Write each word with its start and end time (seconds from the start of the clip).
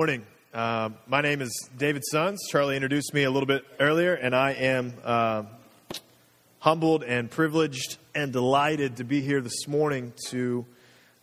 Morning. 0.00 0.24
Uh, 0.54 0.88
my 1.06 1.20
name 1.20 1.42
is 1.42 1.68
David 1.76 2.02
Sons. 2.10 2.48
Charlie 2.48 2.74
introduced 2.74 3.12
me 3.12 3.24
a 3.24 3.30
little 3.30 3.46
bit 3.46 3.66
earlier, 3.78 4.14
and 4.14 4.34
I 4.34 4.52
am 4.52 4.94
uh, 5.04 5.42
humbled 6.58 7.04
and 7.04 7.30
privileged 7.30 7.98
and 8.14 8.32
delighted 8.32 8.96
to 8.96 9.04
be 9.04 9.20
here 9.20 9.42
this 9.42 9.68
morning 9.68 10.14
to 10.28 10.64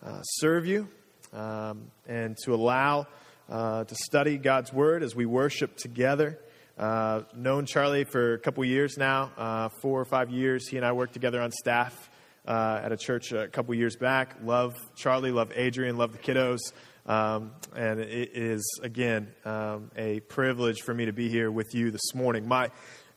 uh, 0.06 0.22
serve 0.22 0.68
you 0.68 0.88
um, 1.34 1.90
and 2.08 2.38
to 2.46 2.54
allow 2.54 3.08
uh, 3.50 3.86
to 3.86 3.96
study 3.96 4.38
God's 4.38 4.72
Word 4.72 5.02
as 5.02 5.16
we 5.16 5.26
worship 5.26 5.76
together. 5.78 6.38
Uh, 6.78 7.22
known 7.36 7.66
Charlie 7.66 8.04
for 8.04 8.36
a 8.36 8.40
couple 8.40 8.64
years 8.64 8.96
now, 8.96 9.32
uh, 9.40 9.70
four 9.82 10.00
or 10.00 10.06
five 10.06 10.30
years. 10.30 10.68
He 10.68 10.78
and 10.78 10.86
I 10.86 10.92
worked 10.92 11.14
together 11.14 11.42
on 11.42 11.52
staff 11.52 12.12
at 12.46 12.92
a 12.92 12.98
church 12.98 13.32
a 13.32 13.48
couple 13.48 13.74
years 13.74 13.96
back. 13.96 14.36
Love 14.44 14.76
Charlie, 14.96 15.32
love 15.32 15.52
Adrian, 15.56 15.98
love 15.98 16.12
the 16.12 16.20
kiddos. 16.20 16.60
Um, 17.08 17.54
and 17.74 18.02
it 18.02 18.32
is, 18.34 18.82
again, 18.84 19.30
um, 19.46 19.92
a 19.96 20.20
privilege 20.20 20.82
for 20.82 20.94
me 20.94 21.06
to 21.06 21.14
be 21.14 21.30
here 21.30 21.50
with 21.50 21.74
you 21.74 21.90
this 21.90 22.14
morning. 22.14 22.46
My 22.46 22.70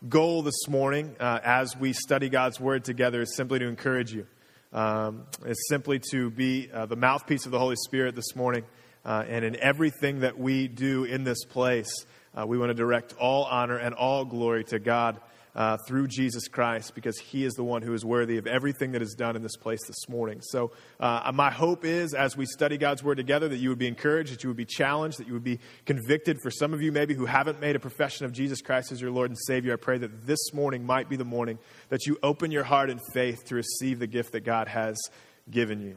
goal 0.08 0.42
this 0.42 0.68
morning, 0.68 1.16
uh, 1.18 1.40
as 1.42 1.76
we 1.76 1.92
study 1.92 2.28
God's 2.28 2.60
Word 2.60 2.84
together, 2.84 3.22
is 3.22 3.34
simply 3.34 3.58
to 3.58 3.66
encourage 3.66 4.12
you. 4.12 4.28
Um, 4.72 5.24
is 5.44 5.66
simply 5.68 6.00
to 6.12 6.30
be 6.30 6.70
uh, 6.72 6.86
the 6.86 6.94
mouthpiece 6.94 7.46
of 7.46 7.50
the 7.50 7.58
Holy 7.58 7.74
Spirit 7.74 8.14
this 8.14 8.36
morning. 8.36 8.62
Uh, 9.04 9.24
and 9.28 9.44
in 9.44 9.56
everything 9.56 10.20
that 10.20 10.38
we 10.38 10.68
do 10.68 11.02
in 11.02 11.24
this 11.24 11.44
place, 11.44 11.92
uh, 12.38 12.46
we 12.46 12.58
want 12.58 12.70
to 12.70 12.74
direct 12.74 13.14
all 13.18 13.42
honor 13.44 13.76
and 13.76 13.92
all 13.96 14.24
glory 14.24 14.62
to 14.62 14.78
God 14.78 15.20
uh, 15.54 15.76
through 15.86 16.08
Jesus 16.08 16.48
Christ 16.48 16.94
because 16.94 17.18
He 17.18 17.44
is 17.44 17.54
the 17.54 17.64
one 17.64 17.82
who 17.82 17.92
is 17.94 18.04
worthy 18.04 18.38
of 18.38 18.46
everything 18.46 18.92
that 18.92 19.02
is 19.02 19.14
done 19.14 19.36
in 19.36 19.42
this 19.42 19.56
place 19.56 19.80
this 19.86 20.08
morning. 20.08 20.40
So, 20.42 20.72
uh, 20.98 21.30
my 21.34 21.50
hope 21.50 21.84
is 21.84 22.14
as 22.14 22.36
we 22.36 22.46
study 22.46 22.78
God's 22.78 23.02
Word 23.02 23.16
together 23.16 23.48
that 23.48 23.56
you 23.56 23.68
would 23.68 23.78
be 23.78 23.88
encouraged, 23.88 24.32
that 24.32 24.42
you 24.42 24.50
would 24.50 24.56
be 24.56 24.64
challenged, 24.64 25.18
that 25.18 25.26
you 25.26 25.32
would 25.32 25.44
be 25.44 25.58
convicted. 25.86 26.38
For 26.42 26.50
some 26.50 26.74
of 26.74 26.82
you, 26.82 26.92
maybe 26.92 27.14
who 27.14 27.26
haven't 27.26 27.60
made 27.60 27.76
a 27.76 27.80
profession 27.80 28.26
of 28.26 28.32
Jesus 28.32 28.60
Christ 28.60 28.92
as 28.92 29.00
your 29.00 29.10
Lord 29.10 29.30
and 29.30 29.38
Savior, 29.46 29.72
I 29.72 29.76
pray 29.76 29.98
that 29.98 30.26
this 30.26 30.52
morning 30.52 30.84
might 30.84 31.08
be 31.08 31.16
the 31.16 31.24
morning 31.24 31.58
that 31.88 32.06
you 32.06 32.18
open 32.22 32.50
your 32.50 32.64
heart 32.64 32.90
in 32.90 33.00
faith 33.12 33.44
to 33.46 33.54
receive 33.54 33.98
the 33.98 34.06
gift 34.06 34.32
that 34.32 34.44
God 34.44 34.68
has 34.68 34.98
given 35.50 35.80
you. 35.80 35.96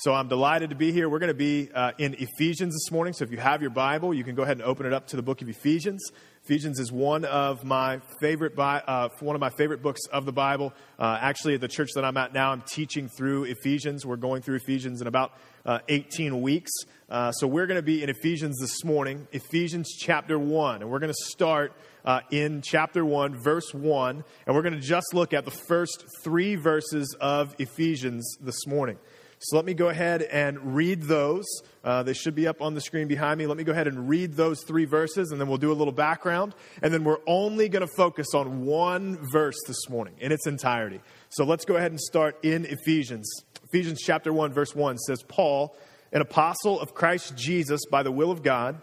So 0.00 0.14
I'm 0.14 0.28
delighted 0.28 0.70
to 0.70 0.76
be 0.76 0.92
here. 0.92 1.08
We're 1.08 1.18
going 1.18 1.26
to 1.26 1.34
be 1.34 1.70
uh, 1.74 1.90
in 1.98 2.14
Ephesians 2.20 2.72
this 2.72 2.92
morning. 2.92 3.12
So 3.14 3.24
if 3.24 3.32
you 3.32 3.38
have 3.38 3.62
your 3.62 3.72
Bible, 3.72 4.14
you 4.14 4.22
can 4.22 4.36
go 4.36 4.44
ahead 4.44 4.56
and 4.56 4.62
open 4.62 4.86
it 4.86 4.92
up 4.92 5.08
to 5.08 5.16
the 5.16 5.22
book 5.22 5.42
of 5.42 5.48
Ephesians. 5.48 6.12
Ephesians 6.44 6.78
is 6.78 6.92
one 6.92 7.24
of 7.24 7.64
my 7.64 8.00
favorite, 8.20 8.56
uh, 8.56 9.08
one 9.18 9.34
of 9.34 9.40
my 9.40 9.50
favorite 9.50 9.82
books 9.82 10.02
of 10.12 10.24
the 10.24 10.30
Bible. 10.30 10.72
Uh, 11.00 11.18
actually, 11.20 11.56
at 11.56 11.60
the 11.60 11.66
church 11.66 11.88
that 11.96 12.04
I'm 12.04 12.16
at 12.16 12.32
now, 12.32 12.52
I'm 12.52 12.62
teaching 12.62 13.08
through 13.08 13.46
Ephesians. 13.46 14.06
We're 14.06 14.14
going 14.14 14.40
through 14.40 14.54
Ephesians 14.58 15.00
in 15.00 15.08
about 15.08 15.32
uh, 15.66 15.80
18 15.88 16.42
weeks. 16.42 16.70
Uh, 17.10 17.32
so 17.32 17.48
we're 17.48 17.66
going 17.66 17.74
to 17.74 17.82
be 17.82 18.04
in 18.04 18.08
Ephesians 18.08 18.56
this 18.60 18.84
morning, 18.84 19.26
Ephesians 19.32 19.96
chapter 19.98 20.38
1. 20.38 20.82
And 20.82 20.92
we're 20.92 21.00
going 21.00 21.12
to 21.12 21.24
start 21.24 21.72
uh, 22.04 22.20
in 22.30 22.62
chapter 22.62 23.04
1, 23.04 23.42
verse 23.42 23.74
1. 23.74 24.24
And 24.46 24.54
we're 24.54 24.62
going 24.62 24.74
to 24.74 24.80
just 24.80 25.12
look 25.12 25.34
at 25.34 25.44
the 25.44 25.50
first 25.50 26.04
three 26.22 26.54
verses 26.54 27.16
of 27.20 27.56
Ephesians 27.58 28.38
this 28.40 28.64
morning. 28.64 28.96
So 29.40 29.56
let 29.56 29.64
me 29.64 29.74
go 29.74 29.88
ahead 29.88 30.22
and 30.22 30.74
read 30.74 31.02
those. 31.02 31.46
Uh, 31.84 32.02
they 32.02 32.12
should 32.12 32.34
be 32.34 32.48
up 32.48 32.60
on 32.60 32.74
the 32.74 32.80
screen 32.80 33.06
behind 33.06 33.38
me. 33.38 33.46
Let 33.46 33.56
me 33.56 33.62
go 33.62 33.70
ahead 33.70 33.86
and 33.86 34.08
read 34.08 34.34
those 34.34 34.64
three 34.64 34.84
verses, 34.84 35.30
and 35.30 35.40
then 35.40 35.48
we'll 35.48 35.58
do 35.58 35.70
a 35.70 35.74
little 35.74 35.92
background. 35.92 36.54
And 36.82 36.92
then 36.92 37.04
we're 37.04 37.20
only 37.26 37.68
going 37.68 37.86
to 37.86 37.92
focus 37.96 38.34
on 38.34 38.64
one 38.64 39.18
verse 39.30 39.56
this 39.68 39.88
morning 39.88 40.14
in 40.18 40.32
its 40.32 40.46
entirety. 40.46 41.00
So 41.28 41.44
let's 41.44 41.64
go 41.64 41.76
ahead 41.76 41.92
and 41.92 42.00
start 42.00 42.36
in 42.42 42.64
Ephesians. 42.64 43.30
Ephesians 43.64 44.00
chapter 44.02 44.32
1, 44.32 44.52
verse 44.52 44.74
1 44.74 44.98
says, 44.98 45.22
Paul, 45.22 45.76
an 46.12 46.20
apostle 46.20 46.80
of 46.80 46.94
Christ 46.94 47.36
Jesus 47.36 47.82
by 47.90 48.02
the 48.02 48.12
will 48.12 48.32
of 48.32 48.42
God, 48.42 48.80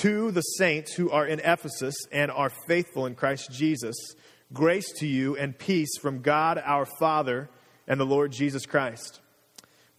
to 0.00 0.30
the 0.30 0.40
saints 0.40 0.94
who 0.94 1.10
are 1.10 1.26
in 1.26 1.38
Ephesus 1.40 1.94
and 2.10 2.30
are 2.30 2.50
faithful 2.66 3.04
in 3.04 3.14
Christ 3.14 3.50
Jesus, 3.52 3.94
grace 4.54 4.90
to 4.98 5.06
you 5.06 5.36
and 5.36 5.58
peace 5.58 5.98
from 6.00 6.22
God 6.22 6.62
our 6.64 6.86
Father 6.86 7.50
and 7.86 8.00
the 8.00 8.06
Lord 8.06 8.32
Jesus 8.32 8.64
Christ. 8.64 9.20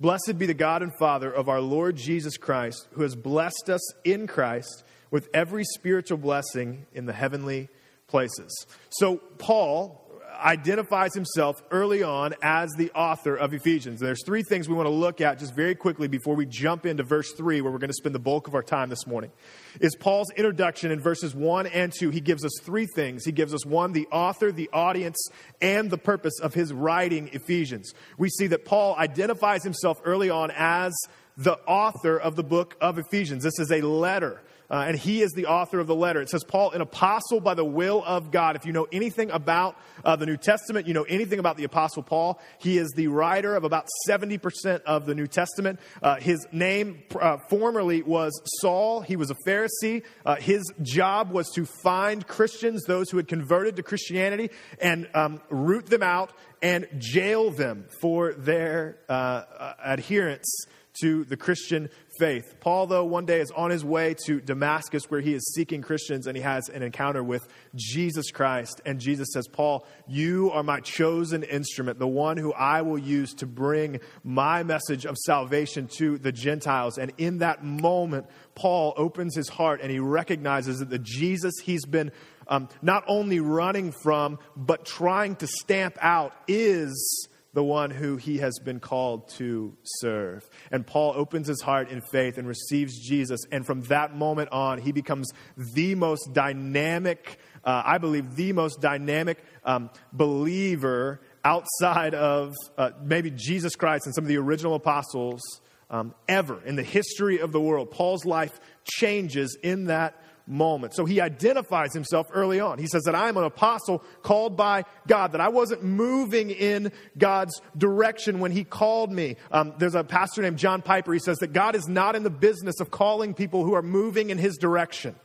Blessed 0.04 0.38
be 0.38 0.46
the 0.46 0.54
God 0.54 0.82
and 0.82 0.94
Father 0.94 1.32
of 1.32 1.48
our 1.48 1.62
Lord 1.62 1.96
Jesus 1.96 2.36
Christ, 2.36 2.90
who 2.92 3.04
has 3.04 3.16
blessed 3.16 3.70
us 3.70 3.80
in 4.04 4.28
Christ 4.28 4.84
with 5.12 5.30
every 5.34 5.64
spiritual 5.64 6.18
blessing 6.18 6.86
in 6.94 7.06
the 7.06 7.14
heavenly 7.14 7.70
places. 8.08 8.68
So, 8.90 9.16
Paul 9.38 10.03
identifies 10.34 11.14
himself 11.14 11.62
early 11.72 12.04
on 12.04 12.34
as 12.42 12.72
the 12.74 12.92
author 12.92 13.36
of 13.36 13.54
Ephesians. 13.54 14.02
And 14.02 14.08
there's 14.08 14.24
three 14.26 14.44
things 14.44 14.68
we 14.68 14.76
want 14.76 14.88
to 14.88 14.94
look 14.94 15.22
at 15.22 15.40
just 15.40 15.56
very 15.56 15.76
quickly 15.76 16.08
before 16.08 16.36
we 16.36 16.46
jump 16.46 16.86
into 16.86 17.04
verse 17.04 17.32
3, 17.34 17.62
where 17.62 17.72
we're 17.72 17.78
going 17.78 17.90
to 17.90 17.96
spend 17.96 18.16
the 18.16 18.20
bulk 18.20 18.48
of 18.48 18.56
our 18.56 18.64
time 18.64 18.90
this 18.90 19.06
morning. 19.08 19.32
Is 19.80 19.96
Paul's 19.96 20.32
introduction 20.32 20.92
in 20.92 21.00
verses 21.00 21.36
1 21.36 21.68
and 21.68 21.92
2. 21.92 22.10
He 22.10 22.22
gives 22.22 22.46
us 22.46 22.52
three 22.64 22.86
things. 22.86 23.26
He 23.26 23.32
gives 23.32 23.54
us 23.54 23.66
one, 23.66 23.94
the 23.94 24.08
author, 24.12 24.52
the 24.52 24.70
audience, 24.74 25.18
and 25.62 25.90
the 25.90 25.98
purpose 25.98 26.40
of 26.42 26.54
his 26.54 26.74
writing 26.74 27.30
Ephesians. 27.34 27.94
We 28.18 28.30
see 28.30 28.48
that 28.48 28.66
Paul 28.66 28.96
identifies 28.98 29.64
himself 29.64 30.00
early 30.04 30.30
on 30.30 30.52
as 30.52 30.94
the 31.38 31.58
author 31.68 32.18
of 32.18 32.36
the 32.36 32.44
book 32.44 32.76
of 32.80 32.98
Ephesians. 32.98 33.44
This 33.44 33.60
is 33.60 33.72
a 33.72 33.82
letter 33.82 34.42
uh, 34.74 34.86
and 34.88 34.98
he 34.98 35.22
is 35.22 35.34
the 35.34 35.46
author 35.46 35.80
of 35.80 35.86
the 35.86 35.94
letter. 35.94 36.20
It 36.20 36.30
says, 36.30 36.44
Paul, 36.44 36.72
an 36.72 36.82
apostle 36.82 37.40
by 37.40 37.54
the 37.54 37.64
will 37.64 38.04
of 38.04 38.32
God. 38.32 38.56
If 38.56 38.66
you 38.66 38.74
know 38.74 38.88
anything 38.92 39.30
about 39.30 39.78
uh, 40.04 40.16
the 40.16 40.26
New 40.26 40.36
Testament, 40.36 40.88
you 40.88 40.96
know 40.96 41.04
anything 41.04 41.38
about 41.38 41.58
the 41.58 41.64
apostle 41.64 42.02
Paul. 42.02 42.42
He 42.58 42.80
is 42.80 42.92
the 42.96 43.06
writer 43.06 43.56
of 43.56 43.66
about 43.66 43.88
70% 44.10 44.82
of 44.82 45.06
the 45.06 45.14
New 45.14 45.28
Testament. 45.28 45.80
Uh, 46.02 46.16
his 46.16 46.48
name 46.52 47.04
uh, 47.22 47.38
formerly 47.52 48.02
was 48.02 48.42
Saul. 48.62 49.02
He 49.02 49.16
was 49.16 49.30
a 49.30 49.36
Pharisee. 49.48 50.02
Uh, 50.26 50.38
his 50.38 50.64
job 50.82 51.30
was 51.30 51.52
to 51.52 51.68
find 51.84 52.26
Christians, 52.26 52.84
those 52.86 53.12
who 53.12 53.18
had 53.18 53.28
converted 53.28 53.76
to 53.76 53.84
Christianity, 53.84 54.50
and 54.82 55.08
um, 55.14 55.40
root 55.52 55.86
them 55.86 56.02
out 56.02 56.34
and 56.64 56.88
jail 56.98 57.52
them 57.52 57.86
for 58.02 58.34
their 58.34 58.98
uh, 59.08 59.74
adherence 59.86 60.66
to 61.02 61.24
the 61.26 61.38
Christian 61.38 61.90
faith. 62.18 62.56
Paul, 62.60 62.88
though, 62.88 63.06
one 63.06 63.26
day 63.26 63.40
is 63.40 63.52
on 63.52 63.72
his 63.72 63.84
way 63.84 64.16
to 64.26 64.40
Damascus 64.40 65.10
where 65.10 65.22
he 65.22 65.34
is 65.34 65.54
seeking 65.54 65.82
Christians 65.82 66.28
and 66.28 66.36
he 66.38 66.44
has 66.44 66.70
an 66.70 66.84
encounter 66.84 67.24
with 67.24 67.48
Jesus 67.76 68.32
Christ. 68.32 68.82
And 68.86 69.00
Jesus 69.00 69.30
says, 69.34 69.48
Paul, 69.48 69.86
you 70.08 70.52
are 70.52 70.64
my 70.64 70.80
chosen 70.80 71.44
instrument, 71.44 72.00
the 72.00 72.08
one 72.08 72.38
who 72.38 72.54
I 72.54 72.82
will 72.82 72.98
use 72.98 73.34
to 73.36 73.46
bring 73.46 74.00
my 74.24 74.64
message 74.64 75.06
of 75.06 75.18
salvation 75.18 75.88
to 75.98 76.18
the 76.18 76.32
Gentiles. 76.32 76.98
And 76.98 77.12
in 77.18 77.40
that 77.40 77.64
moment, 77.64 78.28
Paul 78.56 78.94
opens 78.98 79.36
his 79.36 79.50
heart 79.50 79.82
and 79.82 79.92
he 79.92 80.00
recognizes 80.00 80.80
that 80.80 80.90
the 80.90 81.00
Jesus 81.00 81.54
he's 81.64 81.86
been 81.86 82.12
um, 82.48 82.70
not 82.82 83.04
only 83.08 83.40
running 83.40 83.92
from, 83.92 84.40
but 84.56 84.86
trying 84.86 85.36
to 85.38 85.48
stamp 85.48 85.98
out 86.02 86.34
is 86.48 87.28
the 87.54 87.64
one 87.64 87.92
who 87.92 88.18
he 88.18 88.40
has 88.40 88.60
been 88.60 88.80
called 88.80 89.30
to 89.30 89.78
serve. 89.84 90.50
And 90.72 90.86
Paul 90.86 91.14
opens 91.16 91.48
his 91.48 91.62
heart 91.62 91.90
in 91.90 92.02
faith 92.12 92.38
and 92.38 92.48
receives 92.48 93.00
Jesus. 93.00 93.40
And 93.52 93.66
from 93.66 93.82
that 93.84 94.16
moment 94.16 94.52
on, 94.52 94.80
he 94.80 94.92
becomes 94.92 95.32
the 95.56 95.96
most 95.96 96.34
dynamic, 96.34 97.38
uh, 97.64 97.84
I 97.86 98.00
believe, 98.00 98.36
the 98.36 98.54
most 98.54 98.82
dynamic 98.82 99.44
um, 99.64 99.92
believer 100.12 101.22
outside 101.46 102.16
of 102.16 102.56
uh, 102.78 102.92
maybe 103.04 103.30
Jesus 103.30 103.76
Christ 103.76 104.06
and 104.06 104.16
some 104.16 104.24
of 104.24 104.30
the 104.30 104.38
original 104.38 104.74
apostles 104.74 105.42
um, 105.90 106.16
ever 106.28 106.64
in 106.66 106.76
the 106.76 106.84
history 106.84 107.40
of 107.40 107.52
the 107.52 107.62
world. 107.62 107.92
Paul's 107.92 108.26
life 108.26 108.60
changes 108.84 109.58
in 109.62 109.86
that 109.86 110.20
moment. 110.46 110.94
So 110.96 111.06
he 111.06 111.22
identifies 111.22 111.94
himself 111.94 112.28
early 112.34 112.60
on. 112.60 112.78
He 112.80 112.88
says 112.88 113.04
that 113.04 113.16
I'm 113.16 113.38
an 113.38 113.44
apostle 113.44 114.04
called 114.22 114.58
by 114.58 114.84
God, 115.08 115.32
that 115.32 115.42
I 115.42 115.50
wasn't 115.50 115.84
moving 115.84 116.52
in 116.52 116.92
God's 117.18 117.62
direction 117.78 118.40
when 118.40 118.52
he 118.52 118.64
called 118.64 119.12
me. 119.12 119.38
Um, 119.52 119.74
there's 119.78 119.96
a 119.96 120.04
pastor 120.04 120.42
named 120.42 120.58
John 120.58 120.82
Piper. 120.82 121.14
He 121.14 121.20
says 121.20 121.38
that 121.38 121.54
God 121.54 121.76
is 121.76 121.88
not 121.88 122.16
in 122.16 122.24
the 122.24 122.30
business 122.30 122.80
of 122.80 122.92
calling 122.92 123.34
people 123.34 123.64
who 123.64 123.74
are 123.74 123.82
moving 123.82 124.30
in 124.30 124.38
his 124.38 124.58
direction. 124.58 125.16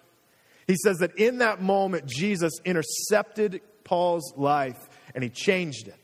He 0.66 0.76
says 0.76 0.98
that 0.98 1.16
in 1.16 1.38
that 1.38 1.60
moment, 1.62 2.06
Jesus 2.06 2.52
intercepted 2.64 3.60
Paul's 3.84 4.34
life 4.36 4.88
and 5.14 5.24
he 5.24 5.30
changed 5.30 5.88
it. 5.88 5.96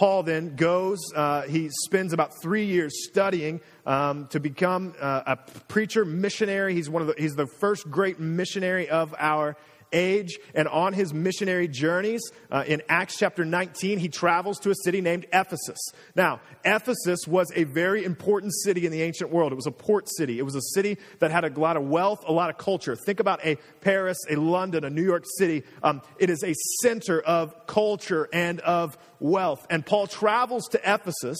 Paul 0.00 0.22
then 0.22 0.56
goes, 0.56 0.98
uh, 1.14 1.42
he 1.42 1.68
spends 1.84 2.14
about 2.14 2.32
three 2.40 2.64
years 2.64 3.04
studying 3.04 3.60
um, 3.84 4.28
to 4.28 4.40
become 4.40 4.94
uh, 4.98 5.24
a 5.26 5.36
preacher 5.68 6.06
missionary. 6.06 6.72
He's, 6.72 6.88
one 6.88 7.02
of 7.02 7.08
the, 7.08 7.14
he's 7.18 7.34
the 7.34 7.46
first 7.46 7.90
great 7.90 8.18
missionary 8.18 8.88
of 8.88 9.14
our 9.18 9.58
age. 9.92 10.38
And 10.54 10.68
on 10.68 10.92
his 10.92 11.12
missionary 11.12 11.68
journeys, 11.68 12.22
uh, 12.50 12.64
in 12.66 12.82
Acts 12.88 13.16
chapter 13.18 13.44
19, 13.44 13.98
he 13.98 14.08
travels 14.08 14.58
to 14.60 14.70
a 14.70 14.74
city 14.84 15.00
named 15.00 15.26
Ephesus. 15.32 15.78
Now, 16.14 16.40
Ephesus 16.64 17.26
was 17.26 17.50
a 17.54 17.64
very 17.64 18.04
important 18.04 18.54
city 18.54 18.86
in 18.86 18.92
the 18.92 19.02
ancient 19.02 19.30
world. 19.30 19.52
It 19.52 19.56
was 19.56 19.66
a 19.66 19.72
port 19.72 20.08
city, 20.08 20.38
it 20.38 20.42
was 20.42 20.54
a 20.54 20.62
city 20.74 20.98
that 21.18 21.30
had 21.30 21.44
a 21.44 21.60
lot 21.60 21.76
of 21.76 21.84
wealth, 21.84 22.24
a 22.26 22.32
lot 22.32 22.50
of 22.50 22.58
culture. 22.58 22.96
Think 22.96 23.20
about 23.20 23.44
a 23.44 23.56
Paris, 23.80 24.18
a 24.28 24.36
London, 24.36 24.84
a 24.84 24.90
New 24.90 25.04
York 25.04 25.24
City. 25.38 25.62
Um, 25.82 26.02
it 26.18 26.30
is 26.30 26.42
a 26.42 26.54
center 26.82 27.20
of 27.20 27.66
culture 27.66 28.28
and 28.32 28.60
of 28.60 28.96
wealth. 29.18 29.66
And 29.70 29.84
Paul 29.84 30.06
travels 30.06 30.68
to 30.68 30.78
Ephesus 30.78 31.38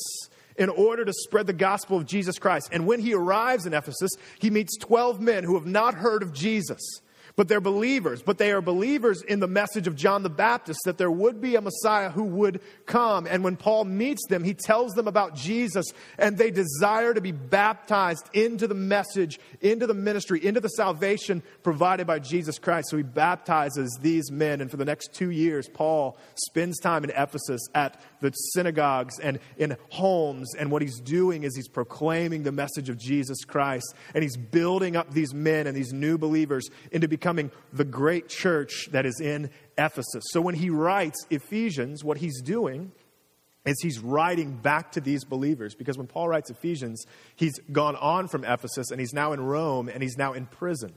in 0.56 0.68
order 0.68 1.04
to 1.04 1.12
spread 1.12 1.46
the 1.46 1.54
gospel 1.54 1.96
of 1.96 2.06
Jesus 2.06 2.38
Christ. 2.38 2.68
And 2.72 2.86
when 2.86 3.00
he 3.00 3.14
arrives 3.14 3.66
in 3.66 3.72
Ephesus, 3.72 4.10
he 4.38 4.50
meets 4.50 4.76
12 4.76 5.20
men 5.20 5.42
who 5.42 5.54
have 5.54 5.66
not 5.66 5.94
heard 5.94 6.22
of 6.22 6.32
Jesus. 6.34 6.80
But 7.40 7.48
they're 7.48 7.62
believers, 7.62 8.20
but 8.20 8.36
they 8.36 8.52
are 8.52 8.60
believers 8.60 9.22
in 9.22 9.40
the 9.40 9.46
message 9.46 9.86
of 9.86 9.96
John 9.96 10.22
the 10.22 10.28
Baptist 10.28 10.80
that 10.84 10.98
there 10.98 11.10
would 11.10 11.40
be 11.40 11.56
a 11.56 11.62
Messiah 11.62 12.10
who 12.10 12.24
would 12.24 12.60
come. 12.84 13.26
And 13.26 13.42
when 13.42 13.56
Paul 13.56 13.84
meets 13.86 14.26
them, 14.28 14.44
he 14.44 14.52
tells 14.52 14.92
them 14.92 15.08
about 15.08 15.36
Jesus, 15.36 15.86
and 16.18 16.36
they 16.36 16.50
desire 16.50 17.14
to 17.14 17.22
be 17.22 17.32
baptized 17.32 18.28
into 18.34 18.66
the 18.66 18.74
message, 18.74 19.40
into 19.62 19.86
the 19.86 19.94
ministry, 19.94 20.44
into 20.44 20.60
the 20.60 20.68
salvation 20.68 21.42
provided 21.62 22.06
by 22.06 22.18
Jesus 22.18 22.58
Christ. 22.58 22.90
So 22.90 22.98
he 22.98 23.02
baptizes 23.02 23.98
these 24.02 24.30
men. 24.30 24.60
And 24.60 24.70
for 24.70 24.76
the 24.76 24.84
next 24.84 25.14
two 25.14 25.30
years, 25.30 25.66
Paul 25.66 26.18
spends 26.34 26.78
time 26.78 27.04
in 27.04 27.10
Ephesus 27.10 27.62
at 27.74 27.98
the 28.20 28.32
synagogues 28.32 29.18
and 29.18 29.38
in 29.56 29.78
homes. 29.88 30.54
And 30.56 30.70
what 30.70 30.82
he's 30.82 31.00
doing 31.00 31.44
is 31.44 31.56
he's 31.56 31.68
proclaiming 31.68 32.42
the 32.42 32.52
message 32.52 32.90
of 32.90 32.98
Jesus 32.98 33.46
Christ, 33.46 33.94
and 34.12 34.22
he's 34.22 34.36
building 34.36 34.94
up 34.94 35.14
these 35.14 35.32
men 35.32 35.66
and 35.66 35.74
these 35.74 35.94
new 35.94 36.18
believers 36.18 36.68
into 36.92 37.08
becoming 37.08 37.29
the 37.72 37.84
great 37.84 38.28
church 38.28 38.88
that 38.92 39.06
is 39.06 39.20
in 39.20 39.50
Ephesus. 39.78 40.24
So 40.30 40.40
when 40.40 40.54
he 40.54 40.70
writes 40.70 41.26
Ephesians, 41.30 42.04
what 42.04 42.18
he's 42.18 42.40
doing 42.42 42.92
is 43.64 43.80
he's 43.82 43.98
writing 43.98 44.56
back 44.56 44.92
to 44.92 45.00
these 45.00 45.24
believers 45.24 45.74
because 45.74 45.98
when 45.98 46.06
Paul 46.06 46.28
writes 46.28 46.50
Ephesians, 46.50 47.04
he's 47.36 47.58
gone 47.72 47.96
on 47.96 48.28
from 48.28 48.44
Ephesus 48.44 48.90
and 48.90 49.00
he's 49.00 49.12
now 49.12 49.32
in 49.32 49.40
Rome 49.40 49.88
and 49.88 50.02
he's 50.02 50.16
now 50.16 50.32
in 50.32 50.46
prison. 50.46 50.92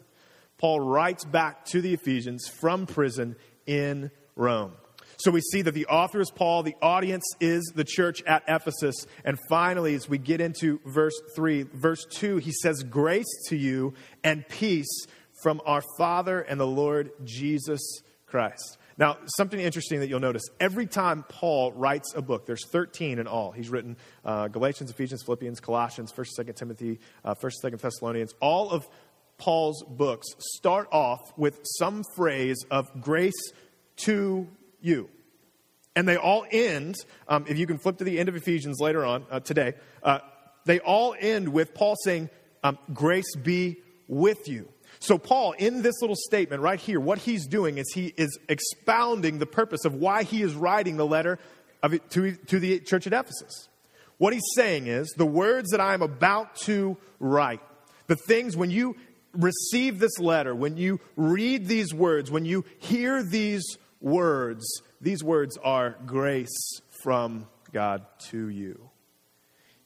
Paul 0.57 0.79
writes 0.79 1.25
back 1.25 1.65
to 1.65 1.81
the 1.81 1.93
Ephesians 1.93 2.47
from 2.47 2.85
prison 2.85 3.35
in 3.65 4.11
Rome. 4.35 4.73
So 5.17 5.31
we 5.31 5.41
see 5.41 5.61
that 5.61 5.73
the 5.73 5.85
author 5.87 6.19
is 6.21 6.31
Paul, 6.31 6.63
the 6.63 6.75
audience 6.81 7.23
is 7.39 7.71
the 7.75 7.83
church 7.83 8.21
at 8.23 8.43
Ephesus. 8.47 9.05
And 9.23 9.37
finally, 9.47 9.93
as 9.93 10.09
we 10.09 10.17
get 10.17 10.41
into 10.41 10.79
verse 10.85 11.19
3, 11.35 11.63
verse 11.63 12.05
2, 12.11 12.37
he 12.37 12.51
says, 12.51 12.83
Grace 12.83 13.27
to 13.47 13.55
you 13.55 13.93
and 14.23 14.47
peace 14.47 15.05
from 15.43 15.61
our 15.65 15.83
Father 15.97 16.39
and 16.39 16.59
the 16.59 16.65
Lord 16.65 17.11
Jesus 17.25 18.01
Christ. 18.25 18.77
Now, 18.97 19.17
something 19.37 19.59
interesting 19.59 19.99
that 19.99 20.07
you'll 20.07 20.19
notice 20.19 20.43
every 20.59 20.85
time 20.85 21.25
Paul 21.27 21.71
writes 21.73 22.13
a 22.15 22.21
book, 22.21 22.45
there's 22.45 22.65
13 22.67 23.19
in 23.19 23.27
all. 23.27 23.51
He's 23.51 23.69
written 23.69 23.97
uh, 24.23 24.47
Galatians, 24.47 24.91
Ephesians, 24.91 25.23
Philippians, 25.23 25.59
Colossians, 25.59 26.11
1st, 26.11 26.29
2nd 26.39 26.55
Timothy, 26.55 26.99
uh, 27.25 27.35
1st, 27.35 27.53
2nd 27.63 27.81
Thessalonians. 27.81 28.33
All 28.39 28.69
of 28.69 28.87
Paul's 29.37 29.83
books 29.83 30.27
start 30.55 30.87
off 30.91 31.19
with 31.37 31.59
some 31.79 32.03
phrase 32.15 32.57
of 32.71 32.89
grace 33.01 33.51
to 33.97 34.47
you. 34.79 35.09
And 35.95 36.07
they 36.07 36.17
all 36.17 36.45
end, 36.51 36.95
um, 37.27 37.45
if 37.47 37.57
you 37.57 37.67
can 37.67 37.77
flip 37.77 37.97
to 37.97 38.03
the 38.03 38.19
end 38.19 38.29
of 38.29 38.35
Ephesians 38.35 38.79
later 38.79 39.05
on 39.05 39.25
uh, 39.29 39.39
today, 39.39 39.73
uh, 40.01 40.19
they 40.65 40.79
all 40.79 41.15
end 41.19 41.49
with 41.49 41.73
Paul 41.73 41.95
saying, 42.03 42.29
um, 42.63 42.77
Grace 42.93 43.35
be 43.35 43.77
with 44.07 44.47
you. 44.47 44.72
So, 45.03 45.17
Paul, 45.17 45.51
in 45.51 45.81
this 45.81 45.99
little 45.99 46.15
statement 46.15 46.61
right 46.61 46.79
here, 46.79 46.97
what 46.97 47.17
he's 47.17 47.45
doing 47.45 47.77
is 47.77 47.91
he 47.91 48.13
is 48.15 48.39
expounding 48.47 49.37
the 49.37 49.45
purpose 49.45 49.83
of 49.83 49.95
why 49.95 50.23
he 50.23 50.41
is 50.41 50.55
writing 50.55 50.95
the 50.95 51.05
letter 51.05 51.39
of 51.81 51.99
to, 52.11 52.31
to 52.31 52.57
the 52.57 52.79
church 52.79 53.05
at 53.05 53.11
Ephesus. 53.11 53.67
What 54.17 54.31
he's 54.31 54.47
saying 54.55 54.87
is 54.87 55.13
the 55.17 55.25
words 55.25 55.71
that 55.71 55.81
I 55.81 55.93
am 55.93 56.01
about 56.01 56.55
to 56.61 56.95
write, 57.19 57.59
the 58.07 58.15
things 58.15 58.55
when 58.55 58.71
you 58.71 58.95
receive 59.33 59.99
this 59.99 60.19
letter, 60.19 60.55
when 60.55 60.77
you 60.77 61.01
read 61.17 61.67
these 61.67 61.93
words, 61.93 62.31
when 62.31 62.45
you 62.45 62.63
hear 62.79 63.21
these 63.21 63.77
words, 63.99 64.63
these 65.01 65.21
words 65.21 65.57
are 65.61 65.97
grace 66.05 66.79
from 67.03 67.49
God 67.73 68.05
to 68.29 68.47
you. 68.47 68.89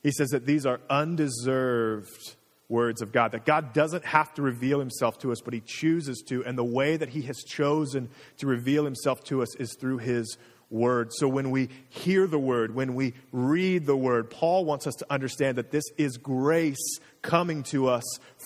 He 0.04 0.12
says 0.12 0.30
that 0.30 0.46
these 0.46 0.68
are 0.68 0.80
undeserved 0.92 2.36
words 2.70 3.02
of 3.02 3.12
God. 3.12 3.32
That 3.32 3.46
God 3.46 3.74
doesn't 3.74 4.06
have 4.06 4.34
to 4.36 4.42
reveal 4.42 4.80
himself 4.80 5.18
to 5.20 5.32
us, 5.32 5.42
but 5.42 5.54
he 5.54 5.62
chooses 5.62 6.24
to. 6.28 6.44
And 6.46 6.58
the 6.58 6.64
way 6.64 6.98
that 6.98 7.10
he 7.10 7.22
has 7.24 7.38
chosen 7.44 8.10
to 8.38 8.48
reveal 8.48 8.86
himself 8.86 9.24
to 9.26 9.42
us 9.42 9.56
is 9.56 9.76
through 9.80 10.00
his 10.00 10.38
word. 10.70 11.14
So 11.14 11.28
when 11.28 11.52
we 11.52 11.70
hear 11.90 12.28
the 12.28 12.40
word, 12.40 12.76
when 12.76 12.96
we 12.96 13.14
read 13.32 13.86
the 13.86 13.96
word, 13.96 14.30
Paul 14.30 14.66
wants 14.66 14.86
us 14.86 14.96
to 14.96 15.06
understand 15.10 15.58
that 15.58 15.72
this 15.72 15.86
is 15.98 16.18
grace 16.18 17.00
coming 17.22 17.64
to 17.64 17.88
us 17.88 18.04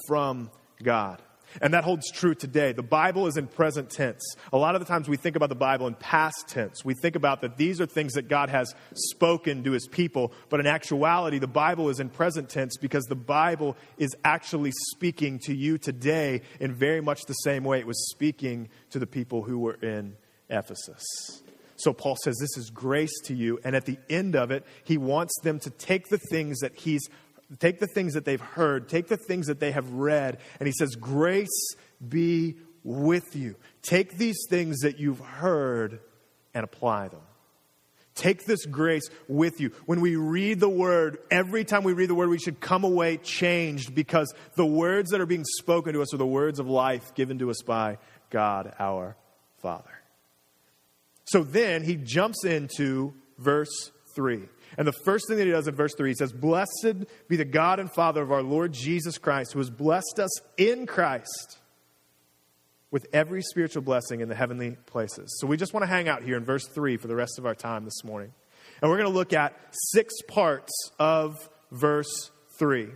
from 0.07 0.51
God. 0.83 1.21
And 1.61 1.73
that 1.73 1.83
holds 1.83 2.09
true 2.11 2.35
today. 2.35 2.71
The 2.71 2.83
Bible 2.83 3.27
is 3.27 3.37
in 3.37 3.47
present 3.47 3.89
tense. 3.89 4.21
A 4.53 4.57
lot 4.57 4.75
of 4.75 4.81
the 4.81 4.85
times 4.85 5.09
we 5.09 5.17
think 5.17 5.35
about 5.35 5.49
the 5.49 5.55
Bible 5.55 5.87
in 5.87 5.95
past 5.95 6.47
tense. 6.47 6.85
We 6.85 6.93
think 6.93 7.15
about 7.15 7.41
that 7.41 7.57
these 7.57 7.81
are 7.81 7.85
things 7.85 8.13
that 8.13 8.27
God 8.27 8.49
has 8.49 8.73
spoken 8.93 9.63
to 9.63 9.71
his 9.71 9.87
people, 9.87 10.31
but 10.49 10.59
in 10.59 10.67
actuality, 10.67 11.39
the 11.39 11.47
Bible 11.47 11.89
is 11.89 11.99
in 11.99 12.09
present 12.09 12.49
tense 12.49 12.77
because 12.77 13.05
the 13.05 13.15
Bible 13.15 13.75
is 13.97 14.15
actually 14.23 14.71
speaking 14.91 15.39
to 15.45 15.53
you 15.53 15.77
today 15.77 16.41
in 16.59 16.73
very 16.73 17.01
much 17.01 17.21
the 17.23 17.33
same 17.33 17.63
way 17.63 17.79
it 17.79 17.87
was 17.87 18.09
speaking 18.11 18.69
to 18.91 18.99
the 18.99 19.07
people 19.07 19.43
who 19.43 19.59
were 19.59 19.75
in 19.75 20.15
Ephesus. 20.49 21.03
So 21.81 21.93
Paul 21.93 22.15
says 22.23 22.37
this 22.37 22.57
is 22.57 22.69
grace 22.69 23.19
to 23.25 23.33
you. 23.33 23.59
And 23.63 23.75
at 23.75 23.85
the 23.85 23.97
end 24.09 24.35
of 24.35 24.51
it, 24.51 24.65
he 24.83 24.97
wants 24.97 25.33
them 25.41 25.59
to 25.61 25.69
take 25.71 26.09
the 26.09 26.19
things 26.29 26.59
that 26.59 26.75
he's 26.75 27.01
take 27.59 27.79
the 27.79 27.87
things 27.87 28.13
that 28.13 28.25
they've 28.25 28.41
heard, 28.41 28.89
take 28.89 29.07
the 29.07 29.17
things 29.17 29.47
that 29.47 29.59
they 29.59 29.71
have 29.71 29.91
read, 29.91 30.39
and 30.59 30.67
he 30.67 30.73
says, 30.73 30.95
Grace 30.95 31.75
be 32.07 32.55
with 32.83 33.35
you. 33.35 33.55
Take 33.81 34.17
these 34.17 34.45
things 34.49 34.79
that 34.79 34.99
you've 34.99 35.19
heard 35.19 35.99
and 36.53 36.63
apply 36.63 37.09
them. 37.09 37.21
Take 38.13 38.45
this 38.45 38.65
grace 38.65 39.09
with 39.27 39.61
you. 39.61 39.71
When 39.85 40.01
we 40.01 40.15
read 40.15 40.59
the 40.59 40.69
word, 40.69 41.17
every 41.31 41.63
time 41.63 41.83
we 41.83 41.93
read 41.93 42.09
the 42.09 42.15
word, 42.15 42.29
we 42.29 42.39
should 42.39 42.59
come 42.59 42.83
away 42.83 43.17
changed 43.17 43.95
because 43.95 44.33
the 44.55 44.65
words 44.65 45.11
that 45.11 45.21
are 45.21 45.25
being 45.25 45.45
spoken 45.45 45.93
to 45.93 46.01
us 46.01 46.13
are 46.13 46.17
the 46.17 46.25
words 46.25 46.59
of 46.59 46.67
life 46.67 47.15
given 47.15 47.39
to 47.39 47.49
us 47.49 47.61
by 47.61 47.97
God 48.29 48.73
our 48.79 49.15
Father. 49.61 49.89
So 51.25 51.43
then 51.43 51.83
he 51.83 51.95
jumps 51.95 52.43
into 52.43 53.13
verse 53.37 53.91
3. 54.15 54.41
And 54.77 54.87
the 54.87 54.93
first 55.05 55.27
thing 55.27 55.37
that 55.37 55.45
he 55.45 55.51
does 55.51 55.67
in 55.67 55.75
verse 55.75 55.93
3, 55.95 56.09
he 56.09 56.15
says, 56.15 56.31
Blessed 56.31 57.05
be 57.27 57.35
the 57.35 57.45
God 57.45 57.79
and 57.79 57.91
Father 57.93 58.21
of 58.21 58.31
our 58.31 58.43
Lord 58.43 58.73
Jesus 58.73 59.17
Christ, 59.17 59.53
who 59.53 59.59
has 59.59 59.69
blessed 59.69 60.19
us 60.19 60.41
in 60.57 60.85
Christ 60.85 61.59
with 62.91 63.07
every 63.13 63.41
spiritual 63.41 63.81
blessing 63.81 64.21
in 64.21 64.29
the 64.29 64.35
heavenly 64.35 64.71
places. 64.85 65.37
So 65.39 65.47
we 65.47 65.57
just 65.57 65.73
want 65.73 65.83
to 65.83 65.87
hang 65.87 66.09
out 66.09 66.23
here 66.23 66.37
in 66.37 66.43
verse 66.43 66.67
3 66.67 66.97
for 66.97 67.07
the 67.07 67.15
rest 67.15 67.39
of 67.39 67.45
our 67.45 67.55
time 67.55 67.85
this 67.85 68.03
morning. 68.03 68.33
And 68.81 68.89
we're 68.89 68.97
going 68.97 69.11
to 69.11 69.17
look 69.17 69.33
at 69.33 69.55
six 69.71 70.13
parts 70.27 70.71
of 70.99 71.49
verse 71.71 72.31
3. 72.59 72.89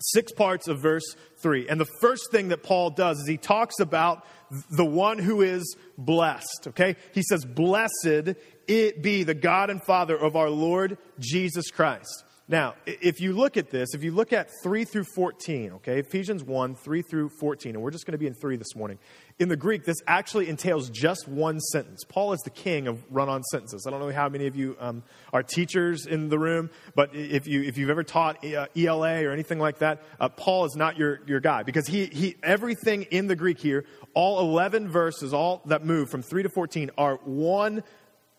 Six 0.00 0.32
parts 0.32 0.68
of 0.68 0.80
verse 0.80 1.04
3. 1.38 1.68
And 1.68 1.80
the 1.80 1.88
first 2.00 2.30
thing 2.30 2.48
that 2.48 2.62
Paul 2.62 2.90
does 2.90 3.18
is 3.20 3.28
he 3.28 3.38
talks 3.38 3.80
about 3.80 4.26
the 4.70 4.84
one 4.84 5.18
who 5.18 5.40
is 5.40 5.76
blessed. 5.96 6.66
Okay? 6.68 6.96
He 7.12 7.22
says, 7.22 7.44
Blessed 7.44 8.34
it 8.68 9.02
be 9.02 9.22
the 9.22 9.34
God 9.34 9.70
and 9.70 9.82
Father 9.82 10.16
of 10.16 10.36
our 10.36 10.50
Lord 10.50 10.98
Jesus 11.18 11.70
Christ. 11.70 12.24
Now, 12.46 12.74
if 12.84 13.22
you 13.22 13.32
look 13.32 13.56
at 13.56 13.70
this, 13.70 13.94
if 13.94 14.04
you 14.04 14.12
look 14.12 14.34
at 14.34 14.50
3 14.62 14.84
through 14.84 15.04
14, 15.14 15.72
okay, 15.76 16.00
Ephesians 16.00 16.44
1, 16.44 16.74
3 16.74 17.02
through 17.02 17.30
14, 17.40 17.74
and 17.74 17.82
we're 17.82 17.90
just 17.90 18.04
going 18.04 18.12
to 18.12 18.18
be 18.18 18.26
in 18.26 18.34
3 18.34 18.56
this 18.56 18.76
morning. 18.76 18.98
In 19.38 19.48
the 19.48 19.56
Greek, 19.56 19.84
this 19.84 19.96
actually 20.06 20.50
entails 20.50 20.90
just 20.90 21.26
one 21.26 21.58
sentence. 21.58 22.04
Paul 22.06 22.34
is 22.34 22.40
the 22.40 22.50
king 22.50 22.86
of 22.86 23.02
run 23.10 23.30
on 23.30 23.42
sentences. 23.44 23.86
I 23.86 23.90
don't 23.90 24.00
know 24.00 24.12
how 24.12 24.28
many 24.28 24.46
of 24.46 24.56
you 24.56 24.76
um, 24.78 25.04
are 25.32 25.42
teachers 25.42 26.04
in 26.04 26.28
the 26.28 26.38
room, 26.38 26.68
but 26.94 27.14
if, 27.14 27.46
you, 27.46 27.62
if 27.62 27.78
you've 27.78 27.88
ever 27.88 28.04
taught 28.04 28.44
uh, 28.44 28.66
ELA 28.76 29.24
or 29.24 29.32
anything 29.32 29.58
like 29.58 29.78
that, 29.78 30.02
uh, 30.20 30.28
Paul 30.28 30.66
is 30.66 30.76
not 30.76 30.98
your, 30.98 31.20
your 31.26 31.40
guy 31.40 31.62
because 31.62 31.86
he, 31.86 32.04
he, 32.06 32.36
everything 32.42 33.04
in 33.04 33.26
the 33.26 33.36
Greek 33.36 33.58
here, 33.58 33.86
all 34.12 34.40
11 34.40 34.90
verses, 34.90 35.32
all 35.32 35.62
that 35.64 35.82
move 35.82 36.10
from 36.10 36.20
3 36.20 36.42
to 36.42 36.50
14, 36.50 36.90
are 36.98 37.16
one 37.24 37.82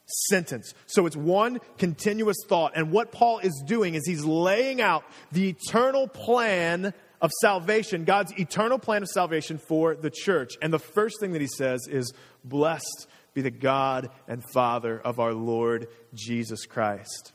sentence. 0.06 0.74
So 0.86 1.06
it's 1.06 1.16
one 1.16 1.60
continuous 1.78 2.38
thought. 2.48 2.74
And 2.76 2.92
what 2.92 3.12
Paul 3.12 3.40
is 3.40 3.64
doing 3.66 3.96
is 3.96 4.06
he's 4.06 4.24
laying 4.24 4.82
out 4.82 5.04
the 5.32 5.50
eternal 5.50 6.08
plan 6.08 6.94
of 7.22 7.32
salvation, 7.42 8.04
God's 8.04 8.34
eternal 8.38 8.78
plan 8.78 9.02
of 9.02 9.10
salvation 9.10 9.60
for 9.68 9.96
the 9.96 10.12
church. 10.12 10.54
And 10.62 10.72
the 10.72 10.80
first 10.80 11.20
thing 11.20 11.32
that 11.32 11.42
he 11.42 11.48
says 11.48 11.88
is, 11.90 12.14
Blessed 12.44 13.08
be 13.34 13.42
the 13.42 13.52
God 13.52 14.10
and 14.28 14.44
Father 14.54 15.00
of 15.00 15.20
our 15.20 15.34
Lord 15.34 15.88
Jesus 16.14 16.66
Christ. 16.66 17.34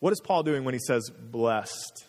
What 0.00 0.12
is 0.12 0.20
Paul 0.20 0.42
doing 0.42 0.64
when 0.64 0.74
he 0.74 0.80
says 0.84 1.10
blessed? 1.10 2.06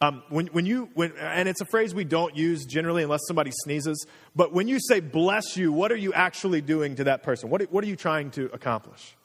Um, 0.00 0.22
when, 0.28 0.46
when 0.48 0.64
you, 0.64 0.90
when, 0.94 1.12
and 1.18 1.48
it's 1.48 1.60
a 1.60 1.66
phrase 1.66 1.92
we 1.92 2.04
don't 2.04 2.36
use 2.36 2.64
generally 2.64 3.02
unless 3.02 3.22
somebody 3.26 3.50
sneezes, 3.52 4.06
but 4.36 4.52
when 4.52 4.68
you 4.68 4.78
say 4.78 5.00
bless 5.00 5.56
you, 5.56 5.72
what 5.72 5.90
are 5.90 5.96
you 5.96 6.12
actually 6.12 6.60
doing 6.60 6.94
to 6.96 7.04
that 7.04 7.24
person? 7.24 7.50
What, 7.50 7.62
what 7.72 7.82
are 7.82 7.88
you 7.88 7.96
trying 7.96 8.30
to 8.32 8.48
accomplish? 8.52 9.16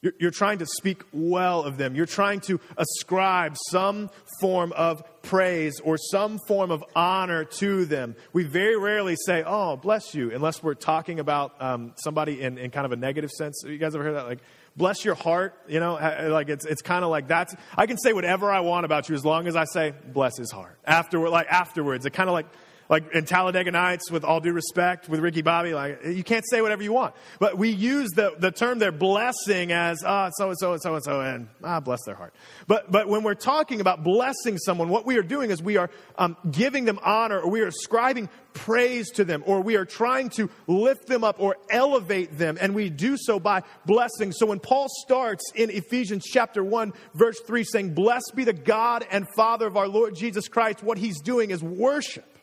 You're, 0.00 0.14
you're 0.18 0.30
trying 0.30 0.58
to 0.58 0.66
speak 0.66 1.02
well 1.12 1.62
of 1.62 1.76
them. 1.76 1.94
You're 1.94 2.06
trying 2.06 2.40
to 2.42 2.60
ascribe 2.76 3.56
some 3.70 4.10
form 4.40 4.72
of 4.72 5.02
praise 5.22 5.80
or 5.80 5.96
some 5.96 6.38
form 6.46 6.70
of 6.70 6.84
honor 6.94 7.44
to 7.44 7.84
them. 7.84 8.14
We 8.32 8.44
very 8.44 8.76
rarely 8.76 9.16
say, 9.26 9.42
oh, 9.44 9.76
bless 9.76 10.14
you, 10.14 10.32
unless 10.32 10.62
we're 10.62 10.74
talking 10.74 11.18
about 11.18 11.60
um, 11.60 11.94
somebody 11.96 12.40
in, 12.40 12.58
in 12.58 12.70
kind 12.70 12.86
of 12.86 12.92
a 12.92 12.96
negative 12.96 13.30
sense. 13.30 13.62
You 13.66 13.78
guys 13.78 13.94
ever 13.94 14.04
heard 14.04 14.14
that? 14.14 14.26
Like, 14.26 14.40
bless 14.78 15.04
your 15.04 15.16
heart, 15.16 15.54
you 15.68 15.80
know, 15.80 15.94
like 16.30 16.48
it's, 16.48 16.64
it's 16.64 16.80
kind 16.80 17.04
of 17.04 17.10
like 17.10 17.28
that's, 17.28 17.54
I 17.76 17.86
can 17.86 17.98
say 17.98 18.12
whatever 18.12 18.50
I 18.50 18.60
want 18.60 18.86
about 18.86 19.08
you 19.08 19.14
as 19.14 19.24
long 19.24 19.46
as 19.46 19.56
I 19.56 19.64
say, 19.64 19.92
bless 20.12 20.38
his 20.38 20.50
heart. 20.50 20.78
Afterward, 20.86 21.30
like 21.30 21.48
afterwards, 21.48 22.06
it 22.06 22.12
kind 22.12 22.30
of 22.30 22.32
like, 22.32 22.46
like 22.88 23.12
in 23.12 23.24
Talladega 23.24 23.70
Nights, 23.70 24.10
with 24.10 24.24
all 24.24 24.40
due 24.40 24.52
respect, 24.52 25.08
with 25.08 25.20
Ricky 25.20 25.42
Bobby, 25.42 25.74
like 25.74 26.04
you 26.04 26.24
can't 26.24 26.44
say 26.48 26.62
whatever 26.62 26.82
you 26.82 26.92
want. 26.92 27.14
But 27.38 27.58
we 27.58 27.70
use 27.70 28.10
the, 28.10 28.34
the 28.38 28.50
term 28.50 28.78
they're 28.78 28.92
blessing 28.92 29.72
as 29.72 30.02
ah 30.04 30.30
so 30.36 30.48
and 30.48 30.58
so 30.58 30.72
and 30.72 30.82
so 30.82 30.94
and 30.94 31.04
so 31.04 31.20
and 31.20 31.48
ah 31.62 31.80
bless 31.80 32.00
their 32.06 32.14
heart. 32.14 32.34
But 32.66 32.90
but 32.90 33.08
when 33.08 33.22
we're 33.22 33.34
talking 33.34 33.80
about 33.80 34.04
blessing 34.04 34.58
someone, 34.58 34.88
what 34.88 35.04
we 35.04 35.18
are 35.18 35.22
doing 35.22 35.50
is 35.50 35.62
we 35.62 35.76
are 35.76 35.90
um, 36.16 36.36
giving 36.50 36.84
them 36.84 36.98
honor, 37.02 37.40
or 37.40 37.50
we 37.50 37.60
are 37.60 37.68
ascribing 37.68 38.28
praise 38.54 39.10
to 39.10 39.24
them, 39.24 39.44
or 39.46 39.60
we 39.60 39.76
are 39.76 39.84
trying 39.84 40.30
to 40.30 40.50
lift 40.66 41.06
them 41.06 41.22
up 41.22 41.36
or 41.38 41.56
elevate 41.70 42.38
them, 42.38 42.58
and 42.60 42.74
we 42.74 42.90
do 42.90 43.16
so 43.16 43.38
by 43.38 43.62
blessing. 43.86 44.32
So 44.32 44.46
when 44.46 44.60
Paul 44.60 44.86
starts 45.04 45.44
in 45.54 45.70
Ephesians 45.70 46.24
chapter 46.24 46.64
one 46.64 46.94
verse 47.14 47.38
three, 47.46 47.64
saying, 47.64 47.94
"Blessed 47.94 48.32
be 48.34 48.44
the 48.44 48.52
God 48.54 49.06
and 49.10 49.26
Father 49.36 49.66
of 49.66 49.76
our 49.76 49.88
Lord 49.88 50.14
Jesus 50.14 50.48
Christ," 50.48 50.82
what 50.82 50.96
he's 50.96 51.20
doing 51.20 51.50
is 51.50 51.62
worship. 51.62 52.37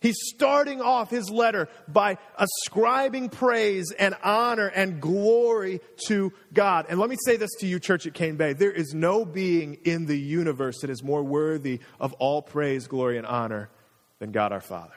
He's 0.00 0.16
starting 0.34 0.80
off 0.80 1.10
his 1.10 1.28
letter 1.28 1.68
by 1.88 2.18
ascribing 2.36 3.30
praise 3.30 3.92
and 3.98 4.14
honor 4.22 4.68
and 4.68 5.00
glory 5.00 5.80
to 6.06 6.32
God. 6.52 6.86
And 6.88 7.00
let 7.00 7.10
me 7.10 7.16
say 7.24 7.36
this 7.36 7.50
to 7.58 7.66
you, 7.66 7.80
church 7.80 8.06
at 8.06 8.14
Cane 8.14 8.36
Bay. 8.36 8.52
There 8.52 8.70
is 8.70 8.94
no 8.94 9.24
being 9.24 9.78
in 9.84 10.06
the 10.06 10.18
universe 10.18 10.80
that 10.82 10.90
is 10.90 11.02
more 11.02 11.24
worthy 11.24 11.80
of 11.98 12.12
all 12.14 12.42
praise, 12.42 12.86
glory, 12.86 13.18
and 13.18 13.26
honor 13.26 13.70
than 14.20 14.30
God 14.30 14.52
our 14.52 14.60
Father. 14.60 14.94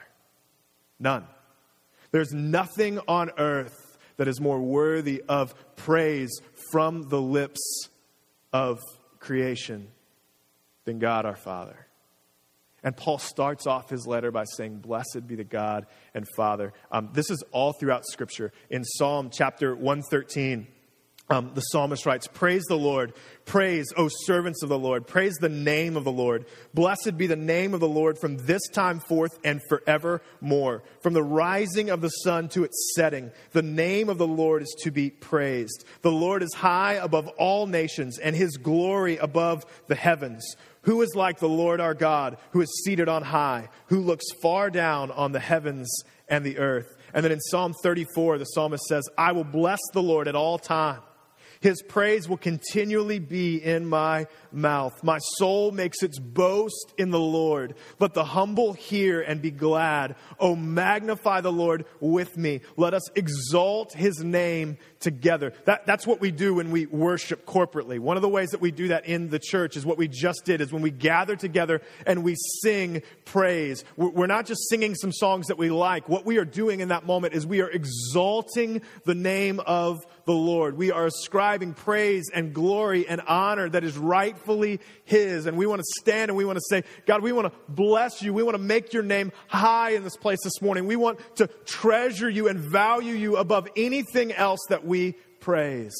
None. 1.00 1.26
There's 2.12 2.32
nothing 2.32 3.00
on 3.08 3.30
earth 3.38 3.98
that 4.18 4.28
is 4.28 4.40
more 4.40 4.60
worthy 4.60 5.22
of 5.28 5.54
praise 5.74 6.30
from 6.70 7.08
the 7.08 7.20
lips 7.20 7.88
of 8.52 8.78
creation 9.18 9.88
than 10.84 10.98
God 10.98 11.24
our 11.24 11.36
Father. 11.36 11.81
And 12.84 12.96
Paul 12.96 13.18
starts 13.18 13.66
off 13.66 13.90
his 13.90 14.06
letter 14.06 14.30
by 14.30 14.44
saying, 14.44 14.78
Blessed 14.78 15.26
be 15.26 15.36
the 15.36 15.44
God 15.44 15.86
and 16.14 16.26
Father. 16.36 16.72
Um, 16.90 17.10
this 17.12 17.30
is 17.30 17.42
all 17.52 17.72
throughout 17.72 18.04
Scripture. 18.06 18.52
In 18.70 18.84
Psalm 18.84 19.30
chapter 19.32 19.74
113, 19.74 20.66
um, 21.30 21.52
the 21.54 21.60
psalmist 21.60 22.04
writes, 22.04 22.26
Praise 22.26 22.64
the 22.68 22.76
Lord. 22.76 23.14
Praise, 23.46 23.86
O 23.96 24.08
servants 24.24 24.62
of 24.62 24.68
the 24.68 24.78
Lord. 24.78 25.06
Praise 25.06 25.34
the 25.40 25.48
name 25.48 25.96
of 25.96 26.04
the 26.04 26.12
Lord. 26.12 26.44
Blessed 26.74 27.16
be 27.16 27.26
the 27.26 27.36
name 27.36 27.74
of 27.74 27.80
the 27.80 27.88
Lord 27.88 28.18
from 28.18 28.36
this 28.38 28.60
time 28.68 29.00
forth 29.00 29.38
and 29.44 29.60
forevermore. 29.68 30.82
From 31.00 31.14
the 31.14 31.22
rising 31.22 31.90
of 31.90 32.00
the 32.00 32.10
sun 32.10 32.48
to 32.50 32.64
its 32.64 32.92
setting, 32.96 33.30
the 33.52 33.62
name 33.62 34.08
of 34.08 34.18
the 34.18 34.26
Lord 34.26 34.62
is 34.62 34.76
to 34.82 34.90
be 34.90 35.10
praised. 35.10 35.84
The 36.02 36.12
Lord 36.12 36.42
is 36.42 36.52
high 36.54 36.94
above 36.94 37.28
all 37.38 37.66
nations, 37.66 38.18
and 38.18 38.36
his 38.36 38.56
glory 38.58 39.16
above 39.16 39.64
the 39.86 39.94
heavens. 39.94 40.56
Who 40.82 41.02
is 41.02 41.14
like 41.14 41.38
the 41.38 41.48
Lord 41.48 41.80
our 41.80 41.94
God, 41.94 42.38
who 42.50 42.60
is 42.60 42.82
seated 42.84 43.08
on 43.08 43.22
high, 43.22 43.68
who 43.86 44.00
looks 44.00 44.24
far 44.42 44.68
down 44.70 45.10
on 45.12 45.32
the 45.32 45.40
heavens 45.40 45.88
and 46.28 46.44
the 46.44 46.58
earth? 46.58 46.96
And 47.14 47.24
then 47.24 47.32
in 47.32 47.40
Psalm 47.40 47.74
34, 47.82 48.38
the 48.38 48.44
psalmist 48.44 48.84
says, 48.84 49.08
I 49.16 49.32
will 49.32 49.44
bless 49.44 49.80
the 49.92 50.02
Lord 50.02 50.28
at 50.28 50.34
all 50.34 50.58
times. 50.58 51.02
His 51.62 51.80
praise 51.80 52.28
will 52.28 52.36
continually 52.36 53.20
be 53.20 53.56
in 53.56 53.86
my 53.86 54.26
mouth. 54.50 55.02
My 55.04 55.18
soul 55.36 55.70
makes 55.70 56.02
its 56.02 56.18
boast 56.18 56.92
in 56.98 57.10
the 57.10 57.20
Lord. 57.20 57.76
Let 58.00 58.14
the 58.14 58.24
humble 58.24 58.72
hear 58.72 59.20
and 59.20 59.40
be 59.40 59.52
glad. 59.52 60.16
Oh, 60.40 60.56
magnify 60.56 61.40
the 61.40 61.52
Lord 61.52 61.84
with 62.00 62.36
me. 62.36 62.62
Let 62.76 62.94
us 62.94 63.08
exalt 63.14 63.92
his 63.92 64.24
name 64.24 64.76
together. 64.98 65.52
That, 65.64 65.86
that's 65.86 66.04
what 66.06 66.20
we 66.20 66.32
do 66.32 66.54
when 66.54 66.72
we 66.72 66.86
worship 66.86 67.46
corporately. 67.46 68.00
One 68.00 68.16
of 68.16 68.22
the 68.22 68.28
ways 68.28 68.50
that 68.50 68.60
we 68.60 68.72
do 68.72 68.88
that 68.88 69.06
in 69.06 69.30
the 69.30 69.38
church 69.38 69.76
is 69.76 69.86
what 69.86 69.98
we 69.98 70.08
just 70.08 70.44
did 70.44 70.60
is 70.60 70.72
when 70.72 70.82
we 70.82 70.90
gather 70.90 71.36
together 71.36 71.80
and 72.06 72.24
we 72.24 72.34
sing 72.62 73.02
praise. 73.24 73.84
We're 73.96 74.26
not 74.26 74.46
just 74.46 74.68
singing 74.68 74.96
some 74.96 75.12
songs 75.12 75.46
that 75.46 75.58
we 75.58 75.70
like. 75.70 76.08
What 76.08 76.26
we 76.26 76.38
are 76.38 76.44
doing 76.44 76.80
in 76.80 76.88
that 76.88 77.06
moment 77.06 77.34
is 77.34 77.46
we 77.46 77.60
are 77.60 77.70
exalting 77.70 78.82
the 79.04 79.14
name 79.14 79.60
of 79.60 80.04
the 80.24 80.32
Lord. 80.32 80.76
We 80.76 80.90
are 80.90 81.06
ascribing 81.06 81.74
praise 81.74 82.30
and 82.32 82.54
glory 82.54 83.08
and 83.08 83.20
honor 83.26 83.68
that 83.68 83.84
is 83.84 83.96
rightfully 83.98 84.80
His. 85.04 85.46
And 85.46 85.56
we 85.56 85.66
want 85.66 85.80
to 85.80 86.00
stand 86.00 86.30
and 86.30 86.36
we 86.36 86.44
want 86.44 86.56
to 86.56 86.64
say, 86.68 86.84
God, 87.06 87.22
we 87.22 87.32
want 87.32 87.52
to 87.52 87.58
bless 87.68 88.22
you. 88.22 88.32
We 88.32 88.42
want 88.42 88.56
to 88.56 88.62
make 88.62 88.92
your 88.92 89.02
name 89.02 89.32
high 89.48 89.90
in 89.90 90.04
this 90.04 90.16
place 90.16 90.38
this 90.44 90.60
morning. 90.62 90.86
We 90.86 90.96
want 90.96 91.18
to 91.36 91.46
treasure 91.64 92.28
you 92.28 92.48
and 92.48 92.58
value 92.58 93.14
you 93.14 93.36
above 93.36 93.68
anything 93.76 94.32
else 94.32 94.60
that 94.68 94.84
we 94.84 95.12
praise 95.40 95.94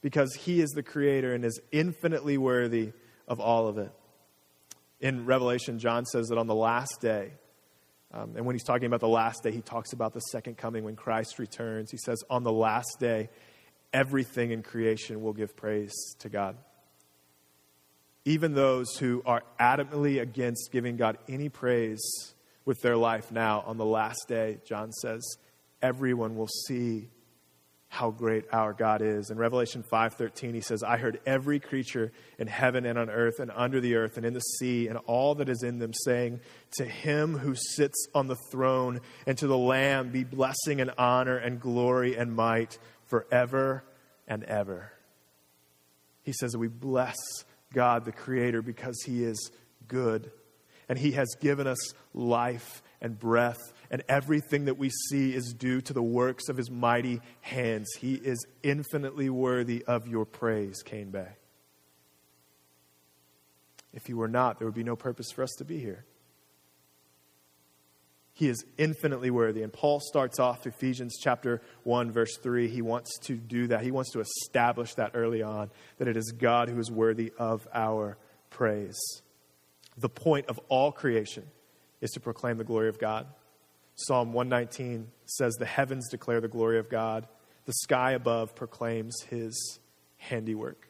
because 0.00 0.34
He 0.34 0.60
is 0.60 0.70
the 0.70 0.82
Creator 0.82 1.34
and 1.34 1.44
is 1.44 1.60
infinitely 1.72 2.38
worthy 2.38 2.92
of 3.28 3.40
all 3.40 3.68
of 3.68 3.78
it. 3.78 3.92
In 5.00 5.26
Revelation, 5.26 5.78
John 5.78 6.06
says 6.06 6.28
that 6.28 6.38
on 6.38 6.46
the 6.46 6.54
last 6.54 7.00
day, 7.00 7.32
um, 8.16 8.32
and 8.34 8.46
when 8.46 8.54
he's 8.54 8.64
talking 8.64 8.86
about 8.86 9.00
the 9.00 9.08
last 9.08 9.42
day, 9.42 9.52
he 9.52 9.60
talks 9.60 9.92
about 9.92 10.14
the 10.14 10.20
second 10.20 10.56
coming 10.56 10.84
when 10.84 10.96
Christ 10.96 11.38
returns. 11.38 11.90
He 11.90 11.98
says, 11.98 12.22
On 12.30 12.44
the 12.44 12.52
last 12.52 12.96
day, 12.98 13.28
everything 13.92 14.52
in 14.52 14.62
creation 14.62 15.20
will 15.20 15.34
give 15.34 15.54
praise 15.54 15.92
to 16.20 16.30
God. 16.30 16.56
Even 18.24 18.54
those 18.54 18.96
who 18.96 19.22
are 19.26 19.42
adamantly 19.60 20.20
against 20.20 20.70
giving 20.72 20.96
God 20.96 21.18
any 21.28 21.50
praise 21.50 22.00
with 22.64 22.80
their 22.80 22.96
life 22.96 23.30
now, 23.30 23.62
on 23.66 23.76
the 23.76 23.84
last 23.84 24.26
day, 24.28 24.58
John 24.64 24.92
says, 24.92 25.22
everyone 25.82 26.36
will 26.36 26.48
see 26.48 27.10
how 27.88 28.10
great 28.10 28.44
our 28.52 28.72
God 28.72 29.00
is. 29.00 29.30
In 29.30 29.38
Revelation 29.38 29.82
5:13 29.90 30.54
he 30.54 30.60
says, 30.60 30.82
"I 30.82 30.96
heard 30.96 31.20
every 31.24 31.60
creature 31.60 32.12
in 32.38 32.46
heaven 32.46 32.84
and 32.84 32.98
on 32.98 33.08
earth 33.08 33.38
and 33.38 33.50
under 33.54 33.80
the 33.80 33.94
earth 33.94 34.16
and 34.16 34.26
in 34.26 34.34
the 34.34 34.40
sea 34.40 34.88
and 34.88 34.98
all 35.06 35.34
that 35.36 35.48
is 35.48 35.62
in 35.62 35.78
them 35.78 35.92
saying, 35.92 36.40
to 36.72 36.84
him 36.84 37.38
who 37.38 37.54
sits 37.54 38.08
on 38.14 38.26
the 38.26 38.36
throne 38.50 39.00
and 39.26 39.38
to 39.38 39.46
the 39.46 39.56
lamb 39.56 40.10
be 40.10 40.24
blessing 40.24 40.80
and 40.80 40.90
honor 40.98 41.36
and 41.36 41.60
glory 41.60 42.16
and 42.16 42.34
might 42.34 42.78
forever 43.06 43.84
and 44.26 44.42
ever." 44.44 44.92
He 46.22 46.32
says 46.32 46.52
that 46.52 46.58
we 46.58 46.68
bless 46.68 47.16
God 47.72 48.04
the 48.04 48.12
creator 48.12 48.62
because 48.62 49.00
he 49.06 49.22
is 49.22 49.50
good 49.86 50.32
and 50.88 50.98
he 50.98 51.12
has 51.12 51.28
given 51.40 51.66
us 51.66 51.78
life 52.14 52.82
and 53.00 53.18
breath 53.18 53.60
and 53.90 54.02
everything 54.08 54.66
that 54.66 54.78
we 54.78 54.90
see 54.90 55.34
is 55.34 55.52
due 55.52 55.80
to 55.82 55.92
the 55.92 56.02
works 56.02 56.48
of 56.48 56.56
his 56.56 56.70
mighty 56.70 57.20
hands. 57.40 57.88
He 57.98 58.14
is 58.14 58.46
infinitely 58.62 59.30
worthy 59.30 59.84
of 59.84 60.06
your 60.06 60.24
praise, 60.24 60.82
Cane 60.84 61.10
Bay. 61.10 61.28
If 63.92 64.06
he 64.06 64.14
were 64.14 64.28
not, 64.28 64.58
there 64.58 64.66
would 64.66 64.74
be 64.74 64.84
no 64.84 64.96
purpose 64.96 65.30
for 65.30 65.42
us 65.42 65.54
to 65.58 65.64
be 65.64 65.78
here. 65.78 66.04
He 68.34 68.48
is 68.48 68.62
infinitely 68.76 69.30
worthy. 69.30 69.62
And 69.62 69.72
Paul 69.72 69.98
starts 69.98 70.38
off 70.38 70.66
Ephesians 70.66 71.16
chapter 71.18 71.62
1, 71.84 72.12
verse 72.12 72.36
3. 72.36 72.68
He 72.68 72.82
wants 72.82 73.18
to 73.20 73.34
do 73.34 73.68
that. 73.68 73.80
He 73.82 73.90
wants 73.90 74.12
to 74.12 74.20
establish 74.20 74.92
that 74.96 75.12
early 75.14 75.42
on, 75.42 75.70
that 75.96 76.06
it 76.06 76.18
is 76.18 76.34
God 76.36 76.68
who 76.68 76.78
is 76.78 76.90
worthy 76.90 77.32
of 77.38 77.66
our 77.72 78.18
praise. 78.50 78.98
The 79.96 80.10
point 80.10 80.48
of 80.48 80.60
all 80.68 80.92
creation 80.92 81.44
is 82.02 82.10
to 82.10 82.20
proclaim 82.20 82.58
the 82.58 82.64
glory 82.64 82.90
of 82.90 82.98
God. 82.98 83.26
Psalm 83.96 84.32
119 84.32 85.08
says, 85.24 85.54
The 85.54 85.66
heavens 85.66 86.08
declare 86.10 86.40
the 86.40 86.48
glory 86.48 86.78
of 86.78 86.88
God, 86.88 87.26
the 87.64 87.72
sky 87.72 88.12
above 88.12 88.54
proclaims 88.54 89.22
his 89.28 89.78
handiwork. 90.18 90.88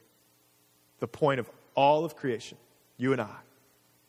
The 0.99 1.07
point 1.07 1.39
of 1.39 1.49
all 1.73 2.05
of 2.05 2.15
creation, 2.15 2.57
you 2.97 3.13
and 3.13 3.21
I, 3.21 3.37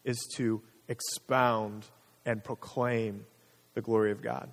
is 0.05 0.19
to 0.37 0.63
expound 0.89 1.87
and 2.27 2.43
proclaim 2.43 3.25
the 3.75 3.83
glory 3.83 4.11
of 4.11 4.23
God. 4.23 4.53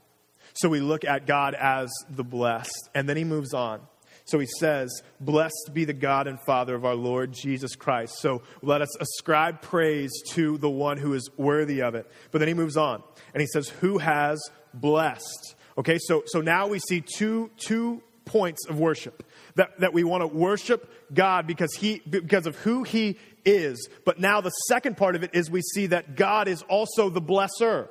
So 0.54 0.70
we 0.70 0.80
look 0.80 1.06
at 1.06 1.25
God 1.25 1.56
as 1.56 1.92
the 2.10 2.24
blessed, 2.24 2.90
and 2.94 3.10
then 3.10 3.18
he 3.18 3.24
moves 3.24 3.54
on. 3.54 3.82
So 4.25 4.39
he 4.39 4.48
says, 4.60 4.91
Blessed 5.20 5.72
be 5.74 5.86
the 5.86 5.94
God 5.94 6.27
and 6.27 6.39
Father 6.46 6.75
of 6.75 6.84
our 6.84 6.96
Lord 6.96 7.32
Jesus 7.32 7.75
Christ. 7.75 8.15
So 8.20 8.41
let 8.62 8.82
us 8.82 9.00
ascribe 9.00 9.62
praise 9.62 10.12
to 10.32 10.58
the 10.58 10.70
one 10.70 10.98
who 10.98 11.13
is 11.13 11.29
worthy 11.38 11.82
of 11.82 11.96
it. 11.96 12.12
But 12.32 12.39
then 12.39 12.48
he 12.48 12.53
moves 12.53 12.75
on 12.75 13.03
and 13.34 13.41
he 13.41 13.48
says, 13.48 13.70
Who 13.70 14.00
has 14.00 14.41
blessed? 14.74 15.55
Okay, 15.77 16.00
so, 16.00 16.24
so 16.25 16.41
now 16.41 16.67
we 16.67 16.79
see 16.79 17.01
two, 17.01 17.51
two 17.58 18.01
points 18.25 18.65
of 18.65 18.79
worship. 18.79 19.24
That, 19.55 19.79
that 19.79 19.94
we 19.94 20.03
want 20.03 20.22
to 20.22 20.27
worship 20.27 20.91
God 21.13 21.48
because, 21.48 21.74
he, 21.75 22.01
because 22.10 22.46
of 22.46 22.58
who 22.58 22.84
He 22.84 23.17
is. 23.46 23.88
But 24.03 24.20
now 24.20 24.41
the 24.41 24.50
second 24.67 24.98
part 24.98 25.15
of 25.15 25.24
it 25.24 25.32
is 25.34 25.50
we 25.50 25.62
see 25.62 25.88
that 25.88 26.15
God 26.15 26.48
is 26.48 26.62
also 26.63 27.10
the 27.10 27.22
blesser. 27.22 27.88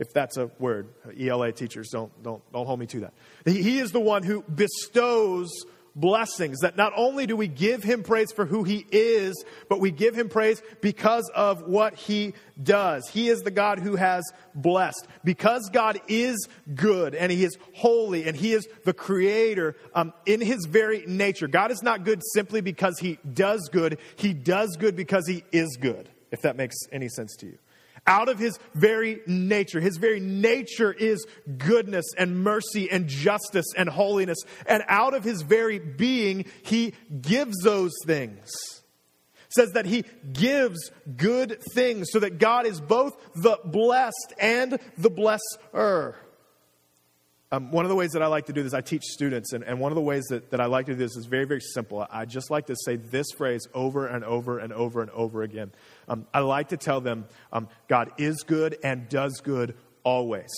If 0.00 0.14
that's 0.14 0.38
a 0.38 0.50
word. 0.58 0.88
ELA 1.18 1.52
teachers, 1.52 1.90
don't, 1.90 2.10
don't, 2.22 2.42
don't 2.52 2.64
hold 2.64 2.80
me 2.80 2.86
to 2.86 3.00
that. 3.00 3.12
He, 3.44 3.78
is 3.78 3.92
the 3.92 4.00
one 4.00 4.22
who 4.22 4.42
bestows 4.42 5.50
blessings. 5.94 6.60
That 6.60 6.78
not 6.78 6.94
only 6.96 7.26
do 7.26 7.36
we 7.36 7.48
give 7.48 7.82
him 7.82 8.02
praise 8.02 8.32
for 8.32 8.46
who 8.46 8.64
he 8.64 8.86
is, 8.90 9.44
but 9.68 9.78
we 9.78 9.90
give 9.90 10.14
him 10.14 10.30
praise 10.30 10.62
because 10.80 11.30
of 11.34 11.68
what 11.68 11.96
he 11.96 12.32
does. 12.62 13.06
He 13.10 13.28
is 13.28 13.40
the 13.40 13.50
God 13.50 13.78
who 13.78 13.96
has 13.96 14.24
blessed. 14.54 15.06
Because 15.22 15.68
God 15.70 16.00
is 16.08 16.48
good 16.74 17.14
and 17.14 17.30
he 17.30 17.44
is 17.44 17.58
holy 17.74 18.26
and 18.26 18.34
he 18.34 18.54
is 18.54 18.66
the 18.86 18.94
creator 18.94 19.76
um, 19.94 20.14
in 20.24 20.40
his 20.40 20.64
very 20.64 21.04
nature. 21.06 21.46
God 21.46 21.70
is 21.70 21.82
not 21.82 22.04
good 22.04 22.22
simply 22.32 22.62
because 22.62 22.98
he 22.98 23.18
does 23.34 23.68
good, 23.70 23.98
he 24.16 24.32
does 24.32 24.78
good 24.78 24.96
because 24.96 25.28
he 25.28 25.44
is 25.52 25.76
good, 25.78 26.08
if 26.30 26.40
that 26.40 26.56
makes 26.56 26.76
any 26.90 27.10
sense 27.10 27.36
to 27.36 27.46
you 27.46 27.58
out 28.06 28.28
of 28.28 28.38
his 28.38 28.58
very 28.74 29.20
nature. 29.26 29.80
His 29.80 29.96
very 29.96 30.20
nature 30.20 30.92
is 30.92 31.26
goodness 31.58 32.06
and 32.16 32.42
mercy 32.42 32.90
and 32.90 33.08
justice 33.08 33.66
and 33.76 33.88
holiness. 33.88 34.38
And 34.66 34.82
out 34.88 35.14
of 35.14 35.24
his 35.24 35.42
very 35.42 35.78
being, 35.78 36.46
he 36.62 36.94
gives 37.20 37.56
those 37.62 37.92
things. 38.06 38.50
Says 39.48 39.72
that 39.72 39.86
he 39.86 40.04
gives 40.32 40.92
good 41.16 41.60
things 41.74 42.08
so 42.12 42.20
that 42.20 42.38
God 42.38 42.66
is 42.66 42.80
both 42.80 43.16
the 43.34 43.58
blessed 43.64 44.34
and 44.38 44.78
the 44.96 45.10
blesser. 45.10 46.14
Um, 47.52 47.72
one 47.72 47.84
of 47.84 47.88
the 47.88 47.96
ways 47.96 48.12
that 48.12 48.22
I 48.22 48.28
like 48.28 48.46
to 48.46 48.52
do 48.52 48.62
this, 48.62 48.74
I 48.74 48.80
teach 48.80 49.02
students, 49.02 49.52
and, 49.52 49.64
and 49.64 49.80
one 49.80 49.90
of 49.90 49.96
the 49.96 50.02
ways 50.02 50.22
that, 50.30 50.50
that 50.50 50.60
I 50.60 50.66
like 50.66 50.86
to 50.86 50.92
do 50.92 50.98
this 50.98 51.16
is 51.16 51.26
very, 51.26 51.46
very 51.46 51.60
simple. 51.60 52.06
I 52.08 52.24
just 52.24 52.48
like 52.48 52.66
to 52.66 52.76
say 52.84 52.94
this 52.94 53.26
phrase 53.36 53.66
over 53.74 54.06
and 54.06 54.24
over 54.24 54.60
and 54.60 54.72
over 54.72 55.02
and 55.02 55.10
over 55.10 55.42
again. 55.42 55.72
Um, 56.10 56.26
I 56.34 56.40
like 56.40 56.70
to 56.70 56.76
tell 56.76 57.00
them 57.00 57.26
um, 57.52 57.68
God 57.88 58.10
is 58.18 58.42
good 58.42 58.76
and 58.82 59.08
does 59.08 59.40
good 59.42 59.76
always 60.02 60.50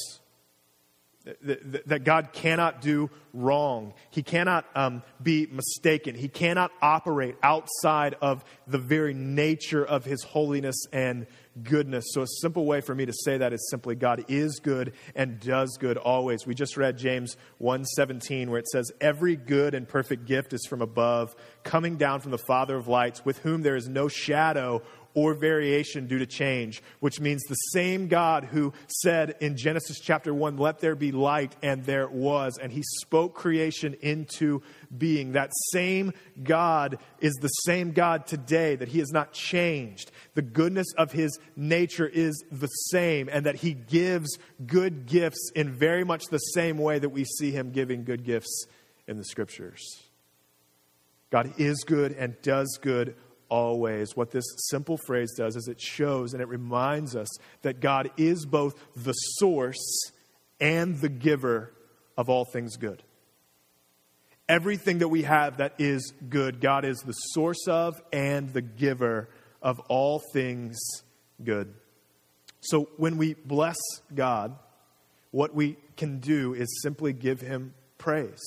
that 1.43 2.05
God 2.05 2.33
cannot 2.33 2.81
do 2.81 3.11
wrong. 3.33 3.95
He 4.11 4.23
cannot 4.23 4.65
um, 4.75 5.03
be 5.23 5.47
mistaken. 5.47 6.15
He 6.15 6.29
cannot 6.29 6.73
operate 6.81 7.37
outside 7.43 8.17
of 8.21 8.45
the 8.67 8.79
very 8.79 9.15
nature 9.15 9.85
of 9.85 10.05
His 10.05 10.23
holiness 10.25 10.75
and 10.93 11.27
goodness. 11.63 12.07
So, 12.09 12.23
a 12.23 12.27
simple 12.27 12.65
way 12.65 12.81
for 12.81 12.95
me 12.95 13.07
to 13.07 13.13
say 13.13 13.39
that 13.39 13.53
is 13.53 13.69
simply 13.71 13.95
God 13.95 14.25
is 14.29 14.59
good 14.59 14.95
and 15.15 15.39
does 15.39 15.77
good 15.79 15.97
always. 15.97 16.47
We 16.47 16.55
just 16.55 16.77
read 16.77 16.99
James 16.99 17.37
1:17 17.59 18.51
where 18.51 18.59
it 18.59 18.69
says, 18.69 18.91
"Every 19.01 19.37
good 19.37 19.75
and 19.75 19.87
perfect 19.89 20.25
gift 20.27 20.53
is 20.53 20.67
from 20.67 20.83
above, 20.83 21.37
coming 21.63 21.97
down 21.97 22.21
from 22.21 22.33
the 22.33 22.39
Father 22.39 22.77
of 22.77 22.89
lights, 22.89 23.25
with 23.25 23.39
whom 23.39 23.63
there 23.63 23.77
is 23.77 23.89
no 23.89 24.09
shadow 24.09 24.83
or 25.15 25.35
variation 25.35 26.07
due 26.07 26.19
to 26.19 26.27
change, 26.27 26.83
which 27.01 27.21
means 27.21 27.43
the 27.45 27.55
same 27.55 28.09
God 28.09 28.45
who 28.45 28.73
said 28.87 29.37
in 29.41 29.57
Genesis 29.57 30.01
chapter 30.01 30.33
1, 30.33 30.57
Let 30.57 30.81
there 30.81 30.95
be 30.95 31.13
light, 31.13 31.55
and 31.63 31.85
there 31.85 32.09
was, 32.09 32.59
and 32.61 32.73
he 32.73 32.83
spoke 33.01 33.35
creation 33.35 33.95
into 34.01 34.63
being. 34.97 35.33
That 35.33 35.51
same 35.71 36.13
God 36.43 36.99
is 37.21 37.35
the 37.35 37.49
same 37.49 37.93
God 37.93 38.27
today, 38.27 38.77
that 38.77 38.89
he 38.89 38.99
has 38.99 39.11
not 39.11 39.33
changed. 39.33 40.11
The 40.35 40.43
goodness 40.43 40.87
of 40.97 41.13
his 41.13 41.39
nature 41.57 42.07
is 42.07 42.43
the 42.51 42.67
same, 42.67 43.29
and 43.31 43.47
that 43.47 43.57
he 43.57 43.75
gives 43.75 44.39
good 44.67 45.07
gifts 45.07 45.51
in 45.55 45.73
very 45.73 46.05
much 46.05 46.25
the 46.31 46.39
same 46.39 46.79
way 46.79 46.99
that 46.99 47.11
we 47.11 47.25
see 47.25 47.51
him 47.51 47.71
giving 47.71 48.05
good 48.05 48.25
gifts 48.25 48.67
in 49.07 49.17
the 49.17 49.25
scriptures. 49.25 50.03
God 51.31 51.55
is 51.57 51.83
good 51.85 52.13
and 52.13 52.41
does 52.43 52.79
good 52.81 53.17
always. 53.53 54.17
What 54.17 54.31
this 54.31 54.47
simple 54.71 54.97
phrase 54.97 55.35
does 55.37 55.57
is 55.57 55.69
it 55.69 55.79
shows 55.79 56.33
and 56.33 56.41
it 56.41 56.49
reminds 56.49 57.15
us 57.15 57.29
that 57.61 57.81
God 57.81 58.11
is 58.17 58.47
both 58.47 58.75
the 58.97 59.13
source 59.13 60.11
and 60.59 60.99
the 61.01 61.11
giver 61.11 61.71
of 62.17 62.31
all 62.31 62.47
things 62.47 62.79
good. 62.79 63.03
Everything 64.49 65.01
that 65.01 65.09
we 65.09 65.23
have 65.25 65.59
that 65.59 65.75
is 65.79 66.15
good, 66.31 66.63
God 66.63 66.87
is 66.87 66.99
the 67.01 67.13
source 67.13 67.69
of 67.69 68.01
and 68.11 68.51
the 68.55 68.63
giver 68.63 69.29
of 69.61 69.81
all 69.81 70.23
things 70.33 70.79
good. 71.45 71.75
So 72.61 72.89
when 72.97 73.19
we 73.19 73.35
bless 73.35 73.77
God, 74.15 74.57
what 75.31 75.55
we 75.55 75.77
can 75.99 76.21
do 76.21 76.55
is 76.55 76.81
simply 76.83 77.13
give 77.13 77.43
Him 77.43 77.75
praise. 77.99 78.43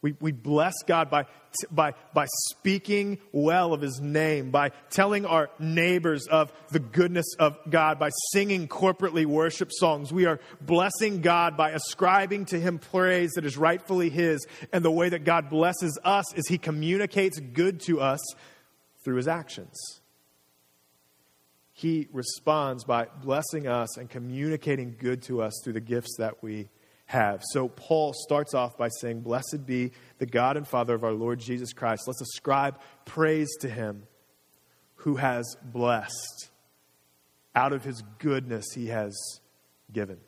We, 0.00 0.14
we 0.20 0.32
bless 0.32 0.74
God 0.86 1.10
by, 1.10 1.26
by, 1.70 1.94
by 2.14 2.26
speaking 2.50 3.18
well 3.32 3.72
of 3.72 3.80
His 3.80 4.00
name, 4.00 4.50
by 4.50 4.70
telling 4.90 5.26
our 5.26 5.50
neighbors 5.58 6.26
of 6.28 6.52
the 6.70 6.78
goodness 6.78 7.26
of 7.38 7.58
God, 7.68 7.98
by 7.98 8.10
singing 8.32 8.68
corporately 8.68 9.26
worship 9.26 9.70
songs. 9.72 10.12
We 10.12 10.26
are 10.26 10.40
blessing 10.60 11.20
God 11.20 11.56
by 11.56 11.70
ascribing 11.70 12.46
to 12.46 12.60
Him 12.60 12.78
praise 12.78 13.32
that 13.32 13.44
is 13.44 13.56
rightfully 13.56 14.10
His. 14.10 14.46
And 14.72 14.84
the 14.84 14.90
way 14.90 15.08
that 15.08 15.24
God 15.24 15.50
blesses 15.50 15.98
us 16.04 16.34
is 16.34 16.48
He 16.48 16.58
communicates 16.58 17.38
good 17.38 17.80
to 17.82 18.00
us 18.00 18.20
through 19.04 19.16
His 19.16 19.28
actions. 19.28 20.00
He 21.72 22.08
responds 22.10 22.84
by 22.84 23.08
blessing 23.22 23.66
us 23.66 23.98
and 23.98 24.08
communicating 24.08 24.96
good 24.98 25.20
to 25.24 25.42
us 25.42 25.52
through 25.62 25.74
the 25.74 25.80
gifts 25.80 26.16
that 26.18 26.42
we 26.42 26.68
have. 27.06 27.42
So 27.52 27.68
Paul 27.68 28.12
starts 28.12 28.52
off 28.54 28.76
by 28.76 28.88
saying, 29.00 29.20
Blessed 29.20 29.64
be 29.64 29.92
the 30.18 30.26
God 30.26 30.56
and 30.56 30.66
Father 30.66 30.94
of 30.94 31.04
our 31.04 31.12
Lord 31.12 31.38
Jesus 31.38 31.72
Christ. 31.72 32.02
Let's 32.06 32.20
ascribe 32.20 32.78
praise 33.04 33.48
to 33.60 33.68
him 33.68 34.06
who 34.96 35.16
has 35.16 35.56
blessed. 35.62 36.50
Out 37.54 37.72
of 37.72 37.84
his 37.84 38.02
goodness, 38.18 38.66
he 38.74 38.88
has 38.88 39.16
given. 39.92 40.18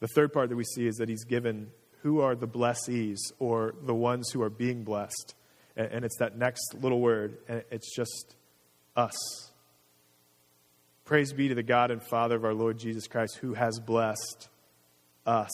The 0.00 0.08
third 0.08 0.32
part 0.32 0.50
that 0.50 0.56
we 0.56 0.64
see 0.64 0.86
is 0.86 0.96
that 0.96 1.08
he's 1.08 1.24
given 1.24 1.70
who 2.02 2.20
are 2.20 2.34
the 2.34 2.46
blessees 2.46 3.32
or 3.38 3.74
the 3.82 3.94
ones 3.94 4.30
who 4.30 4.42
are 4.42 4.50
being 4.50 4.84
blessed. 4.84 5.34
And 5.76 6.04
it's 6.04 6.18
that 6.18 6.36
next 6.36 6.74
little 6.74 7.00
word, 7.00 7.38
and 7.48 7.64
it's 7.70 7.94
just 7.96 8.36
us. 8.94 9.16
Praise 11.04 11.32
be 11.32 11.48
to 11.48 11.54
the 11.54 11.62
God 11.62 11.90
and 11.90 12.02
Father 12.02 12.36
of 12.36 12.44
our 12.44 12.54
Lord 12.54 12.78
Jesus 12.78 13.06
Christ 13.06 13.36
who 13.36 13.54
has 13.54 13.78
blessed 13.78 14.48
us. 15.26 15.50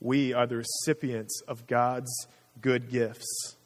We 0.00 0.32
are 0.32 0.46
the 0.46 0.56
recipients 0.56 1.42
of 1.48 1.66
God's 1.66 2.10
good 2.60 2.90
gifts. 2.90 3.56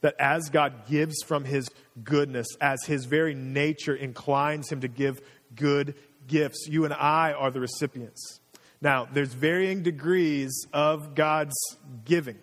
That 0.00 0.16
as 0.18 0.48
God 0.50 0.88
gives 0.88 1.22
from 1.24 1.44
his 1.44 1.68
goodness, 2.02 2.48
as 2.60 2.84
his 2.84 3.04
very 3.04 3.34
nature 3.34 3.94
inclines 3.94 4.70
him 4.70 4.80
to 4.80 4.88
give 4.88 5.20
good 5.54 5.94
gifts, 6.26 6.66
you 6.68 6.84
and 6.84 6.92
I 6.92 7.32
are 7.32 7.50
the 7.50 7.60
recipients. 7.60 8.40
Now, 8.80 9.06
there's 9.12 9.32
varying 9.32 9.82
degrees 9.82 10.66
of 10.72 11.14
God's 11.14 11.54
giving. 12.04 12.38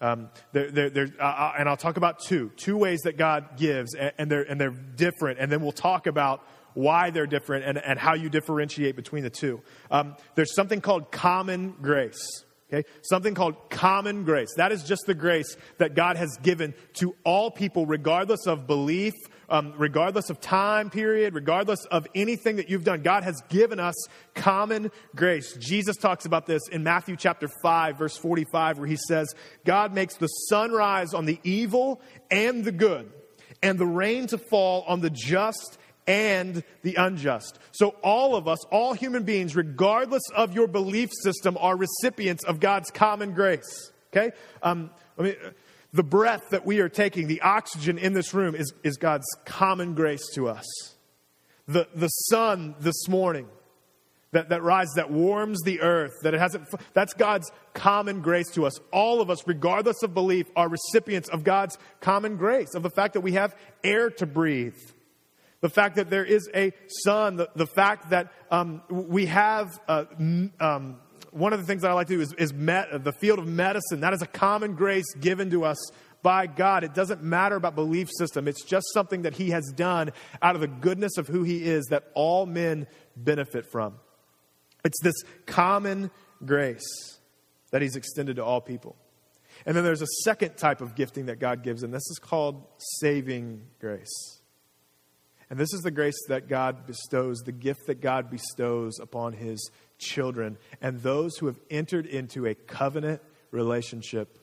Um, 0.00 0.30
there, 0.52 0.70
there, 0.70 0.90
there, 0.90 1.08
uh, 1.20 1.24
uh 1.24 1.52
and 1.58 1.68
I'll 1.68 1.76
talk 1.76 1.98
about 1.98 2.20
two, 2.20 2.50
two 2.56 2.76
ways 2.76 3.02
that 3.02 3.18
God 3.18 3.58
gives, 3.58 3.94
and, 3.94 4.12
and, 4.16 4.30
they're, 4.30 4.42
and 4.42 4.60
they're 4.60 4.70
different. 4.70 5.38
And 5.38 5.52
then 5.52 5.60
we'll 5.60 5.72
talk 5.72 6.06
about 6.06 6.42
why 6.74 7.10
they're 7.10 7.26
different 7.26 7.64
and, 7.64 7.78
and 7.78 7.98
how 7.98 8.14
you 8.14 8.28
differentiate 8.28 8.96
between 8.96 9.22
the 9.22 9.30
two. 9.30 9.60
Um, 9.90 10.16
there's 10.34 10.54
something 10.54 10.80
called 10.80 11.10
common 11.10 11.74
grace. 11.82 12.44
Okay? 12.72 12.88
Something 13.02 13.34
called 13.34 13.70
common 13.70 14.24
grace. 14.24 14.48
That 14.56 14.72
is 14.72 14.82
just 14.82 15.02
the 15.06 15.14
grace 15.14 15.56
that 15.76 15.94
God 15.94 16.16
has 16.16 16.38
given 16.42 16.74
to 16.94 17.14
all 17.22 17.50
people, 17.50 17.84
regardless 17.84 18.46
of 18.46 18.66
belief, 18.66 19.12
um, 19.50 19.74
regardless 19.76 20.30
of 20.30 20.40
time 20.40 20.88
period, 20.88 21.34
regardless 21.34 21.84
of 21.86 22.06
anything 22.14 22.56
that 22.56 22.70
you've 22.70 22.84
done. 22.84 23.02
God 23.02 23.24
has 23.24 23.42
given 23.50 23.78
us 23.78 23.94
common 24.34 24.90
grace. 25.14 25.54
Jesus 25.58 25.96
talks 25.98 26.24
about 26.24 26.46
this 26.46 26.62
in 26.70 26.82
Matthew 26.82 27.16
chapter 27.16 27.48
5, 27.62 27.98
verse 27.98 28.16
45, 28.16 28.78
where 28.78 28.88
he 28.88 28.96
says, 28.96 29.34
God 29.66 29.92
makes 29.92 30.16
the 30.16 30.28
sun 30.28 30.72
rise 30.72 31.12
on 31.12 31.26
the 31.26 31.38
evil 31.44 32.00
and 32.30 32.64
the 32.64 32.72
good, 32.72 33.12
and 33.62 33.78
the 33.78 33.86
rain 33.86 34.28
to 34.28 34.38
fall 34.38 34.84
on 34.88 35.00
the 35.00 35.10
just 35.10 35.76
and 36.06 36.62
the 36.82 36.96
unjust. 36.96 37.58
So, 37.72 37.90
all 38.02 38.34
of 38.34 38.48
us, 38.48 38.64
all 38.66 38.92
human 38.92 39.24
beings, 39.24 39.54
regardless 39.54 40.22
of 40.34 40.54
your 40.54 40.66
belief 40.66 41.10
system, 41.22 41.56
are 41.60 41.76
recipients 41.76 42.44
of 42.44 42.60
God's 42.60 42.90
common 42.90 43.32
grace. 43.32 43.92
Okay? 44.12 44.32
Um, 44.62 44.90
I 45.18 45.22
mean, 45.22 45.34
the 45.92 46.02
breath 46.02 46.50
that 46.50 46.66
we 46.66 46.80
are 46.80 46.88
taking, 46.88 47.26
the 47.26 47.42
oxygen 47.42 47.98
in 47.98 48.12
this 48.12 48.34
room, 48.34 48.54
is, 48.54 48.72
is 48.82 48.96
God's 48.96 49.26
common 49.44 49.94
grace 49.94 50.26
to 50.34 50.48
us. 50.48 50.66
The, 51.68 51.86
the 51.94 52.08
sun 52.08 52.74
this 52.80 53.08
morning 53.08 53.46
that, 54.32 54.48
that 54.48 54.62
rises, 54.62 54.94
that 54.94 55.10
warms 55.10 55.60
the 55.62 55.80
earth, 55.80 56.12
that 56.22 56.34
it 56.34 56.40
hasn't, 56.40 56.66
that's 56.94 57.14
God's 57.14 57.52
common 57.74 58.22
grace 58.22 58.50
to 58.52 58.66
us. 58.66 58.72
All 58.90 59.20
of 59.20 59.30
us, 59.30 59.46
regardless 59.46 60.02
of 60.02 60.14
belief, 60.14 60.46
are 60.56 60.68
recipients 60.68 61.28
of 61.28 61.44
God's 61.44 61.78
common 62.00 62.36
grace, 62.36 62.74
of 62.74 62.82
the 62.82 62.90
fact 62.90 63.14
that 63.14 63.20
we 63.20 63.32
have 63.32 63.54
air 63.84 64.10
to 64.10 64.26
breathe 64.26 64.76
the 65.62 65.70
fact 65.70 65.96
that 65.96 66.10
there 66.10 66.24
is 66.24 66.50
a 66.54 66.72
sun, 67.04 67.36
the, 67.36 67.48
the 67.54 67.66
fact 67.66 68.10
that 68.10 68.32
um, 68.50 68.82
we 68.90 69.26
have 69.26 69.80
uh, 69.88 70.04
um, 70.60 70.98
one 71.30 71.52
of 71.52 71.60
the 71.60 71.66
things 71.66 71.82
that 71.82 71.90
I 71.90 71.94
like 71.94 72.08
to 72.08 72.16
do 72.16 72.20
is, 72.20 72.34
is 72.34 72.52
met, 72.52 73.04
the 73.04 73.12
field 73.12 73.38
of 73.38 73.46
medicine. 73.46 74.00
That 74.00 74.12
is 74.12 74.20
a 74.22 74.26
common 74.26 74.74
grace 74.74 75.14
given 75.18 75.50
to 75.50 75.64
us 75.64 75.78
by 76.22 76.46
God. 76.46 76.84
It 76.84 76.94
doesn't 76.94 77.22
matter 77.22 77.56
about 77.56 77.76
belief 77.76 78.10
system. 78.18 78.48
It's 78.48 78.64
just 78.64 78.86
something 78.92 79.22
that 79.22 79.34
He 79.34 79.50
has 79.50 79.72
done 79.74 80.10
out 80.42 80.56
of 80.56 80.60
the 80.60 80.68
goodness 80.68 81.16
of 81.16 81.28
who 81.28 81.44
He 81.44 81.64
is 81.64 81.86
that 81.86 82.10
all 82.14 82.44
men 82.44 82.88
benefit 83.16 83.64
from. 83.70 83.94
It's 84.84 85.00
this 85.00 85.14
common 85.46 86.10
grace 86.44 87.18
that 87.70 87.82
He's 87.82 87.94
extended 87.94 88.36
to 88.36 88.44
all 88.44 88.60
people. 88.60 88.96
And 89.64 89.76
then 89.76 89.84
there's 89.84 90.02
a 90.02 90.06
second 90.24 90.56
type 90.56 90.80
of 90.80 90.96
gifting 90.96 91.26
that 91.26 91.38
God 91.38 91.62
gives, 91.62 91.84
and 91.84 91.94
this 91.94 92.08
is 92.10 92.18
called 92.20 92.66
saving 92.98 93.62
grace. 93.78 94.41
And 95.52 95.60
this 95.60 95.74
is 95.74 95.82
the 95.82 95.90
grace 95.90 96.16
that 96.28 96.48
God 96.48 96.86
bestows, 96.86 97.40
the 97.40 97.52
gift 97.52 97.80
that 97.88 98.00
God 98.00 98.30
bestows 98.30 98.98
upon 98.98 99.34
his 99.34 99.70
children 99.98 100.56
and 100.80 100.98
those 101.02 101.36
who 101.36 101.44
have 101.44 101.60
entered 101.70 102.06
into 102.06 102.46
a 102.46 102.54
covenant 102.54 103.20
relationship 103.50 104.38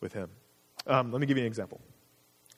with 0.00 0.12
him. 0.12 0.30
Um, 0.86 1.10
let 1.10 1.20
me 1.20 1.26
give 1.26 1.36
you 1.36 1.42
an 1.42 1.48
example. 1.48 1.80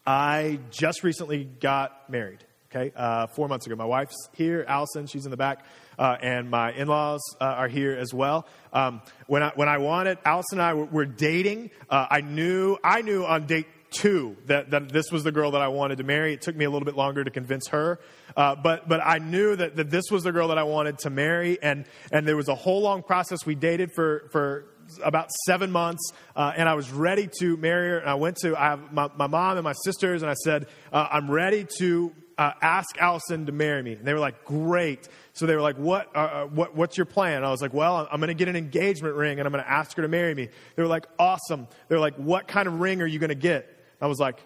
I 0.07 0.59
just 0.71 1.03
recently 1.03 1.45
got 1.45 2.11
married, 2.11 2.45
okay, 2.71 2.93
uh, 2.95 3.29
four 3.29 3.49
months 3.49 3.65
ago. 3.65 3.75
My 3.75 3.87
wife's 3.87 4.29
here, 4.35 4.67
Allison, 4.69 5.07
she's 5.07 5.25
in 5.25 5.31
the 5.31 5.39
back, 5.39 5.65
uh, 5.99 6.19
and 6.21 6.51
my 6.51 6.73
in 6.73 6.89
laws 6.89 7.23
uh, 7.41 7.45
are 7.45 7.69
here 7.69 7.93
as 7.93 8.13
well. 8.13 8.47
Um, 8.75 9.01
when, 9.29 9.43
I, 9.43 9.53
when 9.55 9.71
I 9.71 9.79
wanted, 9.79 10.19
Allison 10.27 10.59
and 10.59 10.63
I 10.63 10.75
were, 10.75 10.85
were 10.85 11.07
dating, 11.07 11.71
uh, 11.89 12.09
I, 12.11 12.21
knew, 12.21 12.77
I 12.85 13.01
knew 13.01 13.25
on 13.25 13.47
date 13.47 13.67
two 13.95 14.37
that, 14.47 14.71
that 14.71 14.91
this 14.91 15.11
was 15.11 15.25
the 15.25 15.33
girl 15.33 15.53
that 15.53 15.63
I 15.63 15.69
wanted 15.69 15.99
to 15.99 16.05
marry. 16.05 16.35
It 16.35 16.43
took 16.43 16.57
me 16.57 16.65
a 16.65 16.71
little 16.71 16.85
bit 16.85 16.97
longer 16.97 17.25
to 17.25 17.31
convince 17.31 17.69
her, 17.69 18.01
uh, 18.37 18.57
but 18.57 18.89
but 18.89 19.01
I 19.05 19.19
knew 19.19 19.57
that, 19.57 19.77
that 19.77 19.91
this 19.91 20.05
was 20.11 20.25
the 20.25 20.33
girl 20.33 20.49
that 20.49 20.59
I 20.59 20.65
wanted 20.65 20.99
to 21.01 21.11
marry, 21.11 21.59
and 21.63 21.85
and 22.13 22.27
there 22.27 22.37
was 22.37 22.49
a 22.49 22.55
whole 22.55 22.83
long 22.83 23.03
process. 23.03 23.47
We 23.47 23.55
dated 23.55 23.93
for 23.93 24.29
for 24.33 24.67
about 25.03 25.31
seven 25.47 25.71
months, 25.71 26.13
uh, 26.37 26.53
and 26.57 26.69
I 26.69 26.75
was 26.75 26.93
ready 26.93 27.29
to 27.41 27.57
marry 27.57 27.91
her. 27.91 27.99
And 27.99 28.11
I 28.11 28.15
went 28.15 28.37
to 28.43 28.57
I 28.57 28.71
have 28.71 28.93
my, 28.93 29.09
my 29.17 29.27
mom 29.27 29.57
and 29.57 29.65
my 29.65 29.73
sisters, 29.85 30.23
and 30.23 30.31
I 30.31 30.35
said, 30.35 30.67
uh, 30.93 31.09
I'm 31.11 31.31
ready 31.31 31.67
to 31.79 32.13
uh, 32.39 32.53
ask 32.61 32.99
Allison 32.99 33.47
to 33.47 33.53
marry 33.53 33.83
me. 33.83 33.93
And 33.93 34.05
they 34.05 34.13
were 34.13 34.21
like, 34.21 34.45
great. 34.45 35.09
So 35.33 35.47
they 35.47 35.55
were 35.55 35.63
like, 35.63 35.77
what, 35.77 36.15
uh, 36.15 36.19
uh 36.19 36.47
what, 36.47 36.75
what's 36.75 36.97
your 36.97 37.07
plan? 37.07 37.39
And 37.39 37.47
I 37.47 37.51
was 37.51 37.63
like, 37.63 37.73
well, 37.73 38.09
I'm 38.11 38.21
going 38.21 38.29
to 38.29 38.35
get 38.35 38.49
an 38.49 38.57
engagement 38.57 39.15
ring 39.15 39.39
and 39.39 39.47
I'm 39.47 39.53
going 39.53 39.65
to 39.65 39.71
ask 39.71 39.97
her 39.97 40.03
to 40.03 40.09
marry 40.09 40.35
me. 40.35 40.49
They 40.77 40.83
were 40.83 40.89
like, 40.89 41.07
awesome. 41.19 41.69
They 41.89 41.95
were 41.95 42.01
like, 42.01 42.17
what 42.17 42.49
kind 42.49 42.67
of 42.67 42.81
ring 42.81 43.03
are 43.03 43.07
you 43.07 43.19
going 43.19 43.29
to 43.29 43.35
get? 43.35 43.71
I 44.05 44.07
was 44.07 44.19
like, 44.19 44.39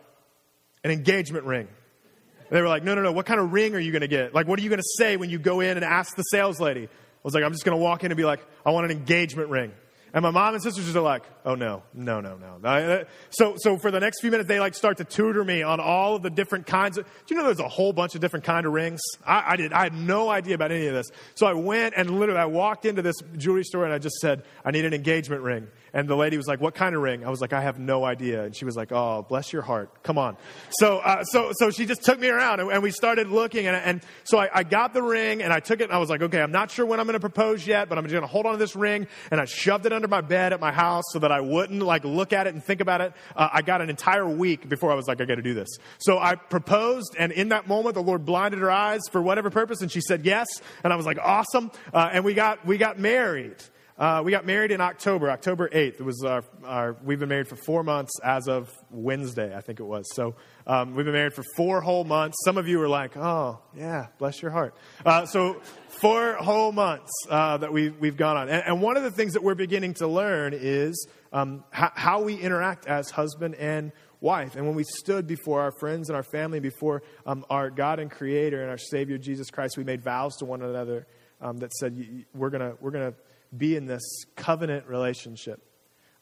an 0.84 0.92
engagement 0.92 1.44
ring. 1.44 1.66
And 1.66 2.56
they 2.56 2.62
were 2.62 2.68
like, 2.68 2.84
no, 2.84 2.94
no, 2.94 3.02
no. 3.02 3.10
What 3.10 3.26
kind 3.26 3.40
of 3.40 3.52
ring 3.52 3.74
are 3.74 3.80
you 3.80 3.90
going 3.90 4.02
to 4.02 4.08
get? 4.08 4.32
Like, 4.32 4.46
what 4.46 4.56
are 4.60 4.62
you 4.62 4.68
going 4.68 4.80
to 4.80 4.88
say 4.96 5.16
when 5.16 5.30
you 5.30 5.40
go 5.40 5.58
in 5.58 5.76
and 5.76 5.84
ask 5.84 6.14
the 6.14 6.22
sales 6.22 6.60
lady? 6.60 6.84
I 6.84 6.88
was 7.24 7.34
like, 7.34 7.42
I'm 7.42 7.50
just 7.50 7.64
going 7.64 7.76
to 7.76 7.82
walk 7.82 8.04
in 8.04 8.12
and 8.12 8.16
be 8.16 8.24
like, 8.24 8.38
I 8.64 8.70
want 8.70 8.84
an 8.84 8.96
engagement 8.96 9.48
ring. 9.48 9.72
And 10.14 10.22
my 10.22 10.30
mom 10.30 10.54
and 10.54 10.62
sisters 10.62 10.94
are 10.96 11.02
like, 11.02 11.24
oh 11.44 11.54
no, 11.54 11.82
no, 11.92 12.20
no, 12.20 12.36
no. 12.36 13.04
So, 13.30 13.56
so 13.58 13.76
for 13.76 13.90
the 13.90 14.00
next 14.00 14.20
few 14.20 14.30
minutes, 14.30 14.48
they 14.48 14.58
like 14.58 14.74
start 14.74 14.98
to 14.98 15.04
tutor 15.04 15.44
me 15.44 15.62
on 15.62 15.80
all 15.80 16.16
of 16.16 16.22
the 16.22 16.30
different 16.30 16.66
kinds 16.66 16.96
of, 16.96 17.04
do 17.04 17.34
you 17.34 17.36
know 17.36 17.44
there's 17.44 17.60
a 17.60 17.68
whole 17.68 17.92
bunch 17.92 18.14
of 18.14 18.20
different 18.20 18.44
kind 18.44 18.64
of 18.64 18.72
rings? 18.72 19.00
I, 19.26 19.52
I 19.52 19.56
did, 19.56 19.72
I 19.72 19.82
had 19.82 19.94
no 19.94 20.30
idea 20.30 20.54
about 20.54 20.72
any 20.72 20.86
of 20.86 20.94
this. 20.94 21.10
So 21.34 21.46
I 21.46 21.52
went 21.52 21.94
and 21.96 22.18
literally 22.18 22.40
I 22.40 22.46
walked 22.46 22.86
into 22.86 23.02
this 23.02 23.16
jewelry 23.36 23.64
store 23.64 23.84
and 23.84 23.92
I 23.92 23.98
just 23.98 24.16
said, 24.16 24.44
I 24.64 24.70
need 24.70 24.86
an 24.86 24.94
engagement 24.94 25.42
ring. 25.42 25.66
And 25.92 26.08
the 26.08 26.16
lady 26.16 26.36
was 26.36 26.46
like, 26.46 26.60
"What 26.60 26.74
kind 26.74 26.94
of 26.94 27.02
ring?" 27.02 27.24
I 27.24 27.30
was 27.30 27.40
like, 27.40 27.52
"I 27.52 27.60
have 27.60 27.78
no 27.78 28.04
idea." 28.04 28.44
And 28.44 28.54
she 28.54 28.64
was 28.64 28.76
like, 28.76 28.92
"Oh, 28.92 29.24
bless 29.28 29.52
your 29.52 29.62
heart. 29.62 30.02
Come 30.02 30.18
on." 30.18 30.36
So, 30.70 30.98
uh, 30.98 31.24
so, 31.24 31.52
so 31.54 31.70
she 31.70 31.86
just 31.86 32.04
took 32.04 32.18
me 32.18 32.28
around, 32.28 32.60
and, 32.60 32.70
and 32.70 32.82
we 32.82 32.90
started 32.90 33.28
looking. 33.28 33.66
And, 33.66 33.76
and 33.76 34.02
so 34.24 34.38
I, 34.38 34.50
I, 34.52 34.62
got 34.62 34.92
the 34.92 35.02
ring, 35.02 35.42
and 35.42 35.52
I 35.52 35.60
took 35.60 35.80
it, 35.80 35.84
and 35.84 35.92
I 35.92 35.98
was 35.98 36.10
like, 36.10 36.22
"Okay, 36.22 36.40
I'm 36.40 36.52
not 36.52 36.70
sure 36.70 36.84
when 36.86 37.00
I'm 37.00 37.06
going 37.06 37.14
to 37.14 37.20
propose 37.20 37.66
yet, 37.66 37.88
but 37.88 37.98
I'm 37.98 38.06
going 38.06 38.20
to 38.20 38.26
hold 38.26 38.46
on 38.46 38.52
to 38.52 38.58
this 38.58 38.76
ring." 38.76 39.06
And 39.30 39.40
I 39.40 39.44
shoved 39.44 39.86
it 39.86 39.92
under 39.92 40.08
my 40.08 40.20
bed 40.20 40.52
at 40.52 40.60
my 40.60 40.72
house 40.72 41.04
so 41.12 41.18
that 41.20 41.32
I 41.32 41.40
wouldn't 41.40 41.82
like 41.82 42.04
look 42.04 42.32
at 42.32 42.46
it 42.46 42.54
and 42.54 42.62
think 42.62 42.80
about 42.80 43.00
it. 43.00 43.12
Uh, 43.34 43.48
I 43.52 43.62
got 43.62 43.80
an 43.80 43.90
entire 43.90 44.28
week 44.28 44.68
before 44.68 44.92
I 44.92 44.94
was 44.94 45.06
like, 45.08 45.20
"I 45.20 45.24
got 45.24 45.36
to 45.36 45.42
do 45.42 45.54
this." 45.54 45.68
So 45.98 46.18
I 46.18 46.34
proposed, 46.34 47.16
and 47.18 47.32
in 47.32 47.48
that 47.50 47.66
moment, 47.66 47.94
the 47.94 48.02
Lord 48.02 48.24
blinded 48.24 48.60
her 48.60 48.70
eyes 48.70 49.00
for 49.10 49.22
whatever 49.22 49.50
purpose, 49.50 49.80
and 49.80 49.90
she 49.90 50.00
said 50.00 50.24
yes. 50.24 50.46
And 50.84 50.92
I 50.92 50.96
was 50.96 51.06
like, 51.06 51.18
"Awesome!" 51.18 51.70
Uh, 51.92 52.10
and 52.12 52.24
we 52.24 52.34
got 52.34 52.64
we 52.66 52.78
got 52.78 52.98
married. 52.98 53.56
Uh, 53.98 54.22
we 54.24 54.30
got 54.30 54.46
married 54.46 54.70
in 54.70 54.80
October, 54.80 55.28
October 55.28 55.68
8th. 55.68 55.98
It 55.98 56.04
was 56.04 56.22
our, 56.22 56.44
our, 56.64 56.96
we've 57.02 57.18
been 57.18 57.28
married 57.28 57.48
for 57.48 57.56
four 57.56 57.82
months 57.82 58.12
as 58.22 58.46
of 58.46 58.72
Wednesday, 58.92 59.56
I 59.56 59.60
think 59.60 59.80
it 59.80 59.84
was. 59.84 60.08
So 60.14 60.36
um, 60.68 60.94
we've 60.94 61.04
been 61.04 61.14
married 61.14 61.34
for 61.34 61.42
four 61.56 61.80
whole 61.80 62.04
months. 62.04 62.36
Some 62.44 62.58
of 62.58 62.68
you 62.68 62.78
were 62.78 62.88
like, 62.88 63.16
oh, 63.16 63.58
yeah, 63.76 64.06
bless 64.18 64.40
your 64.40 64.52
heart. 64.52 64.76
Uh, 65.04 65.26
so 65.26 65.60
four 65.88 66.34
whole 66.34 66.70
months 66.70 67.10
uh, 67.28 67.56
that 67.56 67.72
we've, 67.72 67.98
we've 67.98 68.16
gone 68.16 68.36
on. 68.36 68.48
And, 68.48 68.62
and, 68.64 68.80
one 68.80 68.96
of 68.96 69.02
the 69.02 69.10
things 69.10 69.32
that 69.32 69.42
we're 69.42 69.56
beginning 69.56 69.94
to 69.94 70.06
learn 70.06 70.54
is 70.54 71.08
um, 71.32 71.64
how, 71.70 71.90
how 71.92 72.22
we 72.22 72.36
interact 72.36 72.86
as 72.86 73.10
husband 73.10 73.56
and 73.56 73.90
wife. 74.20 74.54
And 74.54 74.64
when 74.64 74.76
we 74.76 74.84
stood 74.84 75.26
before 75.26 75.62
our 75.62 75.72
friends 75.72 76.08
and 76.08 76.14
our 76.14 76.22
family, 76.22 76.60
before 76.60 77.02
um, 77.26 77.44
our 77.50 77.68
God 77.68 77.98
and 77.98 78.08
Creator 78.08 78.62
and 78.62 78.70
our 78.70 78.78
Savior 78.78 79.18
Jesus 79.18 79.50
Christ, 79.50 79.76
we 79.76 79.82
made 79.82 80.04
vows 80.04 80.36
to 80.36 80.44
one 80.44 80.62
another 80.62 81.08
um, 81.40 81.56
that 81.58 81.72
said, 81.72 82.24
we're 82.32 82.50
going 82.50 82.76
we're 82.80 82.92
going 82.92 83.12
to 83.12 83.18
be 83.56 83.76
in 83.76 83.86
this 83.86 84.02
covenant 84.36 84.86
relationship. 84.86 85.62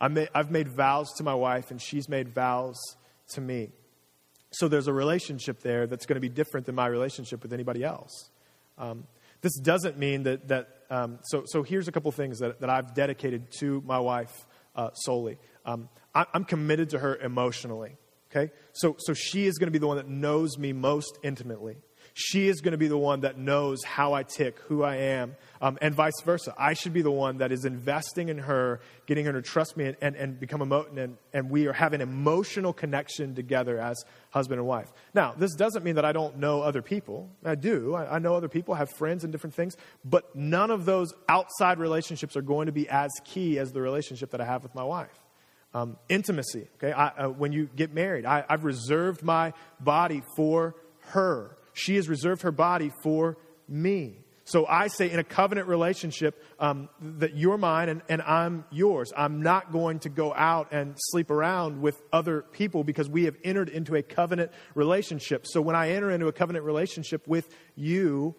I've 0.00 0.50
made 0.50 0.68
vows 0.68 1.12
to 1.16 1.24
my 1.24 1.34
wife, 1.34 1.70
and 1.70 1.80
she's 1.80 2.08
made 2.08 2.28
vows 2.28 2.76
to 3.30 3.40
me. 3.40 3.70
So 4.50 4.68
there's 4.68 4.88
a 4.88 4.92
relationship 4.92 5.60
there 5.60 5.86
that's 5.86 6.06
going 6.06 6.16
to 6.16 6.20
be 6.20 6.28
different 6.28 6.66
than 6.66 6.74
my 6.74 6.86
relationship 6.86 7.42
with 7.42 7.52
anybody 7.52 7.82
else. 7.82 8.30
Um, 8.78 9.06
this 9.40 9.58
doesn't 9.58 9.98
mean 9.98 10.24
that, 10.24 10.48
that 10.48 10.68
um, 10.90 11.18
so, 11.24 11.44
so 11.46 11.62
here's 11.62 11.88
a 11.88 11.92
couple 11.92 12.10
things 12.12 12.38
that, 12.38 12.60
that 12.60 12.70
I've 12.70 12.94
dedicated 12.94 13.48
to 13.60 13.82
my 13.86 13.98
wife 13.98 14.46
uh, 14.74 14.90
solely. 14.92 15.38
Um, 15.64 15.88
I, 16.14 16.26
I'm 16.32 16.44
committed 16.44 16.90
to 16.90 16.98
her 16.98 17.16
emotionally. 17.16 17.96
Okay? 18.30 18.52
So, 18.72 18.96
so 18.98 19.14
she 19.14 19.46
is 19.46 19.58
going 19.58 19.68
to 19.68 19.72
be 19.72 19.78
the 19.78 19.86
one 19.86 19.96
that 19.96 20.08
knows 20.08 20.58
me 20.58 20.72
most 20.72 21.18
intimately. 21.22 21.76
She 22.18 22.48
is 22.48 22.62
going 22.62 22.72
to 22.72 22.78
be 22.78 22.88
the 22.88 22.96
one 22.96 23.20
that 23.20 23.36
knows 23.36 23.84
how 23.84 24.14
I 24.14 24.22
tick, 24.22 24.58
who 24.68 24.82
I 24.82 24.96
am, 24.96 25.36
um, 25.60 25.76
and 25.82 25.94
vice 25.94 26.18
versa. 26.24 26.54
I 26.56 26.72
should 26.72 26.94
be 26.94 27.02
the 27.02 27.10
one 27.10 27.36
that 27.38 27.52
is 27.52 27.66
investing 27.66 28.30
in 28.30 28.38
her, 28.38 28.80
getting 29.04 29.26
her 29.26 29.34
to 29.34 29.42
trust 29.42 29.76
me 29.76 29.84
and, 29.84 29.96
and, 30.00 30.16
and 30.16 30.40
become 30.40 30.62
emotional, 30.62 30.98
and, 30.98 31.18
and 31.34 31.50
we 31.50 31.66
are 31.66 31.74
having 31.74 32.00
emotional 32.00 32.72
connection 32.72 33.34
together 33.34 33.78
as 33.78 34.02
husband 34.30 34.60
and 34.60 34.66
wife. 34.66 34.90
Now, 35.12 35.34
this 35.36 35.54
doesn't 35.56 35.84
mean 35.84 35.96
that 35.96 36.06
I 36.06 36.12
don't 36.12 36.38
know 36.38 36.62
other 36.62 36.80
people. 36.80 37.28
I 37.44 37.54
do. 37.54 37.94
I, 37.94 38.14
I 38.14 38.18
know 38.18 38.34
other 38.34 38.48
people, 38.48 38.74
have 38.76 38.88
friends 38.88 39.22
and 39.22 39.30
different 39.30 39.52
things, 39.52 39.76
but 40.02 40.34
none 40.34 40.70
of 40.70 40.86
those 40.86 41.12
outside 41.28 41.78
relationships 41.78 42.34
are 42.34 42.40
going 42.42 42.64
to 42.64 42.72
be 42.72 42.88
as 42.88 43.10
key 43.26 43.58
as 43.58 43.72
the 43.72 43.82
relationship 43.82 44.30
that 44.30 44.40
I 44.40 44.46
have 44.46 44.62
with 44.62 44.74
my 44.74 44.84
wife. 44.84 45.20
Um, 45.74 45.98
intimacy, 46.08 46.66
okay? 46.76 46.92
I, 46.92 47.08
uh, 47.08 47.28
when 47.28 47.52
you 47.52 47.68
get 47.76 47.92
married, 47.92 48.24
I, 48.24 48.42
I've 48.48 48.64
reserved 48.64 49.22
my 49.22 49.52
body 49.80 50.22
for 50.34 50.76
her. 51.08 51.58
She 51.76 51.96
has 51.96 52.08
reserved 52.08 52.40
her 52.40 52.52
body 52.52 52.90
for 53.02 53.36
me. 53.68 54.24
So 54.44 54.64
I 54.64 54.86
say 54.86 55.10
in 55.10 55.18
a 55.18 55.24
covenant 55.24 55.68
relationship 55.68 56.42
um, 56.58 56.88
that 57.00 57.36
you're 57.36 57.58
mine 57.58 57.90
and, 57.90 58.00
and 58.08 58.22
I'm 58.22 58.64
yours. 58.70 59.12
I'm 59.14 59.42
not 59.42 59.72
going 59.72 59.98
to 60.00 60.08
go 60.08 60.32
out 60.32 60.72
and 60.72 60.94
sleep 61.10 61.30
around 61.30 61.82
with 61.82 62.00
other 62.12 62.40
people 62.40 62.82
because 62.82 63.10
we 63.10 63.24
have 63.24 63.36
entered 63.44 63.68
into 63.68 63.94
a 63.94 64.02
covenant 64.02 64.52
relationship. 64.74 65.46
So 65.46 65.60
when 65.60 65.76
I 65.76 65.90
enter 65.90 66.10
into 66.10 66.28
a 66.28 66.32
covenant 66.32 66.64
relationship 66.64 67.28
with 67.28 67.46
you, 67.74 68.34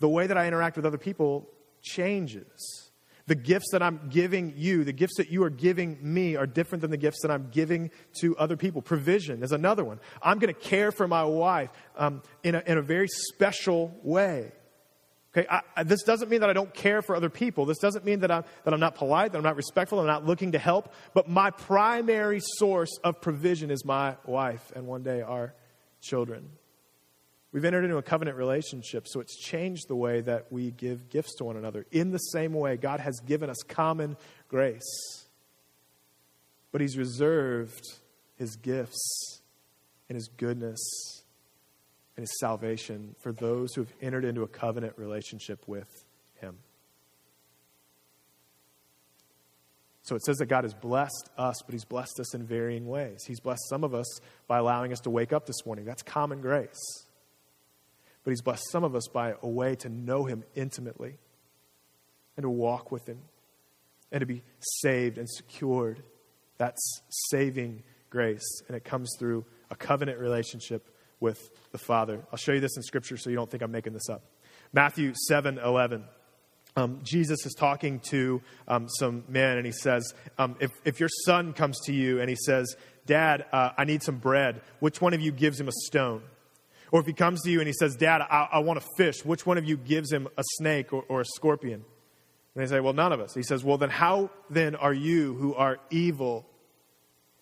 the 0.00 0.08
way 0.08 0.26
that 0.26 0.36
I 0.36 0.46
interact 0.46 0.76
with 0.76 0.84
other 0.84 0.98
people 0.98 1.48
changes. 1.80 2.83
The 3.26 3.34
gifts 3.34 3.70
that 3.72 3.82
I'm 3.82 4.08
giving 4.10 4.52
you, 4.56 4.84
the 4.84 4.92
gifts 4.92 5.16
that 5.16 5.30
you 5.30 5.42
are 5.44 5.50
giving 5.50 5.98
me, 6.02 6.36
are 6.36 6.46
different 6.46 6.82
than 6.82 6.90
the 6.90 6.98
gifts 6.98 7.22
that 7.22 7.30
I'm 7.30 7.48
giving 7.50 7.90
to 8.20 8.36
other 8.36 8.56
people. 8.56 8.82
Provision 8.82 9.42
is 9.42 9.52
another 9.52 9.82
one. 9.82 9.98
I'm 10.22 10.38
going 10.38 10.52
to 10.52 10.60
care 10.60 10.92
for 10.92 11.08
my 11.08 11.24
wife 11.24 11.70
um, 11.96 12.22
in, 12.42 12.54
a, 12.54 12.62
in 12.66 12.76
a 12.76 12.82
very 12.82 13.08
special 13.08 13.98
way. 14.02 14.52
Okay, 15.36 15.48
I, 15.50 15.62
I, 15.74 15.82
this 15.82 16.02
doesn't 16.02 16.28
mean 16.28 16.40
that 16.40 16.50
I 16.50 16.52
don't 16.52 16.72
care 16.72 17.02
for 17.02 17.16
other 17.16 17.30
people. 17.30 17.64
This 17.66 17.78
doesn't 17.78 18.04
mean 18.04 18.20
that 18.20 18.30
I'm, 18.30 18.44
that 18.64 18.72
I'm 18.72 18.78
not 18.78 18.94
polite, 18.94 19.32
that 19.32 19.38
I'm 19.38 19.44
not 19.44 19.56
respectful, 19.56 19.98
I'm 19.98 20.06
not 20.06 20.24
looking 20.24 20.52
to 20.52 20.58
help. 20.58 20.92
But 21.12 21.28
my 21.28 21.50
primary 21.50 22.40
source 22.40 22.96
of 23.02 23.20
provision 23.20 23.70
is 23.70 23.84
my 23.84 24.16
wife 24.26 24.70
and 24.76 24.86
one 24.86 25.02
day 25.02 25.22
our 25.22 25.54
children. 26.00 26.50
We've 27.54 27.64
entered 27.64 27.84
into 27.84 27.98
a 27.98 28.02
covenant 28.02 28.36
relationship, 28.36 29.06
so 29.06 29.20
it's 29.20 29.36
changed 29.36 29.86
the 29.86 29.94
way 29.94 30.20
that 30.22 30.50
we 30.50 30.72
give 30.72 31.08
gifts 31.08 31.36
to 31.36 31.44
one 31.44 31.56
another. 31.56 31.86
In 31.92 32.10
the 32.10 32.18
same 32.18 32.52
way, 32.52 32.76
God 32.76 32.98
has 32.98 33.20
given 33.20 33.48
us 33.48 33.58
common 33.68 34.16
grace, 34.48 34.82
but 36.72 36.80
He's 36.80 36.98
reserved 36.98 37.84
His 38.34 38.56
gifts 38.56 39.40
and 40.08 40.16
His 40.16 40.26
goodness 40.36 40.80
and 42.16 42.24
His 42.24 42.40
salvation 42.40 43.14
for 43.20 43.30
those 43.30 43.72
who 43.72 43.82
have 43.82 43.92
entered 44.02 44.24
into 44.24 44.42
a 44.42 44.48
covenant 44.48 44.94
relationship 44.96 45.62
with 45.68 46.04
Him. 46.40 46.56
So 50.02 50.16
it 50.16 50.22
says 50.22 50.38
that 50.38 50.46
God 50.46 50.64
has 50.64 50.74
blessed 50.74 51.30
us, 51.38 51.62
but 51.64 51.72
He's 51.72 51.84
blessed 51.84 52.18
us 52.18 52.34
in 52.34 52.42
varying 52.42 52.88
ways. 52.88 53.22
He's 53.24 53.38
blessed 53.38 53.68
some 53.68 53.84
of 53.84 53.94
us 53.94 54.18
by 54.48 54.58
allowing 54.58 54.90
us 54.90 54.98
to 55.02 55.10
wake 55.10 55.32
up 55.32 55.46
this 55.46 55.64
morning. 55.64 55.84
That's 55.84 56.02
common 56.02 56.40
grace 56.40 57.04
but 58.24 58.30
He's 58.30 58.42
blessed 58.42 58.64
some 58.70 58.84
of 58.84 58.94
us 58.96 59.06
by 59.06 59.34
a 59.42 59.48
way 59.48 59.76
to 59.76 59.88
know 59.88 60.24
Him 60.24 60.44
intimately 60.54 61.18
and 62.36 62.44
to 62.44 62.50
walk 62.50 62.90
with 62.90 63.06
Him 63.06 63.20
and 64.10 64.20
to 64.20 64.26
be 64.26 64.42
saved 64.80 65.18
and 65.18 65.28
secured. 65.28 66.02
That's 66.58 67.00
saving 67.30 67.82
grace, 68.10 68.62
and 68.68 68.76
it 68.76 68.84
comes 68.84 69.12
through 69.18 69.44
a 69.70 69.76
covenant 69.76 70.18
relationship 70.18 70.88
with 71.20 71.38
the 71.72 71.78
Father. 71.78 72.24
I'll 72.30 72.38
show 72.38 72.52
you 72.52 72.60
this 72.60 72.76
in 72.76 72.82
Scripture 72.82 73.16
so 73.16 73.30
you 73.30 73.36
don't 73.36 73.50
think 73.50 73.62
I'm 73.62 73.72
making 73.72 73.92
this 73.92 74.08
up. 74.08 74.22
Matthew 74.72 75.12
7 75.28 75.58
11. 75.58 76.04
um, 76.76 77.00
Jesus 77.02 77.44
is 77.46 77.54
talking 77.54 78.00
to 78.10 78.42
um, 78.68 78.88
some 78.88 79.24
men, 79.28 79.56
and 79.56 79.66
he 79.66 79.72
says, 79.72 80.12
um, 80.38 80.56
if, 80.60 80.70
if 80.84 81.00
your 81.00 81.08
son 81.24 81.52
comes 81.52 81.78
to 81.86 81.92
you 81.92 82.20
and 82.20 82.28
he 82.28 82.36
says, 82.36 82.76
Dad, 83.06 83.46
uh, 83.52 83.70
I 83.76 83.84
need 83.84 84.02
some 84.02 84.18
bread, 84.18 84.62
which 84.80 85.00
one 85.00 85.14
of 85.14 85.20
you 85.20 85.32
gives 85.32 85.60
him 85.60 85.68
a 85.68 85.72
stone? 85.86 86.22
Or 86.92 87.00
if 87.00 87.06
he 87.06 87.12
comes 87.12 87.42
to 87.42 87.50
you 87.50 87.60
and 87.60 87.66
he 87.66 87.72
says, 87.72 87.96
Dad, 87.96 88.20
I, 88.20 88.48
I 88.52 88.58
want 88.60 88.78
a 88.78 88.86
fish, 88.96 89.24
which 89.24 89.46
one 89.46 89.58
of 89.58 89.64
you 89.64 89.76
gives 89.76 90.12
him 90.12 90.28
a 90.36 90.42
snake 90.56 90.92
or, 90.92 91.04
or 91.08 91.20
a 91.20 91.24
scorpion? 91.24 91.84
And 92.54 92.62
they 92.62 92.68
say, 92.68 92.80
Well, 92.80 92.92
none 92.92 93.12
of 93.12 93.20
us. 93.20 93.34
He 93.34 93.42
says, 93.42 93.64
Well, 93.64 93.78
then 93.78 93.90
how 93.90 94.30
then 94.50 94.74
are 94.74 94.92
you 94.92 95.34
who 95.34 95.54
are 95.54 95.78
evil 95.90 96.46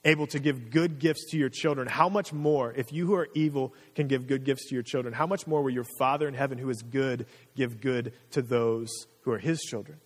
able 0.05 0.27
to 0.29 0.41
give 0.41 0.71
good 0.71 0.99
gifts 0.99 1.31
to 1.31 1.39
your 1.39 1.49
children? 1.49 1.87
How 1.87 2.09
much 2.09 2.33
more, 2.33 2.73
if 2.73 2.93
you 2.93 3.07
who 3.07 3.15
are 3.15 3.29
evil 3.35 3.75
can 3.95 4.09
give 4.09 4.27
good 4.27 4.45
gifts 4.45 4.69
to 4.69 4.75
your 4.75 4.83
children, 4.83 5.15
how 5.15 5.27
much 5.27 5.47
more 5.47 5.63
will 5.63 5.71
your 5.71 5.87
Father 5.99 6.27
in 6.27 6.35
heaven 6.35 6.59
who 6.59 6.71
is 6.71 6.83
good 6.83 7.27
give 7.55 7.81
good 7.81 8.13
to 8.33 8.43
those 8.43 8.89
who 9.23 9.33
are 9.33 9.39
his 9.39 9.61
children? 9.61 10.01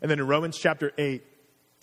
And 0.00 0.10
then 0.10 0.18
in 0.18 0.26
Romans 0.26 0.56
chapter 0.56 0.92
8, 0.96 1.22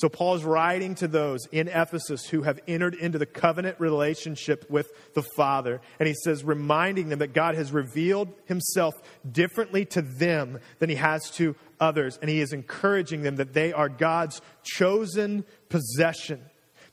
So 0.00 0.08
Paul 0.08 0.34
is 0.34 0.44
writing 0.44 0.94
to 0.94 1.08
those 1.08 1.46
in 1.52 1.68
Ephesus 1.68 2.24
who 2.24 2.40
have 2.40 2.58
entered 2.66 2.94
into 2.94 3.18
the 3.18 3.26
covenant 3.26 3.78
relationship 3.78 4.64
with 4.70 4.90
the 5.12 5.22
Father. 5.36 5.82
And 5.98 6.08
he 6.08 6.14
says, 6.24 6.42
reminding 6.42 7.10
them 7.10 7.18
that 7.18 7.34
God 7.34 7.54
has 7.54 7.70
revealed 7.70 8.32
himself 8.46 8.94
differently 9.30 9.84
to 9.84 10.00
them 10.00 10.58
than 10.78 10.88
he 10.88 10.96
has 10.96 11.28
to 11.32 11.54
others. 11.78 12.18
And 12.22 12.30
he 12.30 12.40
is 12.40 12.54
encouraging 12.54 13.20
them 13.20 13.36
that 13.36 13.52
they 13.52 13.74
are 13.74 13.90
God's 13.90 14.40
chosen 14.62 15.44
possession, 15.68 16.40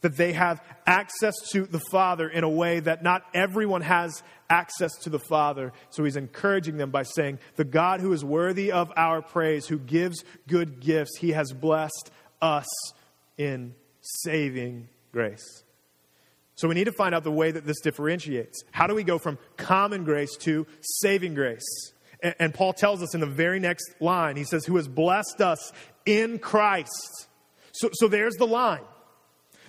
that 0.02 0.18
they 0.18 0.34
have 0.34 0.62
access 0.86 1.36
to 1.54 1.66
the 1.66 1.82
Father 1.90 2.28
in 2.28 2.44
a 2.44 2.50
way 2.50 2.82
that 2.82 3.04
not 3.04 3.24
everyone 3.34 3.84
has 3.84 4.22
access 4.50 4.92
to 5.04 5.10
the 5.10 5.18
Father. 5.18 5.72
So 5.92 6.04
he's 6.04 6.18
encouraging 6.18 6.76
them 6.76 6.92
by 6.92 7.04
saying, 7.04 7.40
The 7.56 7.64
God 7.64 8.02
who 8.02 8.12
is 8.12 8.26
worthy 8.26 8.74
of 8.74 8.92
our 8.98 9.22
praise, 9.22 9.66
who 9.66 9.80
gives 9.80 10.26
good 10.46 10.82
gifts, 10.82 11.18
he 11.20 11.32
has 11.32 11.54
blessed 11.54 12.12
us 12.42 12.68
in 13.38 13.76
saving 14.02 14.90
grace. 15.12 15.64
So 16.56 16.68
we 16.68 16.74
need 16.74 16.86
to 16.86 16.92
find 16.92 17.14
out 17.14 17.24
the 17.24 17.32
way 17.32 17.52
that 17.52 17.66
this 17.66 17.80
differentiates. 17.82 18.64
How 18.72 18.88
do 18.88 18.96
we 18.96 19.04
go 19.04 19.20
from 19.20 19.38
common 19.58 20.04
grace 20.04 20.36
to 20.38 20.66
saving 20.82 21.36
grace? 21.36 21.94
And, 22.22 22.34
and, 22.40 22.54
Paul 22.54 22.74
tells 22.74 23.04
us 23.04 23.14
in 23.14 23.22
the 23.22 23.28
very 23.28 23.60
next 23.60 24.02
line, 24.02 24.38
he 24.38 24.44
says, 24.44 24.66
Who 24.66 24.78
has 24.78 24.88
blessed 24.88 25.40
us 25.40 25.72
in 26.08 26.40
Christ. 26.40 27.28
So, 27.74 27.92
so 27.94 28.08
there's 28.08 28.34
the 28.36 28.48
line. 28.48 28.82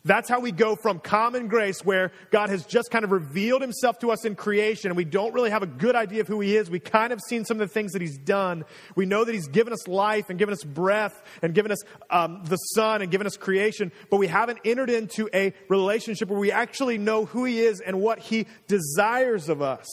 That's 0.04 0.28
how 0.28 0.40
we 0.40 0.52
go 0.52 0.76
from 0.76 1.00
common 1.00 1.48
grace, 1.48 1.84
where 1.84 2.12
God 2.30 2.50
has 2.50 2.64
just 2.64 2.90
kind 2.90 3.04
of 3.04 3.12
revealed 3.12 3.62
himself 3.62 3.98
to 4.00 4.10
us 4.10 4.24
in 4.24 4.34
creation, 4.34 4.90
and 4.90 4.96
we 4.96 5.04
don't 5.04 5.32
really 5.34 5.50
have 5.50 5.62
a 5.62 5.66
good 5.66 5.96
idea 5.96 6.20
of 6.20 6.28
who 6.28 6.40
he 6.40 6.56
is. 6.56 6.70
We 6.70 6.80
kind 6.80 7.12
of 7.12 7.20
seen 7.28 7.44
some 7.44 7.60
of 7.60 7.68
the 7.68 7.72
things 7.72 7.92
that 7.92 8.02
he's 8.02 8.18
done. 8.18 8.64
We 8.94 9.06
know 9.06 9.24
that 9.24 9.34
he's 9.34 9.48
given 9.48 9.72
us 9.72 9.88
life 9.88 10.30
and 10.30 10.38
given 10.38 10.52
us 10.52 10.64
breath 10.64 11.22
and 11.42 11.54
given 11.54 11.72
us 11.72 11.78
um, 12.10 12.42
the 12.44 12.56
sun 12.56 13.02
and 13.02 13.10
given 13.10 13.26
us 13.26 13.36
creation, 13.36 13.92
but 14.10 14.18
we 14.18 14.26
haven't 14.26 14.60
entered 14.64 14.90
into 14.90 15.28
a 15.34 15.52
relationship 15.68 16.28
where 16.28 16.38
we 16.38 16.52
actually 16.52 16.98
know 16.98 17.24
who 17.24 17.44
he 17.44 17.60
is 17.60 17.80
and 17.80 18.00
what 18.00 18.18
he 18.18 18.46
desires 18.66 19.48
of 19.48 19.62
us. 19.62 19.86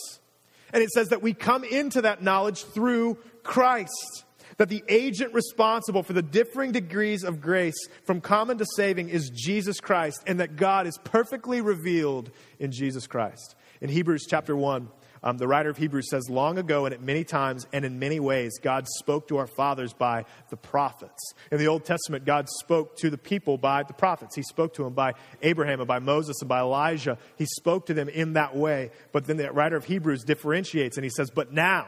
And 0.74 0.84
it 0.84 0.90
says 0.90 1.10
that 1.10 1.22
we 1.22 1.34
come 1.34 1.64
into 1.64 2.02
that 2.02 2.22
knowledge 2.22 2.64
through 2.64 3.18
Christ 3.44 4.25
that 4.58 4.70
the 4.70 4.84
agent 4.88 5.34
responsible 5.34 6.04
for 6.04 6.14
the 6.14 6.22
differing 6.22 6.72
degrees 6.72 7.24
of 7.24 7.42
grace 7.42 7.88
from 8.04 8.22
common 8.22 8.58
to 8.58 8.66
saving 8.76 9.10
is 9.10 9.30
Jesus 9.30 9.80
Christ, 9.80 10.24
and 10.26 10.40
that 10.40 10.56
God 10.56 10.88
is 10.88 10.98
perfectly 11.04 11.62
revealed 11.62 12.32
in 12.60 12.72
Jesus 12.72 13.08
Christ. 13.08 13.56
In 13.82 13.90
Hebrews 13.90 14.26
chapter 14.30 14.56
1, 14.56 14.88
um, 15.26 15.38
the 15.38 15.48
writer 15.48 15.72
of 15.72 15.78
Hebrews 15.78 16.10
says, 16.12 16.30
Long 16.30 16.60
ago 16.60 16.86
and 16.86 16.94
at 16.94 17.02
many 17.02 17.24
times 17.24 17.66
and 17.74 17.84
in 17.84 17.98
many 17.98 18.20
ways, 18.20 18.60
God 18.62 18.86
spoke 19.00 19.28
to 19.30 19.38
our 19.38 19.48
fathers 19.48 19.92
by 19.92 20.26
the 20.50 20.56
prophets. 20.56 21.34
In 21.52 21.58
the 21.58 21.68
Old 21.68 21.84
Testament, 21.84 22.26
God 22.26 22.48
spoke 22.60 22.96
to 22.98 23.10
the 23.10 23.18
people 23.18 23.58
by 23.58 23.82
the 23.82 23.94
prophets. 23.94 24.36
He 24.36 24.44
spoke 24.44 24.76
to 24.76 24.84
them 24.84 24.94
by 24.94 25.14
Abraham 25.42 25.80
and 25.80 25.88
by 25.88 25.98
Moses 25.98 26.38
and 26.42 26.48
by 26.48 26.60
Elijah. 26.60 27.18
He 27.38 27.46
spoke 27.46 27.88
to 27.88 27.96
them 27.96 28.08
in 28.08 28.34
that 28.34 28.56
way. 28.56 28.92
But 29.12 29.26
then 29.26 29.38
the 29.38 29.52
writer 29.52 29.76
of 29.76 29.86
Hebrews 29.86 30.24
differentiates 30.24 30.96
and 30.96 31.04
he 31.04 31.10
says, 31.10 31.32
But 31.32 31.52
now, 31.52 31.88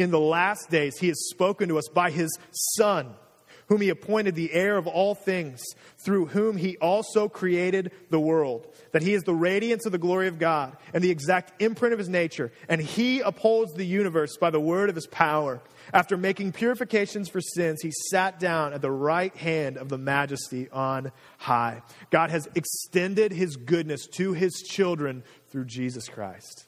in 0.00 0.10
the 0.10 0.20
last 0.20 0.70
days, 0.70 0.98
he 0.98 1.08
has 1.08 1.28
spoken 1.28 1.68
to 1.68 1.78
us 1.78 1.88
by 1.88 2.10
his 2.10 2.30
Son, 2.76 3.14
whom 3.66 3.80
he 3.80 3.88
appointed 3.88 4.34
the 4.34 4.52
heir 4.52 4.76
of 4.76 4.86
all 4.86 5.14
things, 5.14 5.62
through 6.04 6.26
whom 6.26 6.56
he 6.56 6.76
also 6.78 7.28
created 7.28 7.92
the 8.10 8.18
world. 8.18 8.66
That 8.92 9.02
he 9.02 9.14
is 9.14 9.22
the 9.22 9.34
radiance 9.34 9.86
of 9.86 9.92
the 9.92 9.98
glory 9.98 10.26
of 10.26 10.38
God 10.38 10.76
and 10.92 11.04
the 11.04 11.10
exact 11.10 11.62
imprint 11.62 11.92
of 11.92 11.98
his 11.98 12.08
nature, 12.08 12.50
and 12.68 12.80
he 12.80 13.20
upholds 13.20 13.72
the 13.74 13.86
universe 13.86 14.36
by 14.38 14.50
the 14.50 14.60
word 14.60 14.88
of 14.88 14.96
his 14.96 15.06
power. 15.06 15.62
After 15.92 16.16
making 16.16 16.52
purifications 16.52 17.28
for 17.28 17.40
sins, 17.40 17.80
he 17.82 17.92
sat 18.10 18.40
down 18.40 18.72
at 18.72 18.82
the 18.82 18.90
right 18.90 19.34
hand 19.36 19.76
of 19.76 19.88
the 19.88 19.98
majesty 19.98 20.68
on 20.70 21.12
high. 21.38 21.82
God 22.10 22.30
has 22.30 22.48
extended 22.54 23.32
his 23.32 23.56
goodness 23.56 24.06
to 24.14 24.32
his 24.32 24.54
children 24.68 25.22
through 25.50 25.66
Jesus 25.66 26.08
Christ. 26.08 26.66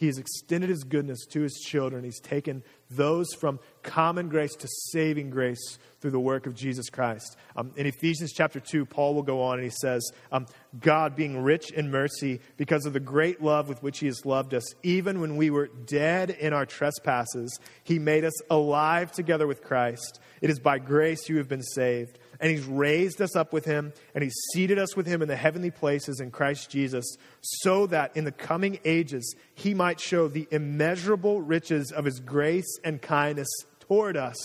He 0.00 0.06
has 0.06 0.16
extended 0.16 0.70
his 0.70 0.82
goodness 0.82 1.26
to 1.26 1.42
his 1.42 1.60
children. 1.60 2.04
He's 2.04 2.20
taken 2.20 2.62
those 2.90 3.34
from 3.34 3.60
common 3.82 4.30
grace 4.30 4.54
to 4.54 4.68
saving 4.92 5.28
grace 5.28 5.78
through 6.00 6.12
the 6.12 6.18
work 6.18 6.46
of 6.46 6.54
Jesus 6.54 6.88
Christ. 6.88 7.36
Um, 7.54 7.72
in 7.76 7.84
Ephesians 7.84 8.32
chapter 8.32 8.60
2, 8.60 8.86
Paul 8.86 9.14
will 9.14 9.22
go 9.22 9.42
on 9.42 9.58
and 9.58 9.64
he 9.64 9.76
says, 9.82 10.10
um, 10.32 10.46
God, 10.80 11.16
being 11.16 11.42
rich 11.42 11.70
in 11.70 11.90
mercy, 11.90 12.40
because 12.56 12.86
of 12.86 12.94
the 12.94 13.00
great 13.00 13.42
love 13.42 13.68
with 13.68 13.82
which 13.82 13.98
he 13.98 14.06
has 14.06 14.24
loved 14.24 14.54
us, 14.54 14.64
even 14.82 15.20
when 15.20 15.36
we 15.36 15.50
were 15.50 15.68
dead 15.84 16.30
in 16.30 16.54
our 16.54 16.64
trespasses, 16.64 17.60
he 17.84 17.98
made 17.98 18.24
us 18.24 18.40
alive 18.48 19.12
together 19.12 19.46
with 19.46 19.62
Christ. 19.62 20.18
It 20.40 20.48
is 20.48 20.58
by 20.58 20.78
grace 20.78 21.28
you 21.28 21.36
have 21.36 21.48
been 21.48 21.62
saved 21.62 22.18
and 22.40 22.50
he's 22.50 22.64
raised 22.64 23.20
us 23.20 23.36
up 23.36 23.52
with 23.52 23.66
him, 23.66 23.92
and 24.14 24.24
he's 24.24 24.34
seated 24.52 24.78
us 24.78 24.96
with 24.96 25.06
him 25.06 25.20
in 25.20 25.28
the 25.28 25.36
heavenly 25.36 25.70
places 25.70 26.20
in 26.20 26.30
Christ 26.30 26.70
Jesus, 26.70 27.04
so 27.40 27.86
that 27.88 28.16
in 28.16 28.24
the 28.24 28.32
coming 28.32 28.80
ages 28.84 29.34
he 29.54 29.74
might 29.74 30.00
show 30.00 30.26
the 30.26 30.48
immeasurable 30.50 31.42
riches 31.42 31.92
of 31.92 32.06
his 32.06 32.18
grace 32.18 32.78
and 32.82 33.02
kindness 33.02 33.48
toward 33.80 34.16
us 34.16 34.36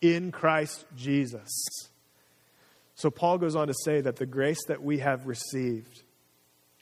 in 0.00 0.32
Christ 0.32 0.84
Jesus. 0.96 1.48
So 2.96 3.10
Paul 3.10 3.38
goes 3.38 3.54
on 3.54 3.68
to 3.68 3.74
say 3.84 4.00
that 4.00 4.16
the 4.16 4.26
grace 4.26 4.64
that 4.66 4.82
we 4.82 4.98
have 4.98 5.26
received, 5.26 6.02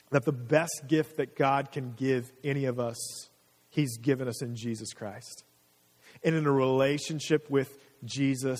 that 0.09 0.25
the 0.25 0.31
best 0.31 0.83
gift 0.87 1.17
that 1.17 1.35
God 1.35 1.71
can 1.71 1.93
give 1.93 2.31
any 2.43 2.65
of 2.65 2.79
us, 2.79 3.29
he's 3.69 3.97
given 3.97 4.27
us 4.27 4.41
in 4.41 4.55
Jesus 4.55 4.93
Christ. 4.93 5.43
And 6.23 6.35
in 6.35 6.47
a 6.47 6.51
relationship 6.51 7.49
with 7.49 7.77
Jesus 8.05 8.59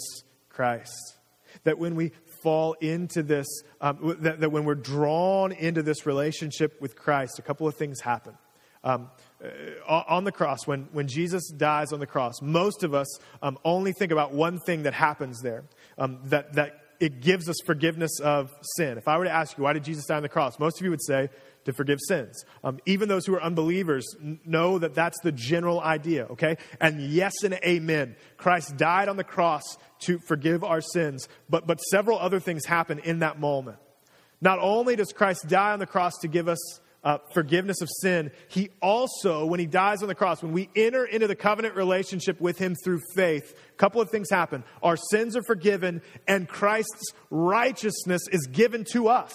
Christ 0.49 1.15
that 1.63 1.77
when 1.77 1.95
we 1.95 2.11
fall 2.43 2.73
into 2.73 3.23
this, 3.23 3.47
um, 3.81 4.17
that, 4.21 4.39
that, 4.39 4.51
when 4.51 4.65
we're 4.65 4.75
drawn 4.75 5.51
into 5.51 5.81
this 5.81 6.05
relationship 6.05 6.79
with 6.81 6.95
Christ, 6.95 7.39
a 7.39 7.41
couple 7.41 7.67
of 7.67 7.75
things 7.75 8.01
happen. 8.01 8.37
Um, 8.83 9.09
uh, 9.43 10.03
on 10.07 10.25
the 10.25 10.31
cross, 10.31 10.67
when, 10.67 10.87
when 10.91 11.07
Jesus 11.07 11.49
dies 11.49 11.91
on 11.91 11.99
the 11.99 12.05
cross, 12.05 12.41
most 12.41 12.83
of 12.83 12.93
us 12.93 13.07
um, 13.41 13.57
only 13.65 13.93
think 13.93 14.11
about 14.11 14.31
one 14.31 14.59
thing 14.59 14.83
that 14.83 14.93
happens 14.93 15.41
there 15.41 15.63
um, 15.97 16.19
that, 16.25 16.53
that 16.53 16.81
it 16.99 17.21
gives 17.21 17.49
us 17.49 17.57
forgiveness 17.65 18.19
of 18.19 18.53
sin. 18.77 18.97
If 18.97 19.07
I 19.07 19.17
were 19.17 19.25
to 19.25 19.31
ask 19.31 19.57
you, 19.57 19.63
why 19.63 19.73
did 19.73 19.83
Jesus 19.83 20.05
die 20.05 20.17
on 20.17 20.23
the 20.23 20.29
cross? 20.29 20.59
Most 20.59 20.79
of 20.79 20.85
you 20.85 20.91
would 20.91 21.03
say, 21.03 21.29
to 21.65 21.73
forgive 21.73 21.99
sins. 22.07 22.45
Um, 22.63 22.79
even 22.85 23.09
those 23.09 23.25
who 23.25 23.35
are 23.35 23.43
unbelievers 23.43 24.05
know 24.45 24.79
that 24.79 24.95
that's 24.95 25.19
the 25.21 25.31
general 25.31 25.81
idea, 25.81 26.25
okay? 26.31 26.57
And 26.79 27.01
yes 27.01 27.33
and 27.43 27.55
amen. 27.55 28.15
Christ 28.37 28.77
died 28.77 29.09
on 29.09 29.17
the 29.17 29.23
cross 29.23 29.63
to 30.01 30.19
forgive 30.19 30.63
our 30.63 30.81
sins, 30.81 31.27
but, 31.49 31.67
but 31.67 31.79
several 31.81 32.17
other 32.19 32.39
things 32.39 32.65
happen 32.65 32.99
in 32.99 33.19
that 33.19 33.39
moment. 33.39 33.77
Not 34.41 34.59
only 34.59 34.95
does 34.95 35.11
Christ 35.11 35.47
die 35.47 35.71
on 35.71 35.79
the 35.79 35.87
cross 35.87 36.13
to 36.21 36.27
give 36.27 36.47
us 36.47 36.79
uh, 37.03 37.19
forgiveness 37.33 37.81
of 37.81 37.89
sin, 38.01 38.31
he 38.47 38.69
also, 38.81 39.45
when 39.45 39.59
he 39.59 39.65
dies 39.65 40.01
on 40.01 40.07
the 40.07 40.15
cross, 40.15 40.43
when 40.43 40.53
we 40.53 40.69
enter 40.75 41.05
into 41.05 41.27
the 41.27 41.35
covenant 41.35 41.75
relationship 41.75 42.39
with 42.41 42.57
him 42.57 42.75
through 42.83 43.01
faith, 43.15 43.55
a 43.71 43.77
couple 43.77 44.01
of 44.01 44.09
things 44.09 44.29
happen. 44.29 44.63
Our 44.83 44.97
sins 44.97 45.35
are 45.35 45.43
forgiven, 45.43 46.01
and 46.27 46.47
Christ's 46.47 47.13
righteousness 47.29 48.21
is 48.31 48.47
given 48.47 48.83
to 48.91 49.07
us. 49.07 49.33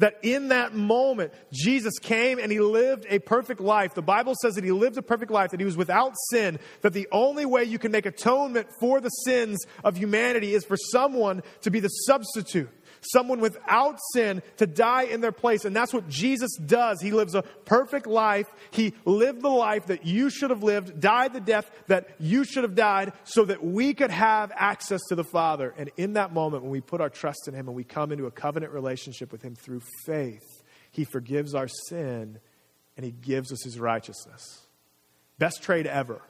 That 0.00 0.18
in 0.22 0.48
that 0.48 0.74
moment, 0.74 1.32
Jesus 1.52 1.98
came 1.98 2.38
and 2.38 2.50
he 2.50 2.60
lived 2.60 3.06
a 3.08 3.18
perfect 3.18 3.60
life. 3.60 3.94
The 3.94 4.02
Bible 4.02 4.34
says 4.40 4.54
that 4.54 4.64
he 4.64 4.72
lived 4.72 4.98
a 4.98 5.02
perfect 5.02 5.30
life, 5.30 5.52
that 5.52 5.60
he 5.60 5.66
was 5.66 5.76
without 5.76 6.14
sin, 6.30 6.58
that 6.80 6.92
the 6.92 7.06
only 7.12 7.46
way 7.46 7.64
you 7.64 7.78
can 7.78 7.92
make 7.92 8.06
atonement 8.06 8.68
for 8.80 9.00
the 9.00 9.10
sins 9.10 9.64
of 9.84 9.96
humanity 9.96 10.54
is 10.54 10.64
for 10.64 10.76
someone 10.76 11.42
to 11.60 11.70
be 11.70 11.80
the 11.80 11.88
substitute 11.88 12.70
someone 13.00 13.40
without 13.40 13.98
sin 14.12 14.42
to 14.58 14.66
die 14.66 15.04
in 15.04 15.20
their 15.20 15.32
place. 15.32 15.64
And 15.64 15.74
that's 15.74 15.92
what 15.92 16.08
Jesus 16.08 16.50
does. 16.56 17.00
He 17.00 17.10
lives 17.10 17.34
a 17.34 17.42
perfect 17.42 18.06
life. 18.06 18.46
He 18.70 18.94
lived 19.04 19.42
the 19.42 19.48
life 19.48 19.86
that 19.86 20.04
you 20.04 20.30
should 20.30 20.50
have 20.50 20.62
lived, 20.62 21.00
died 21.00 21.32
the 21.32 21.40
death 21.40 21.70
that 21.86 22.08
you 22.18 22.44
should 22.44 22.64
have 22.64 22.74
died, 22.74 23.12
so 23.24 23.44
that 23.44 23.64
we 23.64 23.94
could 23.94 24.10
have 24.10 24.52
access 24.54 25.00
to 25.08 25.14
the 25.14 25.24
Father. 25.24 25.74
And 25.76 25.90
in 25.96 26.14
that 26.14 26.32
moment, 26.32 26.62
when 26.62 26.72
we 26.72 26.80
put 26.80 27.00
our 27.00 27.10
trust 27.10 27.48
in 27.48 27.54
Him 27.54 27.68
and 27.68 27.76
we 27.76 27.84
come 27.84 28.12
into 28.12 28.26
a 28.26 28.30
covenant 28.30 28.72
relationship 28.72 29.32
with 29.32 29.42
Him 29.42 29.54
through 29.54 29.82
faith, 30.04 30.62
He 30.90 31.04
forgives 31.04 31.54
our 31.54 31.68
sin 31.88 32.38
and 32.96 33.04
He 33.04 33.12
gives 33.12 33.52
us 33.52 33.62
His 33.64 33.78
righteousness. 33.78 34.66
Best 35.38 35.62
trade 35.62 35.86
ever. 35.86 36.20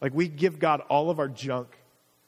Like 0.00 0.14
we 0.14 0.28
give 0.28 0.58
God 0.58 0.80
all 0.88 1.10
of 1.10 1.18
our 1.18 1.28
junk 1.28 1.68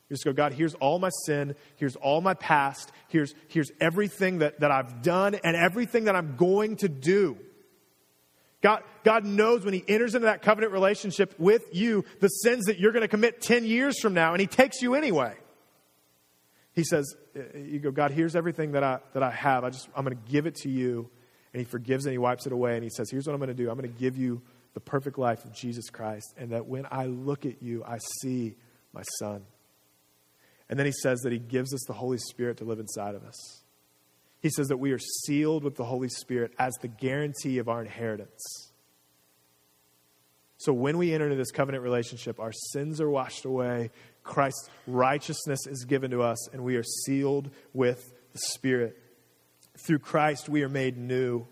you 0.09 0.15
just 0.15 0.25
go, 0.25 0.33
God, 0.33 0.53
here's 0.53 0.75
all 0.75 0.99
my 0.99 1.11
sin. 1.25 1.57
Here's 1.77 1.97
all 1.97 2.21
my 2.21 2.35
past. 2.35 2.93
Here's, 3.09 3.35
here's 3.49 3.73
everything 3.81 4.39
that, 4.39 4.61
that 4.61 4.71
I've 4.71 5.03
done 5.03 5.35
and 5.35 5.57
everything 5.57 6.05
that 6.05 6.15
I'm 6.15 6.37
going 6.37 6.77
to 6.77 6.89
do. 6.89 7.37
God, 8.63 8.83
God 9.05 9.25
knows 9.25 9.65
when 9.65 9.75
He 9.75 9.85
enters 9.87 10.15
into 10.15 10.27
that 10.27 10.43
covenant 10.43 10.73
relationship 10.73 11.35
with 11.39 11.63
you 11.73 12.05
the 12.21 12.29
sins 12.29 12.67
that 12.67 12.79
you're 12.79 12.93
going 12.93 13.03
to 13.03 13.09
commit 13.09 13.41
10 13.41 13.65
years 13.65 14.01
from 14.01 14.15
now, 14.15 14.33
and 14.33 14.41
He 14.41 14.47
takes 14.47 14.81
you 14.81 14.95
anyway. 14.95 15.35
He 16.73 16.85
says, 16.85 17.15
uh, 17.37 17.59
You 17.59 17.81
go, 17.81 17.91
God, 17.91 18.13
here's 18.13 18.37
everything 18.37 18.73
that 18.73 18.85
I, 18.85 19.01
that 19.13 19.23
I 19.23 19.31
have. 19.31 19.65
I 19.65 19.71
just, 19.71 19.89
I'm 19.95 20.05
going 20.05 20.17
to 20.17 20.31
give 20.31 20.47
it 20.47 20.55
to 20.57 20.69
you. 20.69 21.11
And 21.53 21.61
He 21.61 21.65
forgives 21.65 22.07
and 22.07 22.13
He 22.13 22.19
wipes 22.19 22.47
it 22.47 22.53
away. 22.53 22.75
And 22.75 22.85
He 22.85 22.91
says, 22.91 23.11
Here's 23.11 23.27
what 23.27 23.35
I'm 23.35 23.41
going 23.41 23.49
to 23.49 23.55
do 23.55 23.71
I'm 23.71 23.79
going 23.79 23.93
to 23.93 24.01
give 24.01 24.17
you 24.17 24.43
the 24.75 24.81
perfect 24.81 25.19
life 25.19 25.45
of 25.45 25.55
Jesus 25.55 25.91
Christ. 25.91 26.35
And 26.37 26.51
that 26.53 26.67
when 26.67 26.87
I 26.91 27.07
look 27.07 27.47
at 27.47 27.63
you, 27.63 27.83
I 27.85 27.99
see 28.21 28.57
my 28.93 29.03
Son. 29.19 29.45
And 30.69 30.79
then 30.79 30.87
he 30.87 30.93
says 30.93 31.21
that 31.21 31.33
he 31.33 31.39
gives 31.39 31.73
us 31.73 31.85
the 31.87 31.93
Holy 31.93 32.19
Spirit 32.19 32.59
to 32.59 32.65
live 32.65 32.81
inside 32.81 33.15
of 33.15 33.25
us. 33.25 33.63
He 34.41 34.51
says 34.51 34.69
that 34.69 34.79
we 34.79 34.93
are 34.93 34.99
sealed 34.99 35.65
with 35.65 35.77
the 35.77 35.85
Holy 35.85 36.09
Spirit 36.09 36.53
as 36.59 36.75
the 36.81 36.89
guarantee 36.89 37.59
of 37.59 37.69
our 37.69 37.81
inheritance. 37.81 38.73
So 40.59 40.73
when 40.73 40.99
we 40.99 41.13
enter 41.13 41.27
into 41.27 41.37
this 41.37 41.51
covenant 41.51 41.85
relationship, 41.85 42.41
our 42.41 42.53
sins 42.53 43.01
are 43.01 43.11
washed 43.11 43.45
away, 43.45 43.91
Christ's 44.23 44.69
righteousness 44.87 45.67
is 45.67 45.85
given 45.85 46.11
to 46.11 46.23
us, 46.23 46.49
and 46.49 46.65
we 46.65 46.77
are 46.77 46.83
sealed 46.83 47.51
with 47.73 48.13
the 48.33 48.39
Spirit. 48.39 48.97
Through 49.79 49.99
Christ, 50.01 50.49
we 50.49 50.63
are 50.63 50.69
made 50.69 50.97
new, 50.97 51.47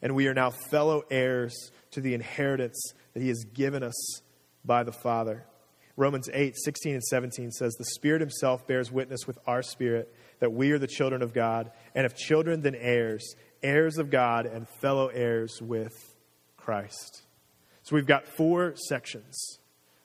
and 0.00 0.14
we 0.14 0.28
are 0.28 0.34
now 0.34 0.50
fellow 0.50 1.02
heirs 1.10 1.70
to 1.90 2.00
the 2.00 2.14
inheritance 2.14 2.92
that 3.12 3.22
he 3.22 3.28
has 3.28 3.44
given 3.52 3.82
us 3.82 4.22
by 4.64 4.82
the 4.82 4.92
Father. 4.92 5.44
Romans 5.96 6.28
8, 6.32 6.54
16 6.56 6.94
and 6.94 7.04
17 7.04 7.50
says, 7.52 7.74
The 7.74 7.84
Spirit 7.84 8.20
Himself 8.20 8.66
bears 8.66 8.90
witness 8.90 9.26
with 9.26 9.38
our 9.46 9.62
spirit 9.62 10.12
that 10.40 10.52
we 10.52 10.72
are 10.72 10.78
the 10.78 10.86
children 10.86 11.22
of 11.22 11.32
God, 11.32 11.70
and 11.94 12.04
if 12.04 12.16
children, 12.16 12.62
then 12.62 12.74
heirs, 12.74 13.34
heirs 13.62 13.98
of 13.98 14.10
God, 14.10 14.46
and 14.46 14.68
fellow 14.80 15.08
heirs 15.08 15.60
with 15.62 15.92
Christ. 16.56 17.22
So 17.82 17.94
we've 17.94 18.06
got 18.06 18.26
four 18.26 18.74
sections. 18.88 19.58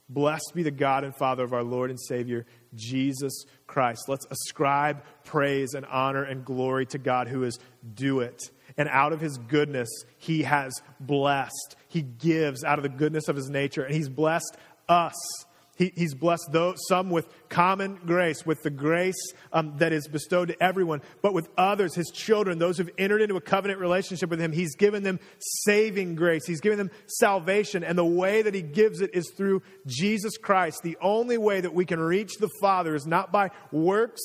Blessed 0.10 0.52
be 0.56 0.64
the 0.64 0.72
God 0.72 1.04
and 1.04 1.16
Father 1.16 1.44
of 1.44 1.54
our 1.54 1.64
Lord 1.64 1.92
and 1.92 2.00
Savior, 2.00 2.46
Jesus 2.76 3.46
Christ. 3.68 4.10
Let's 4.10 4.26
ascribe 4.30 5.04
praise 5.24 5.76
and 5.76 5.86
honor 5.86 6.24
and 6.24 6.44
glory 6.44 6.88
to 6.88 6.98
God 6.98 7.28
who 7.28 7.44
is 7.44 7.60
due 7.94 8.20
it. 8.20 8.42
And 8.78 8.90
out 8.90 9.14
of 9.14 9.22
his 9.22 9.38
goodness, 9.38 9.90
he 10.18 10.44
has 10.44 10.74
blessed. 11.00 11.76
He 11.88 12.02
gives 12.02 12.64
out 12.64 12.80
of 12.80 12.84
the 12.84 12.90
goodness 12.90 13.28
of 13.28 13.36
his 13.36 13.50
nature, 13.50 13.84
and 13.84 13.94
he's 13.94 14.10
blessed 14.10 14.58
us 14.88 15.14
he, 15.80 15.94
he's 15.96 16.14
blessed 16.14 16.52
those, 16.52 16.76
some 16.90 17.10
with 17.10 17.26
common 17.48 18.02
grace, 18.06 18.46
with 18.46 18.62
the 18.64 18.70
grace 18.70 19.16
um, 19.54 19.78
that 19.78 19.94
is 19.94 20.10
bestowed 20.10 20.50
to 20.50 20.62
everyone, 20.62 21.02
but 21.22 21.34
with 21.34 21.48
others, 21.58 21.96
his 21.96 22.12
children, 22.14 22.60
those 22.60 22.78
who've 22.78 22.90
entered 22.98 23.22
into 23.22 23.38
a 23.38 23.42
covenant 23.42 23.80
relationship 23.80 24.30
with 24.30 24.42
him, 24.42 24.52
he's 24.52 24.76
given 24.76 25.04
them 25.04 25.22
saving 25.40 26.16
grace. 26.16 26.46
He's 26.46 26.60
given 26.60 26.78
them 26.78 26.92
salvation. 27.08 27.86
And 27.86 27.98
the 27.98 28.04
way 28.04 28.42
that 28.42 28.54
he 28.54 28.62
gives 28.62 29.00
it 29.00 29.12
is 29.14 29.32
through 29.32 29.62
Jesus 29.88 30.38
Christ. 30.38 30.82
The 30.84 30.98
only 31.02 31.38
way 31.38 31.62
that 31.62 31.74
we 31.74 31.86
can 31.86 32.02
reach 32.02 32.34
the 32.40 32.50
Father 32.60 32.94
is 32.94 33.08
not 33.08 33.32
by 33.32 33.50
works, 33.72 34.22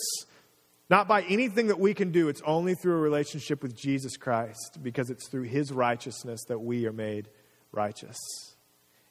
not 0.90 1.06
by 1.06 1.22
anything 1.22 1.68
that 1.68 1.78
we 1.78 1.94
can 1.94 2.10
do. 2.10 2.28
It's 2.28 2.42
only 2.44 2.74
through 2.74 2.96
a 2.96 3.00
relationship 3.00 3.62
with 3.62 3.76
Jesus 3.76 4.16
Christ 4.16 4.80
because 4.82 5.08
it's 5.08 5.28
through 5.28 5.44
his 5.44 5.70
righteousness 5.70 6.40
that 6.48 6.58
we 6.58 6.84
are 6.86 6.92
made 6.92 7.28
righteous. 7.70 8.18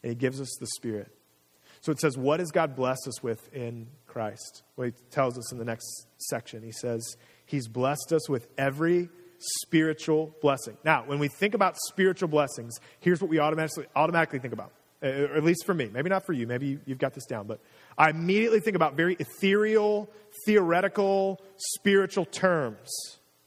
And 0.04 0.10
he 0.10 0.16
gives 0.16 0.42
us 0.42 0.54
the 0.60 0.68
Spirit. 0.68 1.10
So 1.84 1.92
it 1.92 2.00
says, 2.00 2.18
What 2.18 2.40
has 2.40 2.52
God 2.52 2.76
blessed 2.76 3.08
us 3.08 3.22
with 3.22 3.54
in 3.54 3.88
Christ? 4.08 4.64
Well, 4.78 4.88
he 4.88 4.94
tells 5.12 5.38
us 5.38 5.52
in 5.52 5.58
the 5.58 5.66
next 5.66 6.08
section. 6.18 6.64
He 6.64 6.72
says, 6.72 7.18
He's 7.46 7.68
blessed 7.68 8.14
us 8.14 8.30
with 8.30 8.48
every 8.58 9.10
spiritual 9.38 10.34
blessing. 10.42 10.78
Now, 10.86 11.04
when 11.06 11.20
we 11.20 11.28
think 11.28 11.54
about 11.54 11.76
spiritual 11.90 12.30
blessings, 12.30 12.80
here's 13.02 13.22
what 13.22 13.30
we 13.30 13.40
automatically, 13.40 13.86
automatically 13.98 14.40
think 14.40 14.54
about, 14.54 14.72
uh, 15.04 15.08
or 15.08 15.36
at 15.36 15.44
least 15.44 15.66
for 15.66 15.74
me. 15.74 15.90
Maybe 15.92 16.10
not 16.10 16.26
for 16.26 16.32
you. 16.32 16.48
Maybe 16.48 16.80
you've 16.86 17.00
got 17.00 17.14
this 17.14 17.26
down. 17.26 17.48
But 17.48 17.60
I 17.98 18.10
immediately 18.10 18.62
think 18.62 18.78
about 18.78 18.96
very 18.96 19.18
ethereal, 19.20 20.10
theoretical, 20.46 21.42
spiritual 21.58 22.24
terms. 22.26 22.90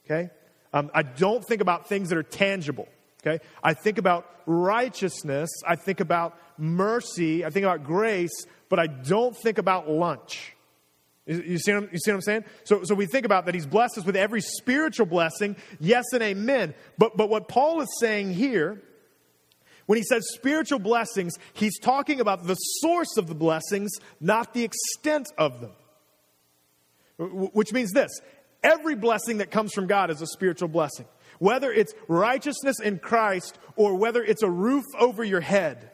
Okay? 0.05 0.29
Um, 0.73 0.91
I 0.93 1.01
don't 1.01 1.43
think 1.43 1.61
about 1.61 1.89
things 1.89 2.09
that 2.09 2.19
are 2.19 2.23
tangible. 2.23 2.87
Okay? 3.25 3.43
I 3.63 3.73
think 3.73 3.97
about 3.97 4.29
righteousness. 4.45 5.49
I 5.67 5.75
think 5.75 6.01
about 6.01 6.37
mercy, 6.57 7.45
I 7.45 7.49
think 7.49 7.65
about 7.65 7.83
grace, 7.83 8.45
but 8.69 8.79
I 8.79 8.87
don't 8.87 9.35
think 9.35 9.57
about 9.57 9.89
lunch. 9.89 10.53
You 11.25 11.57
see, 11.57 11.73
what, 11.73 11.91
you 11.91 11.99
see 11.99 12.11
what 12.11 12.15
I'm 12.15 12.21
saying? 12.21 12.45
So, 12.63 12.83
so 12.83 12.95
we 12.95 13.05
think 13.05 13.25
about 13.25 13.45
that 13.45 13.55
he's 13.55 13.65
blessed 13.65 13.97
us 13.97 14.05
with 14.05 14.15
every 14.15 14.39
spiritual 14.39 15.05
blessing, 15.05 15.57
yes 15.79 16.05
and 16.13 16.23
amen. 16.23 16.73
But, 16.97 17.17
but 17.17 17.29
what 17.29 17.49
Paul 17.49 17.81
is 17.81 17.89
saying 17.99 18.33
here, 18.33 18.81
when 19.87 19.97
he 19.97 20.03
says 20.03 20.25
spiritual 20.33 20.79
blessings, 20.79 21.33
he's 21.53 21.77
talking 21.79 22.21
about 22.21 22.47
the 22.47 22.55
source 22.55 23.17
of 23.17 23.27
the 23.27 23.35
blessings, 23.35 23.91
not 24.21 24.53
the 24.53 24.63
extent 24.63 25.27
of 25.37 25.59
them. 25.59 25.71
Which 27.17 27.73
means 27.73 27.91
this 27.91 28.21
every 28.63 28.95
blessing 28.95 29.37
that 29.37 29.51
comes 29.51 29.73
from 29.73 29.87
God 29.87 30.09
is 30.11 30.21
a 30.21 30.27
spiritual 30.27 30.69
blessing. 30.69 31.05
Whether 31.39 31.71
it's 31.71 31.93
righteousness 32.07 32.79
in 32.79 32.99
Christ 32.99 33.59
or 33.75 33.95
whether 33.95 34.23
it's 34.23 34.43
a 34.43 34.49
roof 34.49 34.85
over 34.99 35.23
your 35.23 35.41
head 35.41 35.91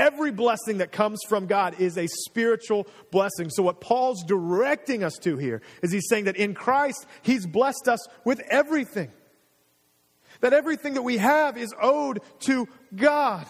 Every 0.00 0.30
blessing 0.30 0.78
that 0.78 0.92
comes 0.92 1.20
from 1.28 1.44
God 1.44 1.78
is 1.78 1.98
a 1.98 2.06
spiritual 2.06 2.86
blessing. 3.10 3.50
So, 3.50 3.62
what 3.62 3.82
Paul's 3.82 4.24
directing 4.24 5.04
us 5.04 5.18
to 5.20 5.36
here 5.36 5.60
is 5.82 5.92
he's 5.92 6.08
saying 6.08 6.24
that 6.24 6.36
in 6.36 6.54
Christ, 6.54 7.04
he's 7.20 7.46
blessed 7.46 7.86
us 7.86 8.00
with 8.24 8.40
everything. 8.50 9.12
That 10.40 10.54
everything 10.54 10.94
that 10.94 11.02
we 11.02 11.18
have 11.18 11.58
is 11.58 11.74
owed 11.78 12.20
to 12.46 12.66
God. 12.96 13.46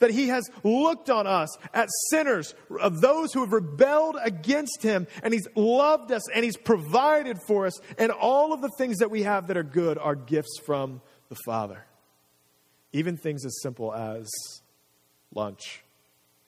That 0.00 0.10
he 0.10 0.28
has 0.28 0.50
looked 0.64 1.08
on 1.08 1.26
us 1.26 1.48
as 1.72 1.88
sinners, 2.10 2.54
of 2.78 3.00
those 3.00 3.32
who 3.32 3.40
have 3.40 3.52
rebelled 3.52 4.18
against 4.22 4.82
him, 4.82 5.06
and 5.22 5.32
he's 5.32 5.48
loved 5.56 6.12
us 6.12 6.30
and 6.30 6.44
he's 6.44 6.58
provided 6.58 7.38
for 7.46 7.64
us. 7.64 7.80
And 7.96 8.12
all 8.12 8.52
of 8.52 8.60
the 8.60 8.70
things 8.76 8.98
that 8.98 9.10
we 9.10 9.22
have 9.22 9.46
that 9.46 9.56
are 9.56 9.62
good 9.62 9.96
are 9.96 10.14
gifts 10.14 10.58
from 10.66 11.00
the 11.30 11.36
Father. 11.46 11.86
Even 12.92 13.16
things 13.16 13.46
as 13.46 13.62
simple 13.62 13.94
as 13.94 14.28
lunch 15.34 15.82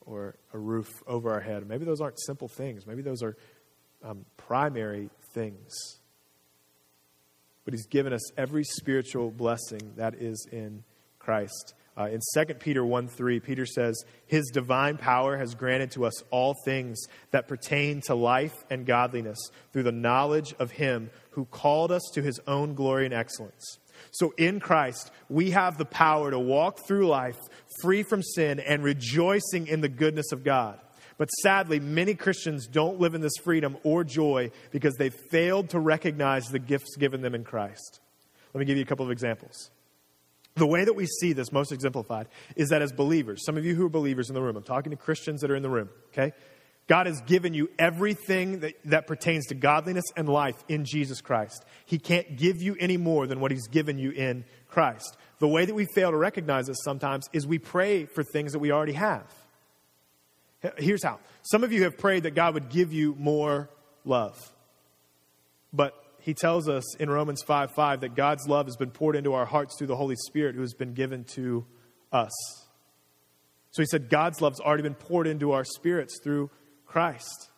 or 0.01 0.37
a 0.53 0.59
roof 0.59 0.91
over 1.07 1.33
our 1.33 1.41
head. 1.41 1.67
Maybe 1.69 1.85
those 1.85 2.01
aren't 2.01 2.21
simple 2.21 2.49
things, 2.49 2.87
maybe 2.87 3.03
those 3.03 3.23
are 3.23 3.37
um, 4.03 4.25
primary 4.37 5.11
things. 5.33 5.99
But 7.65 7.75
He's 7.75 7.87
given 7.87 8.13
us 8.13 8.33
every 8.37 8.65
spiritual 8.65 9.31
blessing 9.31 9.93
that 9.97 10.15
is 10.15 10.47
in 10.51 10.83
Christ. 11.19 11.75
Uh, 11.97 12.09
in 12.09 12.21
2 12.35 12.55
Peter 12.55 12.85
1 12.85 13.07
3, 13.09 13.41
Peter 13.41 13.67
says, 13.67 14.03
His 14.27 14.51
divine 14.53 14.97
power 14.97 15.37
has 15.37 15.55
granted 15.55 15.91
to 15.93 16.07
us 16.07 16.23
all 16.31 16.55
things 16.65 16.99
that 17.33 17.49
pertain 17.49 18.01
to 18.07 18.15
life 18.15 18.65
and 18.71 18.87
godliness 18.87 19.39
through 19.73 19.83
the 19.83 19.93
knowledge 19.93 20.55
of 20.59 20.73
Him 20.73 21.11
who 21.33 21.45
called 21.45 21.93
us 21.93 22.03
to 22.15 22.23
His 22.23 22.41
own 22.47 22.75
glory 22.75 23.05
and 23.05 23.15
excellence. 23.15 23.79
So 24.11 24.35
in 24.37 24.61
Christ, 24.61 25.11
we 25.29 25.51
have 25.51 25.79
the 25.79 25.85
power 25.85 26.31
to 26.31 26.39
walk 26.39 26.87
through 26.87 27.09
life 27.09 27.39
free 27.81 28.03
from 28.03 28.23
sin 28.23 28.61
and 28.61 28.83
rejoicing 28.83 29.67
in 29.67 29.81
the 29.81 29.89
goodness 29.89 30.33
of 30.33 30.45
God. 30.45 30.79
But 31.19 31.29
sadly, 31.43 31.79
many 31.79 32.15
Christians 32.15 32.67
don't 32.67 32.99
live 32.99 33.15
in 33.15 33.21
this 33.21 33.37
freedom 33.43 33.77
or 33.85 34.03
joy 34.03 34.51
because 34.71 34.97
they 34.97 35.11
failed 35.11 35.71
to 35.71 35.79
recognize 35.79 36.47
the 36.47 36.59
gifts 36.59 36.97
given 36.97 37.23
them 37.23 37.35
in 37.35 37.45
Christ. 37.45 38.01
Let 38.53 38.59
me 38.59 38.65
give 38.65 38.77
you 38.77 38.83
a 38.83 38.87
couple 38.87 39.05
of 39.05 39.13
examples. 39.13 39.71
The 40.55 40.67
way 40.67 40.85
that 40.85 40.95
we 40.95 41.07
see 41.07 41.33
this 41.33 41.51
most 41.51 41.73
exemplified 41.73 42.29
is 42.57 42.69
that 42.69 42.83
as 42.83 42.93
believers, 42.93 43.45
some 43.45 43.57
of 43.57 43.65
you 43.65 43.75
who 43.75 43.87
are 43.87 43.91
believers 43.91 44.29
in 44.29 44.35
the 44.35 44.43
room, 44.43 44.57
I'm 44.57 44.63
talking 44.63 44.91
to 44.91 44.97
Christians 44.97 45.41
that 45.41 45.51
are 45.51 45.57
in 45.57 45.63
the 45.63 45.71
room, 45.71 45.89
okay? 46.09 46.33
God 46.89 47.07
has 47.07 47.21
given 47.23 47.55
you 47.55 47.71
everything 47.79 48.61
that, 48.61 48.75
that 48.87 49.07
pertains 49.07 49.47
to 49.47 49.55
godliness 49.55 50.05
and 50.17 50.29
life 50.29 50.63
in 50.69 50.85
Jesus 50.85 51.21
Christ. 51.21 51.65
He 51.87 51.99
can't 51.99 52.37
give 52.37 52.61
you 52.61 52.77
any 52.79 52.97
more 52.97 53.27
than 53.27 53.41
what 53.41 53.51
He's 53.51 53.69
given 53.69 53.99
you 53.99 54.11
in 54.11 54.45
Christ. 54.69 55.17
The 55.39 55.49
way 55.49 55.65
that 55.65 55.75
we 55.75 55.87
fail 55.95 56.11
to 56.11 56.17
recognize 56.17 56.67
this 56.67 56.79
sometimes 56.85 57.29
is 57.33 57.47
we 57.47 57.59
pray 57.59 58.07
for 58.07 58.23
things 58.23 58.53
that 58.53 58.59
we 58.59 58.73
already 58.73 58.93
have. 58.95 59.33
Here's 60.77 61.03
how 61.03 61.19
some 61.43 61.65
of 61.65 61.73
you 61.73 61.85
have 61.85 61.99
prayed 61.99 62.25
that 62.25 62.35
God 62.35 62.55
would 62.55 62.69
give 62.69 62.93
you 62.93 63.17
more 63.19 63.69
love, 64.05 64.39
but 65.73 65.95
he 66.21 66.35
tells 66.35 66.69
us 66.69 66.97
in 66.97 67.11
Romans 67.11 67.43
5 67.43 67.73
5 67.73 68.01
that 68.03 68.15
God's 68.15 68.47
love 68.47 68.67
has 68.67 68.77
been 68.77 68.93
poured 68.93 69.17
into 69.17 69.33
our 69.35 69.45
hearts 69.45 69.77
through 69.77 69.89
the 69.89 69.97
Holy 69.97 70.15
Spirit 70.15 70.55
who 70.55 70.61
has 70.61 70.75
been 70.75 70.95
given 70.95 71.25
to 71.35 71.67
us. 72.13 72.31
So 73.73 73.83
he 73.83 73.87
said 73.87 74.09
God's 74.09 74.41
love's 74.41 74.61
already 74.61 74.85
been 74.85 74.95
poured 74.95 75.27
into 75.27 75.53
our 75.53 75.65
spirits 75.65 76.21
through 76.23 76.51
Christ. 76.93 77.51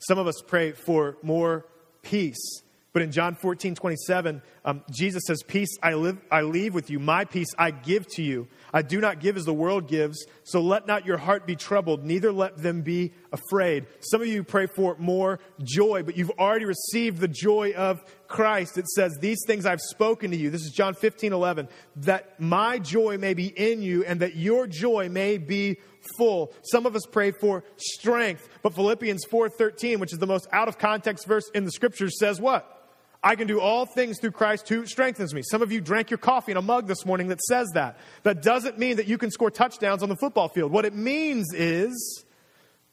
Some 0.00 0.18
of 0.18 0.26
us 0.26 0.42
pray 0.44 0.72
for 0.72 1.16
more 1.22 1.64
peace. 2.02 2.62
But 2.92 3.02
in 3.02 3.12
John 3.12 3.36
14, 3.36 3.76
27, 3.76 4.42
um, 4.64 4.82
Jesus 4.90 5.22
says, 5.26 5.42
Peace 5.42 5.70
I, 5.82 5.94
live, 5.94 6.18
I 6.30 6.42
leave 6.42 6.74
with 6.74 6.90
you, 6.90 6.98
my 6.98 7.24
peace 7.24 7.48
I 7.56 7.70
give 7.70 8.06
to 8.14 8.22
you. 8.22 8.46
I 8.72 8.82
do 8.82 9.00
not 9.00 9.18
give 9.18 9.36
as 9.36 9.44
the 9.44 9.54
world 9.54 9.88
gives, 9.88 10.26
so 10.44 10.60
let 10.60 10.86
not 10.86 11.06
your 11.06 11.16
heart 11.16 11.46
be 11.46 11.56
troubled, 11.56 12.04
neither 12.04 12.30
let 12.30 12.58
them 12.58 12.82
be 12.82 13.12
afraid. 13.32 13.86
Some 14.00 14.20
of 14.20 14.28
you 14.28 14.44
pray 14.44 14.66
for 14.66 14.96
more 14.98 15.40
joy, 15.62 16.02
but 16.02 16.16
you've 16.16 16.30
already 16.38 16.66
received 16.66 17.18
the 17.18 17.28
joy 17.28 17.72
of 17.72 18.04
Christ. 18.28 18.76
It 18.76 18.86
says, 18.88 19.16
These 19.18 19.38
things 19.46 19.64
I've 19.64 19.80
spoken 19.80 20.30
to 20.30 20.36
you. 20.36 20.50
This 20.50 20.62
is 20.62 20.72
John 20.72 20.94
15, 20.94 21.32
11, 21.32 21.68
that 21.96 22.38
my 22.38 22.78
joy 22.78 23.16
may 23.16 23.32
be 23.32 23.46
in 23.46 23.80
you 23.80 24.04
and 24.04 24.20
that 24.20 24.36
your 24.36 24.66
joy 24.66 25.08
may 25.08 25.38
be 25.38 25.78
full. 26.18 26.52
Some 26.62 26.84
of 26.84 26.94
us 26.94 27.06
pray 27.10 27.30
for 27.30 27.64
strength, 27.76 28.46
but 28.62 28.74
Philippians 28.74 29.24
4:13, 29.30 30.00
which 30.00 30.12
is 30.12 30.18
the 30.18 30.26
most 30.26 30.48
out 30.52 30.68
of 30.68 30.78
context 30.78 31.26
verse 31.26 31.48
in 31.54 31.64
the 31.64 31.70
scriptures 31.70 32.18
says 32.18 32.40
what? 32.40 32.79
I 33.22 33.36
can 33.36 33.46
do 33.46 33.60
all 33.60 33.84
things 33.84 34.18
through 34.18 34.30
Christ 34.30 34.68
who 34.68 34.86
strengthens 34.86 35.34
me. 35.34 35.42
Some 35.42 35.60
of 35.60 35.70
you 35.70 35.80
drank 35.82 36.10
your 36.10 36.18
coffee 36.18 36.52
in 36.52 36.56
a 36.56 36.62
mug 36.62 36.86
this 36.86 37.04
morning 37.04 37.28
that 37.28 37.40
says 37.42 37.68
that. 37.74 37.98
That 38.22 38.42
doesn't 38.42 38.78
mean 38.78 38.96
that 38.96 39.06
you 39.06 39.18
can 39.18 39.30
score 39.30 39.50
touchdowns 39.50 40.02
on 40.02 40.08
the 40.08 40.16
football 40.16 40.48
field. 40.48 40.72
What 40.72 40.86
it 40.86 40.94
means 40.94 41.52
is 41.52 42.24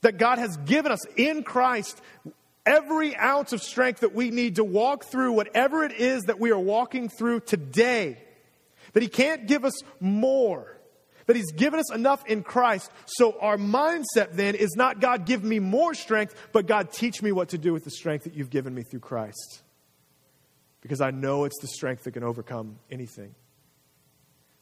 that 0.01 0.17
God 0.17 0.38
has 0.38 0.57
given 0.57 0.91
us 0.91 1.05
in 1.15 1.43
Christ 1.43 2.01
every 2.65 3.15
ounce 3.15 3.53
of 3.53 3.61
strength 3.61 4.01
that 4.01 4.13
we 4.13 4.30
need 4.30 4.57
to 4.57 4.65
walk 4.65 5.05
through 5.05 5.32
whatever 5.32 5.86
it 5.86 5.93
is 5.93 6.23
that 6.23 6.39
we 6.39 6.51
are 6.51 6.59
walking 6.59 7.07
through 7.07 7.39
today. 7.41 8.21
That 8.91 9.03
He 9.03 9.09
can't 9.09 9.47
give 9.47 9.63
us 9.63 9.80
more. 10.01 10.75
That 11.28 11.38
He's 11.38 11.53
given 11.53 11.80
us 11.80 11.89
enough 11.93 12.25
in 12.25 12.43
Christ. 12.43 12.91
So 13.05 13.39
our 13.39 13.55
mindset 13.55 14.34
then 14.34 14.55
is 14.55 14.75
not 14.75 14.99
God, 14.99 15.25
give 15.25 15.41
me 15.41 15.59
more 15.59 15.93
strength, 15.93 16.36
but 16.51 16.67
God, 16.67 16.91
teach 16.91 17.21
me 17.21 17.32
what 17.32 17.49
to 17.49 17.57
do 17.57 17.71
with 17.71 17.86
the 17.86 17.91
strength 17.91 18.25
that 18.25 18.34
you've 18.34 18.49
given 18.49 18.75
me 18.75 18.84
through 18.84 18.99
Christ 18.99 19.63
because 20.82 21.01
I 21.01 21.11
know 21.11 21.45
it's 21.45 21.59
the 21.59 21.67
strength 21.67 22.03
that 22.03 22.11
can 22.11 22.23
overcome 22.23 22.80
anything. 22.91 23.36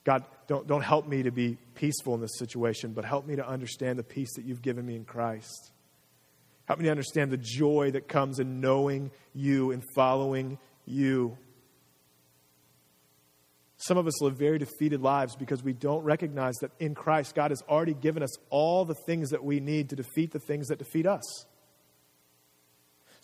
God, 0.03 0.23
don't, 0.47 0.67
don't 0.67 0.83
help 0.83 1.07
me 1.07 1.23
to 1.23 1.31
be 1.31 1.57
peaceful 1.73 2.13
in 2.13 2.21
this 2.21 2.37
situation, 2.37 2.93
but 2.93 3.05
help 3.05 3.25
me 3.25 3.35
to 3.37 3.47
understand 3.47 3.97
the 3.97 4.03
peace 4.03 4.33
that 4.35 4.45
you've 4.45 4.61
given 4.61 4.85
me 4.85 4.95
in 4.95 5.03
Christ. 5.03 5.71
Help 6.65 6.79
me 6.79 6.85
to 6.85 6.91
understand 6.91 7.31
the 7.31 7.37
joy 7.37 7.91
that 7.91 8.07
comes 8.07 8.39
in 8.39 8.59
knowing 8.59 9.11
you 9.33 9.71
and 9.71 9.83
following 9.95 10.57
you. 10.85 11.37
Some 13.77 13.97
of 13.97 14.07
us 14.07 14.21
live 14.21 14.35
very 14.35 14.57
defeated 14.57 15.01
lives 15.01 15.35
because 15.35 15.63
we 15.63 15.73
don't 15.73 16.03
recognize 16.03 16.55
that 16.61 16.71
in 16.79 16.95
Christ, 16.95 17.35
God 17.35 17.51
has 17.51 17.61
already 17.67 17.93
given 17.93 18.23
us 18.23 18.35
all 18.49 18.85
the 18.85 18.95
things 19.05 19.31
that 19.31 19.43
we 19.43 19.59
need 19.59 19.89
to 19.89 19.95
defeat 19.95 20.31
the 20.31 20.39
things 20.39 20.67
that 20.67 20.79
defeat 20.79 21.05
us. 21.05 21.45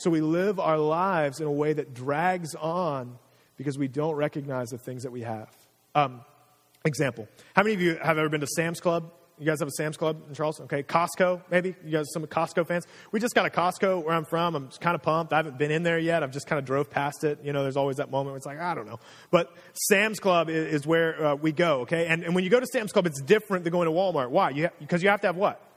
So 0.02 0.10
we 0.10 0.22
live 0.22 0.60
our 0.60 0.80
lives 0.80 1.41
in 1.41 1.45
a 1.45 1.52
way 1.52 1.74
that 1.74 1.93
drags 1.93 2.56
on 2.56 3.20
because 3.56 3.78
we 3.78 3.88
don't 3.88 4.16
recognize 4.16 4.70
the 4.70 4.80
things 4.80 5.04
that 5.04 5.12
we 5.12 5.22
have. 5.22 5.56
Um, 5.93 6.22
example 6.86 7.28
How 7.56 7.62
many 7.62 7.76
of 7.76 7.82
you 7.82 7.97
have 7.97 8.18
ever 8.18 8.28
been 8.28 8.41
to 8.41 8.47
Sam's 8.47 8.80
Club? 8.80 9.12
You 9.38 9.45
guys 9.45 9.60
have 9.60 9.68
a 9.68 9.72
Sam's 9.72 9.97
Club 9.97 10.24
in 10.28 10.34
Charleston? 10.34 10.66
Okay, 10.66 10.82
Costco, 10.82 11.43
maybe? 11.52 11.76
You 11.86 11.91
guys, 11.91 12.08
some 12.14 12.26
Costco 12.26 12.66
fans? 12.66 12.88
We 13.12 13.20
just 13.20 13.36
got 13.36 13.45
a 13.45 13.52
Costco 13.52 14.04
where 14.04 14.16
I'm 14.16 14.26
from. 14.26 14.56
I'm 14.56 14.70
kind 14.80 14.95
of 14.95 15.04
pumped. 15.04 15.34
I 15.34 15.38
haven't 15.38 15.60
been 15.60 15.72
in 15.72 15.84
there 15.84 15.99
yet. 15.99 16.24
I've 16.24 16.32
just 16.32 16.47
kind 16.47 16.58
of 16.58 16.66
drove 16.66 16.89
past 16.89 17.24
it. 17.24 17.38
You 17.43 17.54
know, 17.54 17.62
there's 17.62 17.78
always 17.78 17.97
that 17.97 18.10
moment 18.10 18.32
where 18.32 18.38
it's 18.38 18.45
like, 18.47 18.60
I 18.60 18.74
don't 18.74 18.88
know. 18.88 18.99
But 19.30 19.56
Sam's 19.88 20.20
Club 20.20 20.49
is, 20.49 20.82
is 20.82 20.88
where 20.88 21.24
uh, 21.24 21.36
we 21.36 21.52
go, 21.52 21.82
okay? 21.82 22.08
And, 22.08 22.24
and 22.24 22.34
when 22.34 22.43
you 22.43 22.49
go 22.49 22.60
to 22.60 22.68
Sam's 22.68 22.91
Club, 22.91 23.06
it's 23.06 23.22
different 23.22 23.66
than 23.66 23.72
going 23.72 23.86
to 23.86 23.91
Walmart. 23.91 24.32
Why? 24.32 24.52
Because 24.80 25.04
you, 25.04 25.08
you 25.08 25.12
have 25.12 25.22
to 25.22 25.28
have 25.28 25.36
what? 25.36 25.70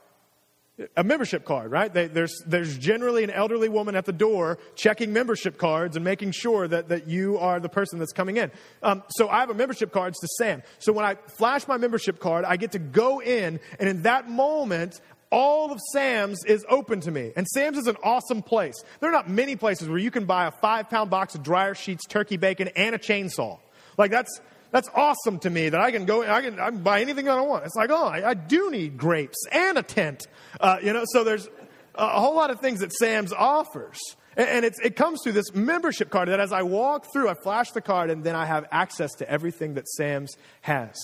A 0.97 1.03
membership 1.03 1.45
card, 1.45 1.71
right? 1.71 1.93
They, 1.93 2.07
there's, 2.07 2.43
there's 2.45 2.77
generally 2.77 3.23
an 3.23 3.29
elderly 3.29 3.69
woman 3.69 3.95
at 3.95 4.05
the 4.05 4.11
door 4.11 4.57
checking 4.75 5.13
membership 5.13 5.57
cards 5.57 5.95
and 5.95 6.03
making 6.03 6.31
sure 6.31 6.67
that, 6.67 6.89
that 6.89 7.07
you 7.07 7.37
are 7.37 7.59
the 7.59 7.69
person 7.69 7.97
that's 7.97 8.11
coming 8.11 8.37
in. 8.37 8.51
Um, 8.83 9.03
so 9.09 9.29
I 9.29 9.39
have 9.39 9.49
a 9.49 9.53
membership 9.53 9.93
card 9.93 10.13
to 10.13 10.27
Sam. 10.37 10.63
So 10.79 10.91
when 10.91 11.05
I 11.05 11.15
flash 11.37 11.67
my 11.67 11.77
membership 11.77 12.19
card, 12.19 12.43
I 12.43 12.57
get 12.57 12.73
to 12.73 12.79
go 12.79 13.21
in, 13.21 13.59
and 13.79 13.87
in 13.87 14.01
that 14.01 14.29
moment, 14.29 14.99
all 15.31 15.71
of 15.71 15.79
Sam's 15.93 16.43
is 16.45 16.65
open 16.69 16.99
to 17.01 17.11
me. 17.11 17.31
And 17.35 17.47
Sam's 17.47 17.77
is 17.77 17.87
an 17.87 17.97
awesome 18.03 18.41
place. 18.41 18.75
There 18.99 19.09
are 19.09 19.13
not 19.13 19.29
many 19.29 19.55
places 19.55 19.87
where 19.87 19.97
you 19.97 20.11
can 20.11 20.25
buy 20.25 20.45
a 20.45 20.51
five 20.51 20.89
pound 20.89 21.09
box 21.09 21.35
of 21.35 21.43
dryer 21.43 21.75
sheets, 21.75 22.05
turkey 22.05 22.37
bacon, 22.37 22.69
and 22.75 22.95
a 22.95 22.99
chainsaw. 22.99 23.59
Like 23.97 24.11
that's, 24.11 24.41
that's 24.75 24.89
awesome 24.93 25.39
to 25.39 25.49
me 25.49 25.69
that 25.69 25.79
I 25.79 25.89
can 25.91 26.03
go, 26.03 26.21
I 26.21 26.41
can, 26.41 26.59
I 26.59 26.69
can 26.69 26.83
buy 26.83 26.99
anything 26.99 27.23
that 27.25 27.37
I 27.37 27.41
want. 27.41 27.63
It's 27.63 27.77
like, 27.77 27.91
oh, 27.91 28.07
I, 28.07 28.31
I 28.31 28.33
do 28.33 28.69
need 28.69 28.97
grapes 28.97 29.37
and 29.49 29.77
a 29.77 29.83
tent. 29.83 30.27
Uh, 30.59 30.79
you 30.83 30.91
know, 30.91 31.05
so 31.13 31.23
there's 31.23 31.47
a 31.95 32.19
whole 32.19 32.35
lot 32.35 32.51
of 32.51 32.59
things 32.59 32.81
that 32.81 32.91
Sam's 32.91 33.31
offers. 33.31 33.97
And, 34.35 34.65
and 34.65 34.75
it 34.83 34.97
comes 34.97 35.21
through 35.23 35.31
this 35.31 35.55
membership 35.55 36.09
card 36.09 36.27
that 36.27 36.41
as 36.41 36.51
I 36.51 36.63
walk 36.63 37.05
through, 37.13 37.29
I 37.29 37.35
flash 37.35 37.71
the 37.71 37.79
card 37.79 38.09
and 38.09 38.21
then 38.21 38.35
I 38.35 38.45
have 38.45 38.65
access 38.69 39.13
to 39.19 39.29
everything 39.29 39.75
that 39.75 39.87
Sam's 39.87 40.35
has. 40.59 40.97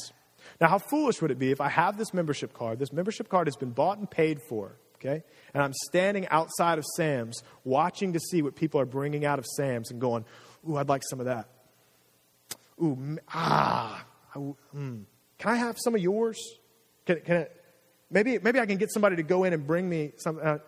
Now, 0.59 0.67
how 0.67 0.77
foolish 0.77 1.21
would 1.21 1.31
it 1.31 1.39
be 1.39 1.51
if 1.51 1.61
I 1.61 1.69
have 1.69 1.97
this 1.97 2.13
membership 2.13 2.53
card? 2.53 2.77
This 2.77 2.91
membership 2.91 3.29
card 3.29 3.47
has 3.47 3.55
been 3.55 3.71
bought 3.71 3.99
and 3.99 4.11
paid 4.11 4.39
for, 4.49 4.75
okay? 4.95 5.23
And 5.53 5.63
I'm 5.63 5.73
standing 5.85 6.27
outside 6.27 6.77
of 6.77 6.83
Sam's 6.97 7.41
watching 7.63 8.11
to 8.11 8.19
see 8.19 8.41
what 8.41 8.57
people 8.57 8.81
are 8.81 8.85
bringing 8.85 9.23
out 9.23 9.39
of 9.39 9.45
Sam's 9.45 9.91
and 9.91 10.01
going, 10.01 10.25
ooh, 10.69 10.75
I'd 10.75 10.89
like 10.89 11.03
some 11.09 11.21
of 11.21 11.27
that 11.27 11.47
ooh, 12.81 13.17
ah, 13.29 14.05
I, 14.33 14.39
mm, 14.39 15.03
can 15.37 15.51
I 15.51 15.55
have 15.55 15.77
some 15.79 15.95
of 15.95 16.01
yours? 16.01 16.39
Can, 17.05 17.21
can 17.21 17.47
maybe, 18.09 18.39
maybe 18.39 18.59
I 18.59 18.65
can 18.65 18.77
get 18.77 18.91
somebody 18.91 19.15
to 19.17 19.23
go 19.23 19.43
in 19.43 19.53
and 19.53 19.65
bring 19.65 19.89
me 19.89 20.13
something. 20.17 20.45
Uh, 20.45 20.59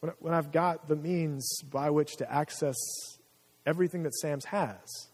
when, 0.00 0.12
when 0.18 0.34
I've 0.34 0.52
got 0.52 0.88
the 0.88 0.96
means 0.96 1.62
by 1.70 1.90
which 1.90 2.16
to 2.16 2.32
access 2.32 2.76
everything 3.66 4.02
that 4.04 4.14
Sam's 4.14 4.46
has. 4.46 5.08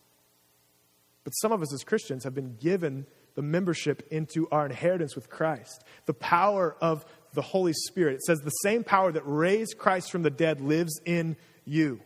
But 1.25 1.33
some 1.33 1.53
of 1.53 1.61
us 1.61 1.75
as 1.75 1.83
Christians 1.83 2.25
have 2.25 2.35
been 2.35 2.57
given 2.61 3.07
the 3.35 3.43
membership 3.43 4.07
into 4.11 4.49
our 4.51 4.65
inheritance 4.65 5.15
with 5.15 5.29
Christ, 5.29 5.85
the 6.07 6.15
power 6.15 6.77
of 6.81 7.05
the 7.35 7.43
Holy 7.43 7.73
Spirit. 7.75 8.15
It 8.17 8.23
says 8.23 8.41
the 8.41 8.51
same 8.51 8.83
power 8.85 9.13
that 9.13 9.23
raised 9.27 9.77
Christ 9.77 10.11
from 10.11 10.23
the 10.23 10.31
dead 10.31 10.61
lives 10.61 11.01
in 11.05 11.37
you. 11.65 12.01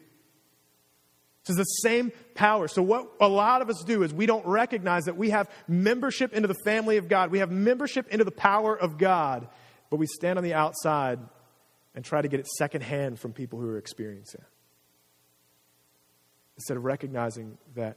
It's 1.46 1.56
the 1.56 1.64
same 1.64 2.12
power. 2.34 2.68
So, 2.68 2.82
what 2.82 3.10
a 3.20 3.28
lot 3.28 3.62
of 3.62 3.70
us 3.70 3.82
do 3.86 4.02
is 4.02 4.12
we 4.12 4.26
don't 4.26 4.46
recognize 4.46 5.04
that 5.04 5.16
we 5.16 5.30
have 5.30 5.48
membership 5.66 6.34
into 6.34 6.48
the 6.48 6.56
family 6.64 6.98
of 6.98 7.08
God. 7.08 7.30
We 7.30 7.38
have 7.38 7.50
membership 7.50 8.08
into 8.08 8.24
the 8.24 8.30
power 8.30 8.78
of 8.78 8.98
God, 8.98 9.48
but 9.88 9.96
we 9.96 10.06
stand 10.06 10.38
on 10.38 10.44
the 10.44 10.54
outside 10.54 11.18
and 11.94 12.04
try 12.04 12.20
to 12.20 12.28
get 12.28 12.40
it 12.40 12.46
secondhand 12.46 13.18
from 13.18 13.32
people 13.32 13.58
who 13.58 13.68
are 13.68 13.78
experiencing 13.78 14.42
it. 14.42 14.46
Instead 16.56 16.76
of 16.76 16.84
recognizing 16.84 17.56
that 17.74 17.96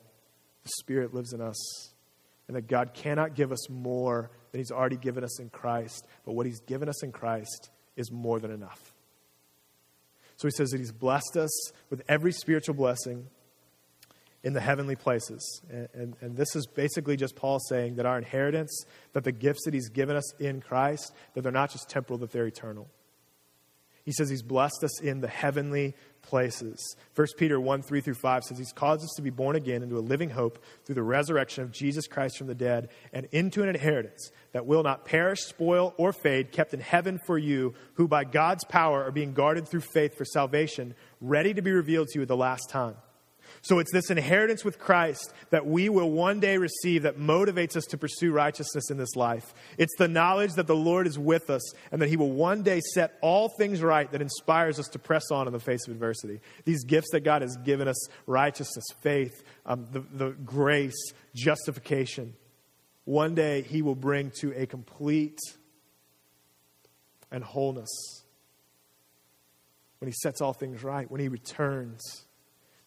the 0.63 0.69
Spirit 0.79 1.13
lives 1.13 1.33
in 1.33 1.41
us 1.41 1.93
and 2.47 2.55
that 2.55 2.67
God 2.67 2.93
cannot 2.93 3.35
give 3.35 3.51
us 3.51 3.69
more 3.69 4.31
than 4.51 4.59
He's 4.59 4.71
already 4.71 4.95
given 4.95 5.23
us 5.23 5.41
in 5.41 5.49
Christ, 5.49 6.07
but 6.25 6.31
what 6.31 6.45
He's 6.45 6.61
given 6.61 6.87
us 6.87 7.03
in 7.03 7.11
Christ 7.11 7.69
is 7.97 8.09
more 8.09 8.39
than 8.39 8.51
enough. 8.51 8.92
So 10.37 10.47
he 10.47 10.51
says 10.51 10.69
that 10.71 10.79
he's 10.79 10.91
blessed 10.91 11.37
us 11.37 11.71
with 11.89 12.01
every 12.07 12.31
spiritual 12.31 12.75
blessing 12.75 13.27
in 14.43 14.53
the 14.53 14.59
heavenly 14.59 14.95
places. 14.95 15.61
And, 15.69 15.87
and, 15.93 16.15
and, 16.19 16.37
this 16.37 16.55
is 16.55 16.67
basically 16.67 17.15
just 17.15 17.35
Paul 17.35 17.59
saying 17.59 17.95
that 17.95 18.05
our 18.05 18.17
inheritance, 18.17 18.85
that 19.13 19.23
the 19.23 19.31
gifts 19.31 19.63
that 19.65 19.73
he's 19.73 19.87
given 19.87 20.17
us 20.17 20.33
in 20.35 20.59
Christ, 20.59 21.13
that 21.33 21.41
they're 21.41 21.51
not 21.51 21.71
just 21.71 21.89
temporal, 21.89 22.19
that 22.19 22.31
they're 22.31 22.47
eternal. 22.47 22.89
He 24.03 24.11
says 24.11 24.29
he's 24.29 24.43
blessed 24.43 24.83
us 24.83 25.01
in 25.01 25.21
the 25.21 25.27
heavenly 25.27 25.95
places. 26.21 26.95
1 27.15 27.27
Peter 27.37 27.59
1 27.59 27.81
3 27.81 28.01
through 28.01 28.13
5 28.15 28.43
says 28.43 28.57
he's 28.57 28.73
caused 28.73 29.03
us 29.03 29.13
to 29.15 29.21
be 29.21 29.29
born 29.29 29.55
again 29.55 29.83
into 29.83 29.97
a 29.97 29.99
living 29.99 30.29
hope 30.29 30.63
through 30.83 30.95
the 30.95 31.03
resurrection 31.03 31.63
of 31.63 31.71
Jesus 31.71 32.07
Christ 32.07 32.37
from 32.37 32.47
the 32.47 32.55
dead 32.55 32.89
and 33.13 33.27
into 33.31 33.63
an 33.63 33.69
inheritance 33.69 34.31
that 34.51 34.65
will 34.65 34.83
not 34.83 35.05
perish, 35.05 35.41
spoil, 35.41 35.93
or 35.97 36.11
fade, 36.11 36.51
kept 36.51 36.73
in 36.73 36.79
heaven 36.79 37.19
for 37.25 37.37
you, 37.37 37.73
who 37.93 38.07
by 38.07 38.23
God's 38.23 38.63
power 38.65 39.03
are 39.03 39.11
being 39.11 39.33
guarded 39.33 39.67
through 39.67 39.81
faith 39.81 40.17
for 40.17 40.25
salvation, 40.25 40.95
ready 41.21 41.53
to 41.53 41.61
be 41.61 41.71
revealed 41.71 42.09
to 42.09 42.19
you 42.19 42.21
at 42.23 42.27
the 42.27 42.37
last 42.37 42.69
time. 42.69 42.95
So 43.61 43.79
it's 43.79 43.91
this 43.91 44.09
inheritance 44.09 44.65
with 44.65 44.79
Christ 44.79 45.33
that 45.49 45.65
we 45.65 45.89
will 45.89 46.11
one 46.11 46.39
day 46.39 46.57
receive 46.57 47.03
that 47.03 47.17
motivates 47.17 47.75
us 47.75 47.85
to 47.85 47.97
pursue 47.97 48.31
righteousness 48.31 48.89
in 48.89 48.97
this 48.97 49.15
life. 49.15 49.53
It's 49.77 49.95
the 49.97 50.07
knowledge 50.07 50.53
that 50.53 50.67
the 50.67 50.75
Lord 50.75 51.07
is 51.07 51.19
with 51.19 51.49
us 51.49 51.73
and 51.91 52.01
that 52.01 52.09
He 52.09 52.17
will 52.17 52.31
one 52.31 52.63
day 52.63 52.81
set 52.93 53.17
all 53.21 53.49
things 53.49 53.81
right 53.81 54.11
that 54.11 54.21
inspires 54.21 54.79
us 54.79 54.87
to 54.89 54.99
press 54.99 55.31
on 55.31 55.47
in 55.47 55.53
the 55.53 55.59
face 55.59 55.87
of 55.87 55.93
adversity. 55.93 56.39
These 56.65 56.83
gifts 56.83 57.11
that 57.11 57.21
God 57.21 57.41
has 57.41 57.55
given 57.57 57.87
us 57.87 58.07
righteousness, 58.25 58.85
faith, 59.01 59.43
um, 59.65 59.87
the, 59.91 60.01
the 60.11 60.29
grace, 60.31 61.13
justification 61.35 62.33
one 63.05 63.35
day 63.35 63.61
He 63.61 63.81
will 63.81 63.95
bring 63.95 64.31
to 64.41 64.53
a 64.53 64.65
complete 64.65 65.39
and 67.31 67.43
wholeness 67.43 68.23
when 69.99 70.07
He 70.07 70.13
sets 70.13 70.41
all 70.41 70.53
things 70.53 70.83
right, 70.83 71.09
when 71.09 71.21
He 71.21 71.27
returns 71.27 72.23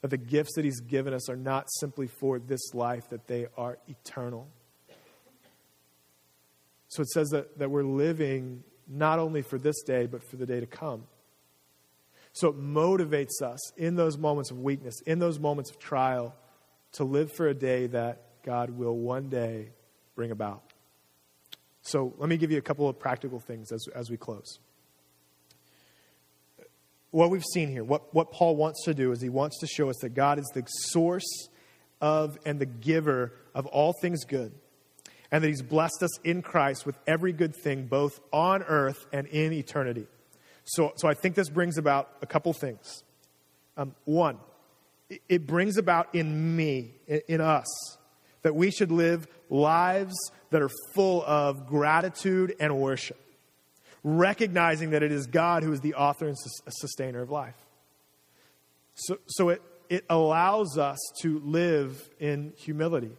That 0.02 0.08
the 0.08 0.18
gifts 0.18 0.54
that 0.54 0.64
He's 0.64 0.80
given 0.80 1.14
us 1.14 1.28
are 1.28 1.36
not 1.36 1.66
simply 1.80 2.06
for 2.06 2.38
this 2.38 2.74
life, 2.74 3.08
that 3.10 3.26
they 3.26 3.46
are 3.56 3.78
eternal. 3.88 4.48
So 6.88 7.02
it 7.02 7.08
says 7.08 7.30
that, 7.30 7.58
that 7.58 7.70
we're 7.70 7.82
living 7.82 8.62
not 8.86 9.18
only 9.18 9.42
for 9.42 9.58
this 9.58 9.82
day, 9.82 10.06
but 10.06 10.22
for 10.22 10.36
the 10.36 10.46
day 10.46 10.60
to 10.60 10.66
come. 10.66 11.04
So 12.32 12.48
it 12.48 12.60
motivates 12.60 13.42
us 13.42 13.72
in 13.76 13.96
those 13.96 14.18
moments 14.18 14.50
of 14.50 14.58
weakness, 14.60 15.00
in 15.06 15.18
those 15.18 15.38
moments 15.38 15.70
of 15.70 15.78
trial, 15.78 16.34
to 16.92 17.04
live 17.04 17.32
for 17.32 17.48
a 17.48 17.54
day 17.54 17.86
that 17.88 18.42
God 18.44 18.70
will 18.70 18.96
one 18.96 19.28
day 19.28 19.70
bring 20.14 20.30
about. 20.30 20.62
So 21.82 22.14
let 22.18 22.28
me 22.28 22.36
give 22.36 22.50
you 22.50 22.58
a 22.58 22.62
couple 22.62 22.88
of 22.88 22.98
practical 22.98 23.40
things 23.40 23.72
as, 23.72 23.86
as 23.94 24.10
we 24.10 24.16
close. 24.16 24.58
What 27.10 27.30
we've 27.30 27.44
seen 27.44 27.70
here, 27.70 27.84
what, 27.84 28.14
what 28.14 28.32
Paul 28.32 28.56
wants 28.56 28.84
to 28.84 28.94
do 28.94 29.12
is 29.12 29.20
he 29.20 29.28
wants 29.28 29.58
to 29.60 29.66
show 29.66 29.88
us 29.88 29.96
that 30.02 30.10
God 30.10 30.38
is 30.38 30.50
the 30.54 30.64
source 30.66 31.48
of 32.00 32.36
and 32.44 32.60
the 32.60 32.66
giver 32.66 33.32
of 33.54 33.66
all 33.66 33.94
things 34.00 34.24
good, 34.24 34.52
and 35.30 35.42
that 35.42 35.48
he's 35.48 35.62
blessed 35.62 36.02
us 36.02 36.18
in 36.20 36.42
Christ 36.42 36.84
with 36.84 36.98
every 37.06 37.32
good 37.32 37.54
thing, 37.56 37.86
both 37.86 38.20
on 38.32 38.62
earth 38.62 39.06
and 39.12 39.26
in 39.28 39.52
eternity. 39.52 40.06
So, 40.64 40.92
so 40.96 41.08
I 41.08 41.14
think 41.14 41.36
this 41.36 41.48
brings 41.48 41.78
about 41.78 42.10
a 42.22 42.26
couple 42.26 42.52
things. 42.52 43.02
Um, 43.76 43.94
one, 44.04 44.38
it 45.28 45.46
brings 45.46 45.76
about 45.76 46.14
in 46.14 46.56
me, 46.56 46.94
in 47.28 47.40
us, 47.40 47.66
that 48.42 48.54
we 48.54 48.70
should 48.70 48.90
live 48.90 49.26
lives 49.48 50.14
that 50.50 50.62
are 50.62 50.70
full 50.94 51.22
of 51.24 51.66
gratitude 51.66 52.54
and 52.58 52.76
worship, 52.76 53.20
recognizing 54.06 54.90
that 54.90 55.02
it 55.02 55.10
is 55.10 55.26
God 55.26 55.64
who 55.64 55.72
is 55.72 55.80
the 55.80 55.94
author 55.94 56.28
and 56.28 56.36
sustainer 56.68 57.22
of 57.22 57.30
life. 57.30 57.56
So, 58.94 59.18
so 59.26 59.48
it, 59.48 59.60
it 59.90 60.04
allows 60.08 60.78
us 60.78 60.96
to 61.22 61.40
live 61.40 62.08
in 62.20 62.52
humility. 62.56 63.10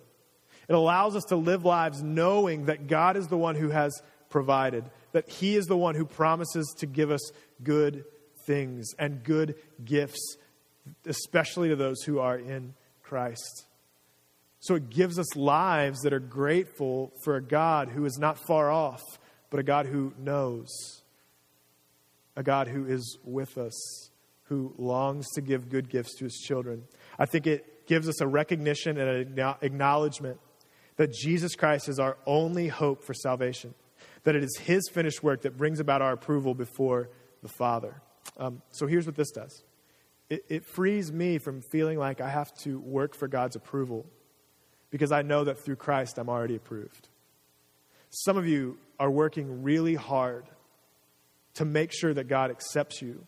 It 0.70 0.74
allows 0.74 1.18
us 1.18 1.26
to 1.26 1.36
live 1.36 1.66
lives 1.66 2.02
knowing 2.02 2.68
that 2.68 2.88
God 2.88 3.18
is 3.18 3.28
the 3.28 3.38
one 3.38 3.56
who 3.56 3.68
has 3.70 4.02
provided, 4.30 4.86
that 5.12 5.30
He 5.30 5.58
is 5.58 5.66
the 5.66 5.76
one 5.76 5.96
who 5.96 6.06
promises 6.06 6.74
to 6.78 6.86
give 6.86 7.12
us 7.12 7.32
good 7.62 8.06
things 8.46 8.88
and 8.98 9.24
good 9.26 9.56
gifts, 9.84 10.38
especially 11.06 11.68
to 11.68 11.76
those 11.76 12.02
who 12.04 12.20
are 12.20 12.38
in 12.38 12.76
Christ. 13.04 13.66
So 14.60 14.76
it 14.76 14.90
gives 14.90 15.20
us 15.20 15.36
lives 15.36 16.00
that 16.02 16.14
are 16.14 16.20
grateful 16.20 17.12
for 17.26 17.36
a 17.36 17.42
God 17.42 17.90
who 17.90 18.06
is 18.06 18.18
not 18.18 18.38
far 18.48 18.72
off, 18.72 19.02
but 19.50 19.60
a 19.60 19.64
God 19.64 19.86
who 19.86 20.14
knows, 20.18 20.68
a 22.36 22.44
God 22.44 22.68
who 22.68 22.86
is 22.86 23.18
with 23.24 23.58
us, 23.58 24.10
who 24.44 24.74
longs 24.78 25.28
to 25.36 25.42
give 25.42 25.70
good 25.70 25.90
gifts 25.90 26.16
to 26.16 26.26
his 26.26 26.36
children. 26.36 26.84
I 27.20 27.26
think 27.26 27.48
it 27.48 27.88
gives 27.88 28.08
us 28.08 28.22
a 28.22 28.28
recognition 28.28 28.98
and 28.98 29.40
an 29.40 29.56
acknowledgement 29.62 30.40
that 30.98 31.14
Jesus 31.14 31.56
Christ 31.56 31.90
is 31.90 32.00
our 32.00 32.18
only 32.26 32.68
hope 32.68 33.04
for 33.04 33.14
salvation 33.14 33.74
that 34.28 34.36
it 34.36 34.44
is 34.44 34.58
His 34.58 34.90
finished 34.90 35.24
work 35.24 35.44
that 35.44 35.56
brings 35.56 35.80
about 35.80 36.02
our 36.02 36.12
approval 36.12 36.54
before 36.54 37.10
the 37.42 37.48
Father. 37.48 38.02
Um, 38.38 38.62
so 38.72 38.86
here's 38.86 39.06
what 39.06 39.16
this 39.16 39.32
does 39.32 39.64
it, 40.30 40.44
it 40.50 40.66
frees 40.66 41.14
me 41.14 41.38
from 41.38 41.62
feeling 41.62 41.98
like 41.98 42.20
I 42.20 42.30
have 42.30 42.54
to 42.64 42.78
work 42.80 43.16
for 43.16 43.30
God's 43.30 43.56
approval 43.56 44.06
because 44.90 45.14
I 45.14 45.22
know 45.22 45.46
that 45.46 45.60
through 45.60 45.78
Christ 45.78 46.18
I'm 46.18 46.28
already 46.28 46.56
approved. 46.56 47.08
Some 48.10 48.36
of 48.36 48.46
you 48.46 48.78
are 49.00 49.10
working 49.10 49.64
really 49.64 49.96
hard 49.96 50.46
to 51.56 51.66
make 51.66 51.92
sure 51.92 52.14
that 52.14 52.28
God 52.28 52.52
accepts 52.52 53.02
you, 53.02 53.26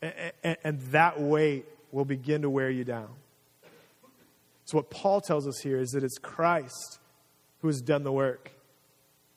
and, 0.00 0.32
and, 0.42 0.56
and 0.64 0.80
that 0.92 1.20
weight 1.20 1.66
will 1.92 2.04
begin 2.04 2.42
to 2.42 2.50
wear 2.50 2.70
you 2.70 2.84
down. 2.84 3.08
So, 4.64 4.78
what 4.78 4.90
Paul 4.90 5.20
tells 5.20 5.46
us 5.46 5.58
here 5.62 5.78
is 5.78 5.90
that 5.90 6.04
it's 6.04 6.18
Christ 6.18 6.98
who 7.60 7.68
has 7.68 7.80
done 7.80 8.02
the 8.02 8.12
work 8.12 8.52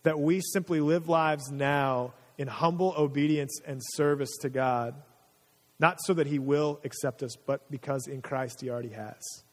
that 0.03 0.19
we 0.19 0.39
simply 0.53 0.79
live 0.79 1.09
lives 1.09 1.51
now 1.51 2.13
in 2.37 2.47
humble 2.47 2.93
obedience 2.97 3.59
and 3.65 3.81
service 3.95 4.29
to 4.41 4.49
God, 4.49 4.95
not 5.79 5.97
so 6.01 6.13
that 6.13 6.27
He 6.27 6.39
will 6.39 6.79
accept 6.85 7.23
us, 7.23 7.35
but 7.35 7.69
because 7.69 8.07
in 8.07 8.21
Christ 8.21 8.61
He 8.61 8.69
already 8.69 8.89
has. 8.89 9.43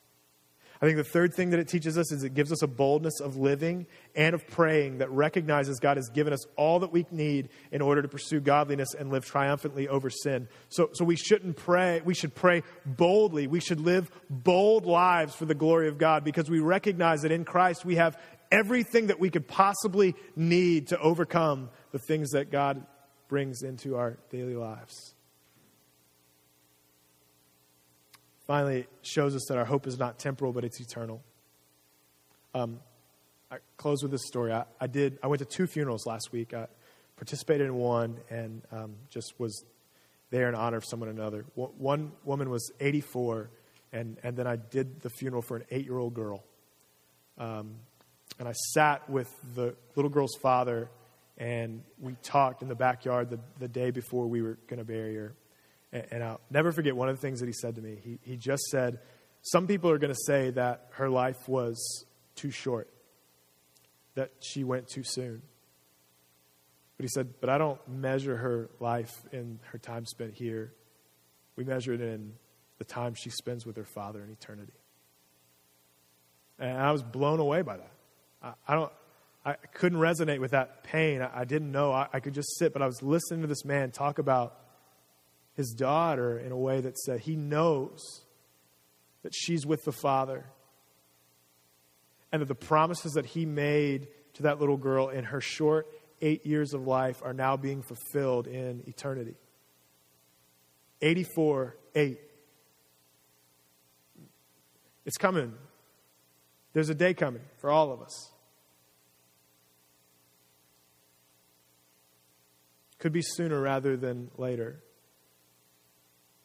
I 0.82 0.86
think 0.86 0.96
the 0.96 1.04
third 1.04 1.34
thing 1.34 1.50
that 1.50 1.60
it 1.60 1.68
teaches 1.68 1.96
us 1.96 2.10
is 2.10 2.24
it 2.24 2.34
gives 2.34 2.50
us 2.50 2.62
a 2.62 2.66
boldness 2.66 3.20
of 3.20 3.36
living 3.36 3.86
and 4.14 4.34
of 4.34 4.46
praying 4.48 4.98
that 4.98 5.10
recognizes 5.10 5.78
God 5.78 5.96
has 5.96 6.10
given 6.10 6.32
us 6.32 6.44
all 6.56 6.80
that 6.80 6.92
we 6.92 7.06
need 7.10 7.48
in 7.70 7.80
order 7.80 8.02
to 8.02 8.08
pursue 8.08 8.40
godliness 8.40 8.94
and 8.94 9.10
live 9.10 9.24
triumphantly 9.24 9.88
over 9.88 10.10
sin. 10.10 10.48
So, 10.68 10.90
so 10.92 11.04
we 11.04 11.16
shouldn't 11.16 11.56
pray, 11.56 12.02
we 12.04 12.14
should 12.14 12.34
pray 12.34 12.62
boldly. 12.84 13.46
We 13.46 13.60
should 13.60 13.80
live 13.80 14.10
bold 14.28 14.84
lives 14.84 15.34
for 15.34 15.44
the 15.44 15.54
glory 15.54 15.88
of 15.88 15.96
God 15.96 16.24
because 16.24 16.50
we 16.50 16.60
recognize 16.60 17.22
that 17.22 17.32
in 17.32 17.44
Christ 17.44 17.84
we 17.84 17.96
have 17.96 18.18
everything 18.50 19.06
that 19.08 19.20
we 19.20 19.30
could 19.30 19.46
possibly 19.46 20.14
need 20.36 20.88
to 20.88 20.98
overcome 20.98 21.70
the 21.92 21.98
things 21.98 22.30
that 22.30 22.50
God 22.50 22.84
brings 23.28 23.62
into 23.62 23.96
our 23.96 24.18
daily 24.30 24.54
lives. 24.54 25.13
Finally, 28.46 28.80
it 28.80 28.88
shows 29.02 29.34
us 29.34 29.46
that 29.48 29.56
our 29.56 29.64
hope 29.64 29.86
is 29.86 29.98
not 29.98 30.18
temporal, 30.18 30.52
but 30.52 30.64
it's 30.64 30.80
eternal. 30.80 31.22
Um, 32.54 32.80
I 33.50 33.56
close 33.76 34.02
with 34.02 34.10
this 34.10 34.26
story. 34.26 34.52
I, 34.52 34.64
I, 34.80 34.86
did. 34.86 35.18
I 35.22 35.28
went 35.28 35.38
to 35.40 35.46
two 35.46 35.66
funerals 35.66 36.06
last 36.06 36.30
week. 36.30 36.52
I 36.52 36.66
participated 37.16 37.66
in 37.66 37.74
one 37.74 38.18
and 38.28 38.62
um, 38.70 38.96
just 39.10 39.34
was 39.38 39.64
there 40.30 40.48
in 40.48 40.54
honor 40.54 40.78
of 40.78 40.84
someone 40.84 41.08
another. 41.08 41.44
One 41.54 42.12
woman 42.24 42.50
was 42.50 42.72
84, 42.80 43.50
and, 43.92 44.18
and 44.22 44.36
then 44.36 44.46
I 44.46 44.56
did 44.56 45.00
the 45.00 45.10
funeral 45.10 45.42
for 45.42 45.56
an 45.56 45.64
eight 45.70 45.84
year 45.84 45.96
old 45.96 46.14
girl. 46.14 46.42
Um, 47.38 47.76
and 48.38 48.48
I 48.48 48.52
sat 48.72 49.08
with 49.08 49.32
the 49.54 49.74
little 49.94 50.10
girl's 50.10 50.34
father, 50.42 50.90
and 51.38 51.82
we 52.00 52.16
talked 52.22 52.62
in 52.62 52.68
the 52.68 52.74
backyard 52.74 53.30
the, 53.30 53.38
the 53.58 53.68
day 53.68 53.90
before 53.90 54.26
we 54.26 54.42
were 54.42 54.58
going 54.66 54.78
to 54.78 54.84
bury 54.84 55.14
her. 55.14 55.34
And, 55.94 56.24
I'll 56.24 56.40
never 56.50 56.72
forget 56.72 56.96
one 56.96 57.08
of 57.08 57.16
the 57.16 57.22
things 57.22 57.38
that 57.38 57.46
he 57.46 57.52
said 57.52 57.76
to 57.76 57.80
me. 57.80 57.98
He, 58.02 58.18
he 58.22 58.36
just 58.36 58.64
said, 58.64 58.98
Some 59.42 59.68
people 59.68 59.90
are 59.90 59.98
going 59.98 60.12
to 60.12 60.20
say 60.26 60.50
that 60.50 60.88
her 60.94 61.08
life 61.08 61.48
was 61.48 62.04
too 62.34 62.50
short, 62.50 62.88
that 64.16 64.32
she 64.40 64.64
went 64.64 64.88
too 64.88 65.04
soon. 65.04 65.42
But 66.96 67.04
he 67.04 67.08
said, 67.08 67.34
But 67.40 67.48
I 67.48 67.58
don't 67.58 67.78
measure 67.88 68.36
her 68.36 68.70
life 68.80 69.12
in 69.30 69.60
her 69.70 69.78
time 69.78 70.04
spent 70.04 70.34
here. 70.34 70.72
We 71.54 71.62
measure 71.62 71.92
it 71.92 72.00
in 72.00 72.32
the 72.78 72.84
time 72.84 73.14
she 73.14 73.30
spends 73.30 73.64
with 73.64 73.76
her 73.76 73.84
father 73.84 74.20
in 74.20 74.30
eternity. 74.30 74.72
And 76.58 76.76
I 76.76 76.90
was 76.90 77.04
blown 77.04 77.38
away 77.38 77.62
by 77.62 77.76
that. 77.76 77.92
I, 78.42 78.52
I 78.66 78.74
don't, 78.74 78.92
I 79.44 79.52
couldn't 79.74 79.98
resonate 79.98 80.40
with 80.40 80.52
that 80.52 80.82
pain. 80.82 81.22
I, 81.22 81.44
didn't 81.44 81.70
know. 81.70 81.92
I, 81.92 82.18
could 82.18 82.34
just 82.34 82.58
sit, 82.58 82.72
but 82.72 82.82
I 82.82 82.86
was 82.86 83.02
listening 83.02 83.42
to 83.42 83.46
this 83.46 83.64
man 83.64 83.90
talk 83.90 84.18
about 84.18 84.58
his 85.54 85.70
daughter 85.70 86.38
in 86.38 86.52
a 86.52 86.56
way 86.56 86.80
that 86.80 86.98
said 86.98 87.20
he 87.20 87.36
knows 87.36 88.24
that 89.22 89.32
she's 89.34 89.64
with 89.64 89.84
the 89.84 89.92
Father 89.92 90.44
and 92.32 92.42
that 92.42 92.48
the 92.48 92.54
promises 92.54 93.12
that 93.12 93.26
he 93.26 93.46
made 93.46 94.08
to 94.34 94.42
that 94.42 94.60
little 94.60 94.76
girl 94.76 95.08
in 95.08 95.24
her 95.24 95.40
short 95.40 95.86
eight 96.20 96.44
years 96.46 96.74
of 96.74 96.86
life 96.86 97.22
are 97.22 97.32
now 97.32 97.56
being 97.56 97.82
fulfilled 97.82 98.46
in 98.46 98.82
eternity. 98.86 99.34
84, 101.00 101.76
8. 101.94 102.18
It's 105.04 105.16
coming. 105.18 105.54
There's 106.72 106.88
a 106.88 106.94
day 106.94 107.14
coming 107.14 107.42
for 107.58 107.70
all 107.70 107.92
of 107.92 108.00
us. 108.00 108.32
Could 112.98 113.12
be 113.12 113.22
sooner 113.22 113.60
rather 113.60 113.96
than 113.96 114.30
later. 114.38 114.80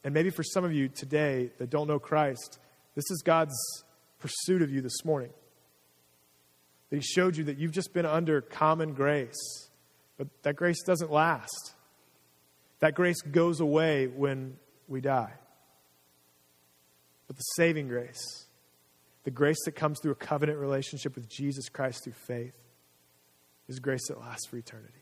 And 0.04 0.14
maybe 0.14 0.30
for 0.30 0.44
some 0.44 0.64
of 0.64 0.74
you 0.74 0.88
today 0.88 1.52
that 1.58 1.70
don't 1.70 1.88
know 1.88 2.00
Christ, 2.00 2.60
this 2.96 3.10
is 3.12 3.22
God's 3.24 3.56
pursuit 4.20 4.62
of 4.62 4.72
you 4.72 4.82
this 4.82 5.04
morning. 5.04 5.32
That 6.90 6.98
He 6.98 7.02
showed 7.02 7.38
you 7.38 7.46
that 7.46 7.58
you've 7.58 7.72
just 7.72 7.94
been 7.94 8.06
under 8.06 8.42
common 8.42 8.94
grace, 8.94 9.70
but 10.18 10.28
that 10.44 10.56
grace 10.56 10.82
doesn't 10.84 11.12
last. 11.12 11.76
That 12.80 12.96
grace 12.96 13.22
goes 13.22 13.60
away 13.60 14.08
when 14.08 14.58
we 14.88 15.02
die. 15.02 15.34
But 17.28 17.36
the 17.36 17.44
saving 17.56 17.90
grace, 17.90 18.48
the 19.24 19.32
grace 19.32 19.60
that 19.66 19.74
comes 19.74 20.00
through 20.02 20.14
a 20.14 20.16
covenant 20.16 20.60
relationship 20.60 21.16
with 21.16 21.30
Jesus 21.30 21.70
Christ 21.70 22.06
through 22.06 22.14
faith, 22.14 22.56
is 23.68 23.80
grace 23.80 24.08
that 24.08 24.20
lasts 24.20 24.48
for 24.48 24.58
eternity. 24.58 24.94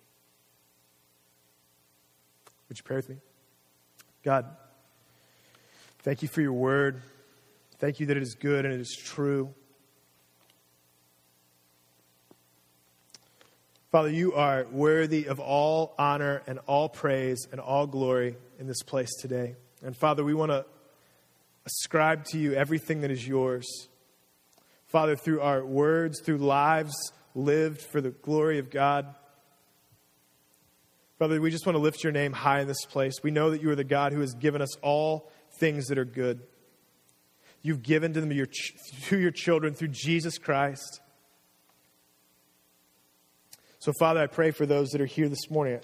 Would 2.67 2.77
you 2.77 2.83
pray 2.83 2.97
with 2.97 3.09
me? 3.09 3.17
God, 4.23 4.45
thank 6.07 6.21
you 6.21 6.29
for 6.29 6.39
your 6.39 6.53
word. 6.53 7.01
Thank 7.79 7.99
you 7.99 8.05
that 8.05 8.15
it 8.15 8.23
is 8.23 8.35
good 8.35 8.63
and 8.63 8.73
it 8.73 8.79
is 8.79 8.95
true. 8.95 9.53
Father, 13.91 14.09
you 14.09 14.31
are 14.31 14.65
worthy 14.71 15.25
of 15.25 15.41
all 15.41 15.93
honor 15.99 16.43
and 16.47 16.59
all 16.65 16.87
praise 16.87 17.45
and 17.51 17.59
all 17.59 17.87
glory 17.87 18.37
in 18.57 18.67
this 18.67 18.83
place 18.83 19.13
today. 19.19 19.57
And 19.83 19.97
Father, 19.97 20.23
we 20.23 20.33
want 20.33 20.49
to 20.49 20.65
ascribe 21.65 22.23
to 22.27 22.37
you 22.37 22.53
everything 22.53 23.01
that 23.01 23.11
is 23.11 23.27
yours. 23.27 23.89
Father, 24.85 25.17
through 25.17 25.41
our 25.41 25.65
words, 25.65 26.21
through 26.21 26.37
lives 26.37 26.95
lived 27.35 27.81
for 27.81 27.99
the 27.99 28.11
glory 28.11 28.59
of 28.59 28.69
God. 28.69 29.13
Father, 31.19 31.41
we 31.41 31.51
just 31.51 31.65
want 31.65 31.75
to 31.75 31.81
lift 31.81 32.01
your 32.01 32.13
name 32.13 32.31
high 32.31 32.61
in 32.61 32.67
this 32.69 32.85
place. 32.85 33.15
We 33.21 33.31
know 33.31 33.51
that 33.51 33.61
you 33.61 33.69
are 33.71 33.75
the 33.75 33.83
God 33.83 34.13
who 34.13 34.21
has 34.21 34.33
given 34.35 34.61
us 34.61 34.73
all 34.77 35.29
things 35.59 35.87
that 35.87 35.97
are 35.97 36.05
good. 36.05 36.41
You've 37.61 37.83
given 37.83 38.13
to 38.13 38.21
them 38.21 38.31
your, 38.31 38.47
to 39.05 39.19
your 39.19 39.31
children 39.31 39.73
through 39.73 39.89
Jesus 39.89 40.37
Christ. 40.37 41.01
So, 43.79 43.91
Father, 43.99 44.21
I 44.21 44.27
pray 44.27 44.51
for 44.51 44.65
those 44.65 44.89
that 44.89 45.01
are 45.01 45.05
here 45.05 45.29
this 45.29 45.49
morning. 45.49 45.79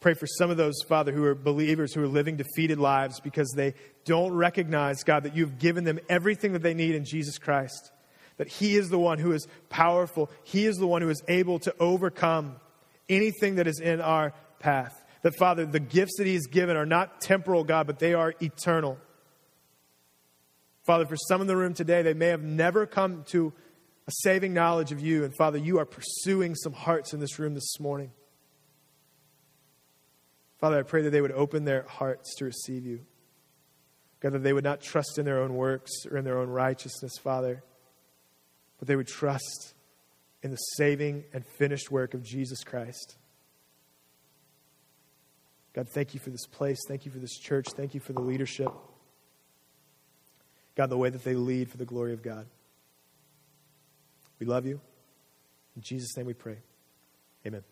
Pray 0.00 0.14
for 0.14 0.26
some 0.26 0.50
of 0.50 0.56
those, 0.56 0.74
Father, 0.86 1.10
who 1.10 1.24
are 1.24 1.34
believers 1.34 1.92
who 1.92 2.02
are 2.02 2.08
living 2.08 2.36
defeated 2.36 2.78
lives 2.78 3.18
because 3.18 3.52
they 3.56 3.74
don't 4.04 4.32
recognize, 4.34 5.02
God, 5.02 5.24
that 5.24 5.34
you've 5.34 5.58
given 5.58 5.84
them 5.84 5.98
everything 6.08 6.52
that 6.52 6.62
they 6.62 6.74
need 6.74 6.94
in 6.94 7.04
Jesus 7.04 7.38
Christ. 7.38 7.90
That 8.36 8.48
He 8.48 8.76
is 8.76 8.88
the 8.88 8.98
one 8.98 9.18
who 9.18 9.32
is 9.32 9.48
powerful, 9.68 10.30
He 10.44 10.66
is 10.66 10.76
the 10.76 10.86
one 10.86 11.02
who 11.02 11.08
is 11.08 11.22
able 11.28 11.58
to 11.60 11.74
overcome 11.80 12.56
anything 13.08 13.56
that 13.56 13.66
is 13.66 13.80
in 13.80 14.00
our 14.00 14.32
path. 14.60 15.02
That, 15.26 15.34
Father, 15.34 15.66
the 15.66 15.80
gifts 15.80 16.18
that 16.18 16.26
He 16.28 16.34
has 16.34 16.46
given 16.46 16.76
are 16.76 16.86
not 16.86 17.20
temporal, 17.20 17.64
God, 17.64 17.88
but 17.88 17.98
they 17.98 18.14
are 18.14 18.32
eternal. 18.40 18.96
Father, 20.84 21.04
for 21.04 21.16
some 21.16 21.40
in 21.40 21.48
the 21.48 21.56
room 21.56 21.74
today, 21.74 22.02
they 22.02 22.14
may 22.14 22.28
have 22.28 22.44
never 22.44 22.86
come 22.86 23.24
to 23.32 23.52
a 24.06 24.12
saving 24.22 24.54
knowledge 24.54 24.92
of 24.92 25.00
you. 25.00 25.24
And 25.24 25.34
Father, 25.36 25.58
you 25.58 25.80
are 25.80 25.84
pursuing 25.84 26.54
some 26.54 26.72
hearts 26.72 27.12
in 27.12 27.18
this 27.18 27.40
room 27.40 27.54
this 27.54 27.80
morning. 27.80 28.12
Father, 30.60 30.78
I 30.78 30.82
pray 30.82 31.02
that 31.02 31.10
they 31.10 31.20
would 31.20 31.32
open 31.32 31.64
their 31.64 31.82
hearts 31.88 32.36
to 32.36 32.44
receive 32.44 32.86
you. 32.86 33.00
God, 34.20 34.30
that 34.30 34.44
they 34.44 34.52
would 34.52 34.62
not 34.62 34.80
trust 34.80 35.18
in 35.18 35.24
their 35.24 35.40
own 35.40 35.54
works 35.54 35.90
or 36.08 36.18
in 36.18 36.24
their 36.24 36.38
own 36.38 36.50
righteousness, 36.50 37.14
Father, 37.20 37.64
but 38.78 38.86
they 38.86 38.94
would 38.94 39.08
trust 39.08 39.74
in 40.44 40.52
the 40.52 40.56
saving 40.76 41.24
and 41.32 41.44
finished 41.44 41.90
work 41.90 42.14
of 42.14 42.22
Jesus 42.22 42.62
Christ. 42.62 43.16
God, 45.76 45.90
thank 45.90 46.14
you 46.14 46.20
for 46.20 46.30
this 46.30 46.46
place. 46.46 46.78
Thank 46.88 47.04
you 47.04 47.12
for 47.12 47.18
this 47.18 47.36
church. 47.36 47.66
Thank 47.76 47.92
you 47.92 48.00
for 48.00 48.14
the 48.14 48.22
leadership. 48.22 48.72
God, 50.74 50.88
the 50.88 50.96
way 50.96 51.10
that 51.10 51.22
they 51.22 51.34
lead 51.34 51.70
for 51.70 51.76
the 51.76 51.84
glory 51.84 52.14
of 52.14 52.22
God. 52.22 52.46
We 54.40 54.46
love 54.46 54.64
you. 54.64 54.80
In 55.76 55.82
Jesus' 55.82 56.16
name 56.16 56.24
we 56.24 56.32
pray. 56.32 56.56
Amen. 57.46 57.62